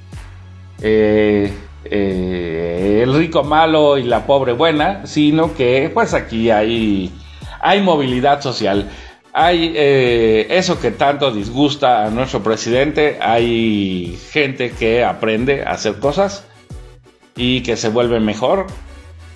eh, 0.81 1.53
eh, 1.83 3.01
el 3.03 3.13
rico 3.13 3.43
malo 3.43 3.97
y 3.97 4.03
la 4.03 4.25
pobre 4.25 4.53
buena, 4.53 5.05
sino 5.05 5.53
que 5.53 5.91
pues 5.93 6.13
aquí 6.13 6.49
hay, 6.49 7.11
hay 7.59 7.81
movilidad 7.81 8.41
social. 8.41 8.89
Hay 9.33 9.73
eh, 9.75 10.47
eso 10.49 10.79
que 10.79 10.91
tanto 10.91 11.31
disgusta 11.31 12.05
a 12.05 12.09
nuestro 12.09 12.41
presidente, 12.41 13.17
hay 13.21 14.17
gente 14.31 14.71
que 14.71 15.03
aprende 15.03 15.63
a 15.63 15.71
hacer 15.71 15.99
cosas 15.99 16.45
y 17.35 17.61
que 17.61 17.75
se 17.75 17.89
vuelve 17.89 18.21
mejor 18.21 18.67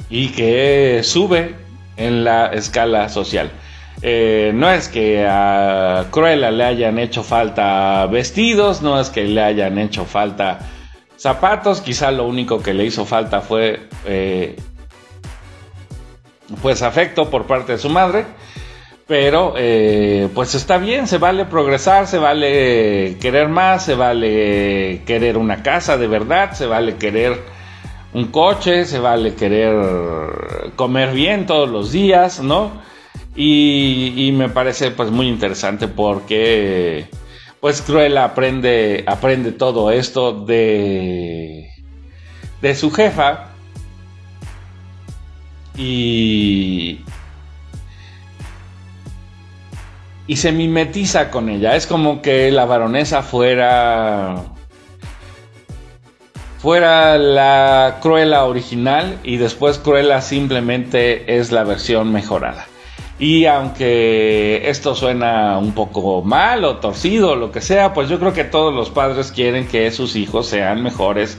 y 0.10 0.30
que 0.30 1.02
sube 1.04 1.54
en 2.00 2.24
la 2.24 2.48
escala 2.48 3.10
social. 3.10 3.52
Eh, 4.02 4.52
no 4.56 4.72
es 4.72 4.88
que 4.88 5.28
a 5.28 6.06
Cruella 6.10 6.52
le 6.52 6.64
hayan 6.64 6.98
hecho 6.98 7.22
falta 7.22 8.06
vestidos, 8.08 8.82
no 8.82 9.00
es 9.00 9.10
que 9.10 9.26
le 9.26 9.42
hayan 9.44 9.78
hecho 9.78 10.06
falta 10.06 10.60
zapatos, 11.18 11.82
quizá 11.82 12.10
lo 12.12 12.26
único 12.26 12.64
que 12.64 12.74
le 12.74 12.86
hizo 12.86 13.06
falta 13.06 13.42
fue 13.42 13.90
eh, 14.06 14.56
pues 16.62 16.82
afecto 16.82 17.30
por 17.30 17.46
parte 17.46 17.74
de 17.74 17.78
su 17.78 17.90
madre, 17.90 18.24
pero 19.06 19.56
eh, 19.58 20.30
pues 20.34 20.56
está 20.56 20.78
bien, 20.78 21.06
se 21.06 21.18
vale 21.18 21.44
progresar, 21.44 22.08
se 22.08 22.20
vale 22.20 23.18
querer 23.20 23.50
más, 23.50 23.84
se 23.84 23.96
vale 23.96 25.02
querer 25.06 25.38
una 25.38 25.62
casa 25.62 25.98
de 25.98 26.08
verdad, 26.08 26.54
se 26.54 26.68
vale 26.68 26.96
querer 26.96 27.59
un 28.14 28.26
coche, 28.28 28.86
se 28.86 29.00
vale 29.00 29.36
querer 29.36 30.72
comer 30.76 31.14
bien 31.14 31.46
todos 31.46 31.70
los 31.70 31.92
días, 31.92 32.42
¿no? 32.42 32.72
Y, 33.36 34.32
me 34.34 34.50
parece 34.50 34.92
pues 34.92 35.12
muy 35.12 35.28
interesante 35.28 35.88
porque 35.88 37.08
pues 37.60 37.82
Cruella 37.82 38.26
aprende, 38.26 39.04
aprende 39.08 39.52
todo 39.52 39.92
esto 39.92 40.34
de, 40.34 41.70
de 42.62 42.76
su 42.76 42.92
jefa 42.92 43.50
y, 45.78 47.00
y 50.28 50.36
se 50.36 50.52
mimetiza 50.52 51.32
con 51.32 51.50
ella. 51.50 51.76
Es 51.76 51.88
como 51.88 52.22
que 52.22 52.52
la 52.52 52.66
baronesa 52.66 53.22
fuera 53.22 54.36
fuera 56.60 57.18
la 57.18 58.00
Cruella 58.02 58.46
original 58.46 59.20
y 59.24 59.38
después 59.38 59.80
Cruella 59.80 60.22
simplemente 60.22 61.38
es 61.38 61.52
la 61.52 61.64
versión 61.64 62.12
mejorada. 62.12 62.68
Y 63.18 63.46
aunque 63.46 64.70
esto 64.70 64.96
suena 64.96 65.58
un 65.58 65.74
poco 65.74 66.22
mal 66.22 66.64
o 66.64 66.78
torcido 66.78 67.36
lo 67.36 67.52
que 67.52 67.60
sea, 67.60 67.94
pues 67.94 68.08
yo 68.08 68.20
creo 68.20 68.34
que 68.34 68.46
todos 68.46 68.74
los 68.74 68.90
padres 68.90 69.32
quieren 69.32 69.68
que 69.68 69.92
sus 69.92 70.16
hijos 70.16 70.48
sean 70.48 70.84
mejores 70.84 71.38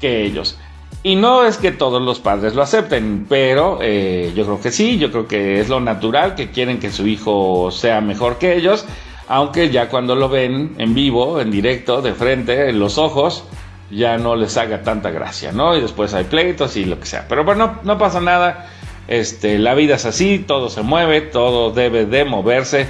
que 0.00 0.24
ellos. 0.24 0.56
Y 1.02 1.16
no 1.16 1.44
es 1.44 1.58
que 1.58 1.72
todos 1.72 2.02
los 2.02 2.18
padres 2.20 2.54
lo 2.54 2.62
acepten, 2.62 3.26
pero 3.28 3.78
eh, 3.80 4.32
yo 4.34 4.44
creo 4.44 4.60
que 4.60 4.72
sí, 4.72 4.98
yo 4.98 5.10
creo 5.10 5.28
que 5.28 5.60
es 5.60 5.68
lo 5.68 5.80
natural, 5.80 6.34
que 6.34 6.50
quieren 6.50 6.78
que 6.78 6.90
su 6.90 7.06
hijo 7.06 7.70
sea 7.70 8.00
mejor 8.00 8.38
que 8.38 8.56
ellos, 8.56 8.84
aunque 9.28 9.70
ya 9.70 9.88
cuando 9.88 10.16
lo 10.16 10.28
ven 10.28 10.74
en 10.78 10.94
vivo, 10.94 11.40
en 11.40 11.50
directo, 11.50 12.02
de 12.02 12.14
frente, 12.14 12.68
en 12.68 12.78
los 12.78 12.98
ojos, 12.98 13.44
ya 13.90 14.18
no 14.18 14.36
les 14.36 14.56
haga 14.56 14.82
tanta 14.82 15.10
gracia, 15.10 15.52
¿no? 15.52 15.76
Y 15.76 15.80
después 15.80 16.14
hay 16.14 16.24
pleitos 16.24 16.76
y 16.76 16.84
lo 16.84 16.98
que 17.00 17.06
sea. 17.06 17.26
Pero 17.28 17.44
bueno, 17.44 17.78
no 17.84 17.98
pasa 17.98 18.20
nada. 18.20 18.70
Este, 19.06 19.58
la 19.58 19.74
vida 19.74 19.94
es 19.94 20.04
así, 20.04 20.38
todo 20.38 20.68
se 20.68 20.82
mueve, 20.82 21.22
todo 21.22 21.70
debe 21.70 22.06
de 22.06 22.24
moverse. 22.24 22.86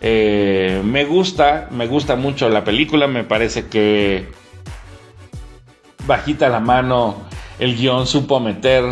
Eh, 0.00 0.82
me 0.84 1.04
gusta, 1.04 1.68
me 1.70 1.86
gusta 1.86 2.16
mucho 2.16 2.48
la 2.50 2.64
película, 2.64 3.06
me 3.06 3.24
parece 3.24 3.68
que 3.68 4.28
bajita 6.06 6.48
la 6.50 6.60
mano 6.60 7.16
el 7.58 7.76
guion 7.76 8.06
supo 8.06 8.40
meter 8.40 8.84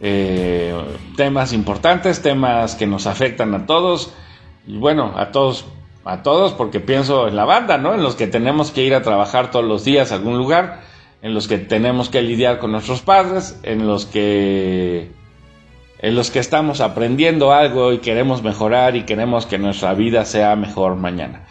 eh, 0.00 0.74
temas 1.16 1.52
importantes, 1.52 2.22
temas 2.22 2.74
que 2.74 2.86
nos 2.86 3.06
afectan 3.06 3.54
a 3.54 3.66
todos. 3.66 4.12
Y 4.66 4.76
bueno, 4.76 5.14
a 5.16 5.30
todos 5.30 5.66
a 6.04 6.22
todos 6.22 6.52
porque 6.52 6.80
pienso 6.80 7.28
en 7.28 7.36
la 7.36 7.44
banda, 7.44 7.78
¿no? 7.78 7.94
En 7.94 8.02
los 8.02 8.14
que 8.14 8.26
tenemos 8.26 8.70
que 8.70 8.84
ir 8.84 8.94
a 8.94 9.02
trabajar 9.02 9.50
todos 9.50 9.64
los 9.64 9.84
días 9.84 10.12
a 10.12 10.16
algún 10.16 10.36
lugar, 10.36 10.82
en 11.22 11.32
los 11.34 11.48
que 11.48 11.58
tenemos 11.58 12.10
que 12.10 12.22
lidiar 12.22 12.58
con 12.58 12.72
nuestros 12.72 13.00
padres, 13.00 13.58
en 13.62 13.86
los 13.86 14.04
que 14.06 15.10
en 16.00 16.14
los 16.14 16.30
que 16.30 16.38
estamos 16.38 16.82
aprendiendo 16.82 17.52
algo 17.52 17.94
y 17.94 17.98
queremos 17.98 18.42
mejorar 18.42 18.94
y 18.94 19.04
queremos 19.04 19.46
que 19.46 19.56
nuestra 19.56 19.94
vida 19.94 20.26
sea 20.26 20.54
mejor 20.54 20.96
mañana. 20.96 21.46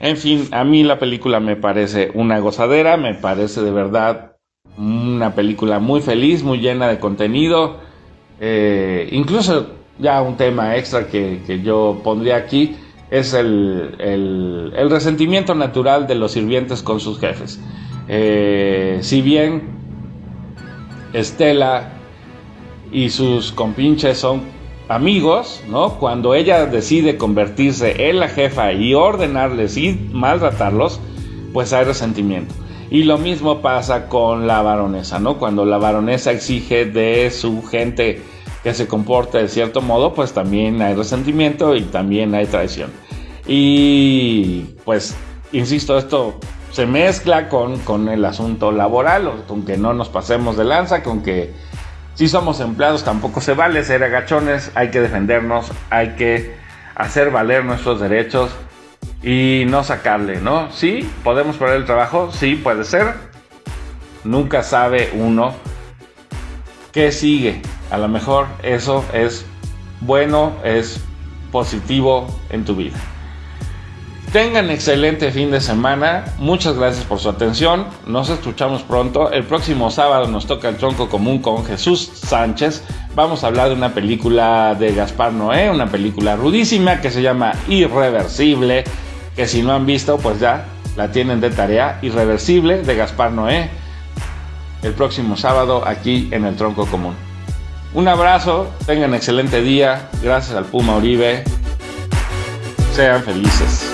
En 0.00 0.16
fin, 0.16 0.48
a 0.50 0.64
mí 0.64 0.82
la 0.82 0.98
película 0.98 1.38
me 1.38 1.54
parece 1.54 2.10
una 2.12 2.40
gozadera, 2.40 2.96
me 2.96 3.14
parece 3.14 3.62
de 3.62 3.70
verdad 3.70 4.32
una 4.76 5.36
película 5.36 5.78
muy 5.78 6.00
feliz, 6.00 6.42
muy 6.42 6.58
llena 6.58 6.88
de 6.88 6.98
contenido, 6.98 7.78
eh, 8.40 9.08
incluso 9.12 9.68
ya 10.00 10.20
un 10.22 10.36
tema 10.36 10.76
extra 10.76 11.06
que, 11.06 11.42
que 11.46 11.62
yo 11.62 12.00
pondría 12.02 12.34
aquí, 12.36 12.76
es 13.14 13.32
el, 13.32 14.72
resentimiento 14.90 15.54
natural 15.54 16.08
de 16.08 16.16
los 16.16 16.32
sirvientes 16.32 16.82
con 16.82 16.98
sus 16.98 17.20
jefes. 17.20 17.60
Eh, 18.08 18.98
si 19.02 19.22
bien 19.22 19.62
Estela 21.12 21.92
y 22.90 23.10
sus 23.10 23.52
compinches 23.52 24.18
son 24.18 24.42
amigos, 24.88 25.62
¿no? 25.68 25.90
Cuando 26.00 26.34
ella 26.34 26.66
decide 26.66 27.16
convertirse 27.16 28.08
en 28.10 28.18
la 28.18 28.28
jefa 28.28 28.72
y 28.72 28.94
ordenarles 28.94 29.76
y 29.76 29.92
maltratarlos, 30.12 30.98
pues 31.52 31.72
hay 31.72 31.84
resentimiento. 31.84 32.52
Y 32.90 33.04
lo 33.04 33.16
mismo 33.16 33.60
pasa 33.60 34.08
con 34.08 34.48
la 34.48 34.60
baronesa, 34.60 35.20
¿no? 35.20 35.38
Cuando 35.38 35.64
la 35.64 35.78
baronesa 35.78 36.32
exige 36.32 36.84
de 36.84 37.30
su 37.30 37.62
gente 37.62 38.20
que 38.64 38.74
se 38.74 38.88
comporte 38.88 39.38
de 39.38 39.48
cierto 39.48 39.82
modo, 39.82 40.14
pues 40.14 40.32
también 40.32 40.82
hay 40.82 40.94
resentimiento 40.94 41.76
y 41.76 41.82
también 41.82 42.34
hay 42.34 42.46
traición. 42.46 43.03
Y 43.46 44.76
pues, 44.84 45.16
insisto, 45.52 45.98
esto 45.98 46.38
se 46.70 46.86
mezcla 46.86 47.48
con, 47.48 47.78
con 47.80 48.08
el 48.08 48.24
asunto 48.24 48.72
laboral, 48.72 49.44
con 49.46 49.64
que 49.64 49.76
no 49.76 49.94
nos 49.94 50.08
pasemos 50.08 50.56
de 50.56 50.64
lanza, 50.64 51.02
con 51.02 51.22
que 51.22 51.52
si 52.14 52.28
somos 52.28 52.60
empleados 52.60 53.04
tampoco 53.04 53.40
se 53.40 53.54
vale 53.54 53.84
ser 53.84 54.02
agachones, 54.04 54.70
hay 54.74 54.90
que 54.90 55.00
defendernos, 55.00 55.70
hay 55.90 56.10
que 56.10 56.54
hacer 56.94 57.30
valer 57.30 57.64
nuestros 57.64 58.00
derechos 58.00 58.50
y 59.22 59.64
no 59.68 59.84
sacarle, 59.84 60.40
¿no? 60.40 60.70
Sí, 60.70 61.08
podemos 61.22 61.56
perder 61.56 61.76
el 61.76 61.84
trabajo, 61.84 62.30
sí, 62.32 62.54
puede 62.54 62.84
ser. 62.84 63.14
Nunca 64.22 64.62
sabe 64.62 65.10
uno 65.14 65.54
qué 66.92 67.10
sigue. 67.12 67.60
A 67.90 67.98
lo 67.98 68.08
mejor 68.08 68.46
eso 68.62 69.04
es 69.12 69.44
bueno, 70.00 70.52
es 70.64 71.00
positivo 71.50 72.26
en 72.50 72.64
tu 72.64 72.76
vida. 72.76 72.96
Tengan 74.34 74.68
excelente 74.68 75.30
fin 75.30 75.52
de 75.52 75.60
semana. 75.60 76.24
Muchas 76.38 76.76
gracias 76.76 77.04
por 77.04 77.20
su 77.20 77.28
atención. 77.28 77.86
Nos 78.04 78.30
escuchamos 78.30 78.82
pronto. 78.82 79.30
El 79.30 79.44
próximo 79.44 79.92
sábado 79.92 80.26
nos 80.26 80.48
toca 80.48 80.68
el 80.68 80.76
tronco 80.76 81.08
común 81.08 81.38
con 81.38 81.64
Jesús 81.64 82.10
Sánchez. 82.14 82.82
Vamos 83.14 83.44
a 83.44 83.46
hablar 83.46 83.68
de 83.68 83.76
una 83.76 83.94
película 83.94 84.74
de 84.74 84.92
Gaspar 84.92 85.32
Noé, 85.32 85.70
una 85.70 85.86
película 85.86 86.34
rudísima 86.34 87.00
que 87.00 87.12
se 87.12 87.22
llama 87.22 87.52
Irreversible. 87.68 88.82
Que 89.36 89.46
si 89.46 89.62
no 89.62 89.72
han 89.72 89.86
visto, 89.86 90.18
pues 90.18 90.40
ya 90.40 90.64
la 90.96 91.12
tienen 91.12 91.40
de 91.40 91.50
tarea. 91.50 92.00
Irreversible 92.02 92.82
de 92.82 92.96
Gaspar 92.96 93.30
Noé. 93.30 93.70
El 94.82 94.94
próximo 94.94 95.36
sábado 95.36 95.86
aquí 95.86 96.28
en 96.32 96.44
el 96.44 96.56
tronco 96.56 96.86
común. 96.86 97.14
Un 97.94 98.08
abrazo, 98.08 98.68
tengan 98.84 99.14
excelente 99.14 99.60
día. 99.60 100.08
Gracias 100.24 100.56
al 100.56 100.64
Puma 100.64 100.96
Uribe. 100.96 101.44
Sean 102.96 103.22
felices. 103.22 103.93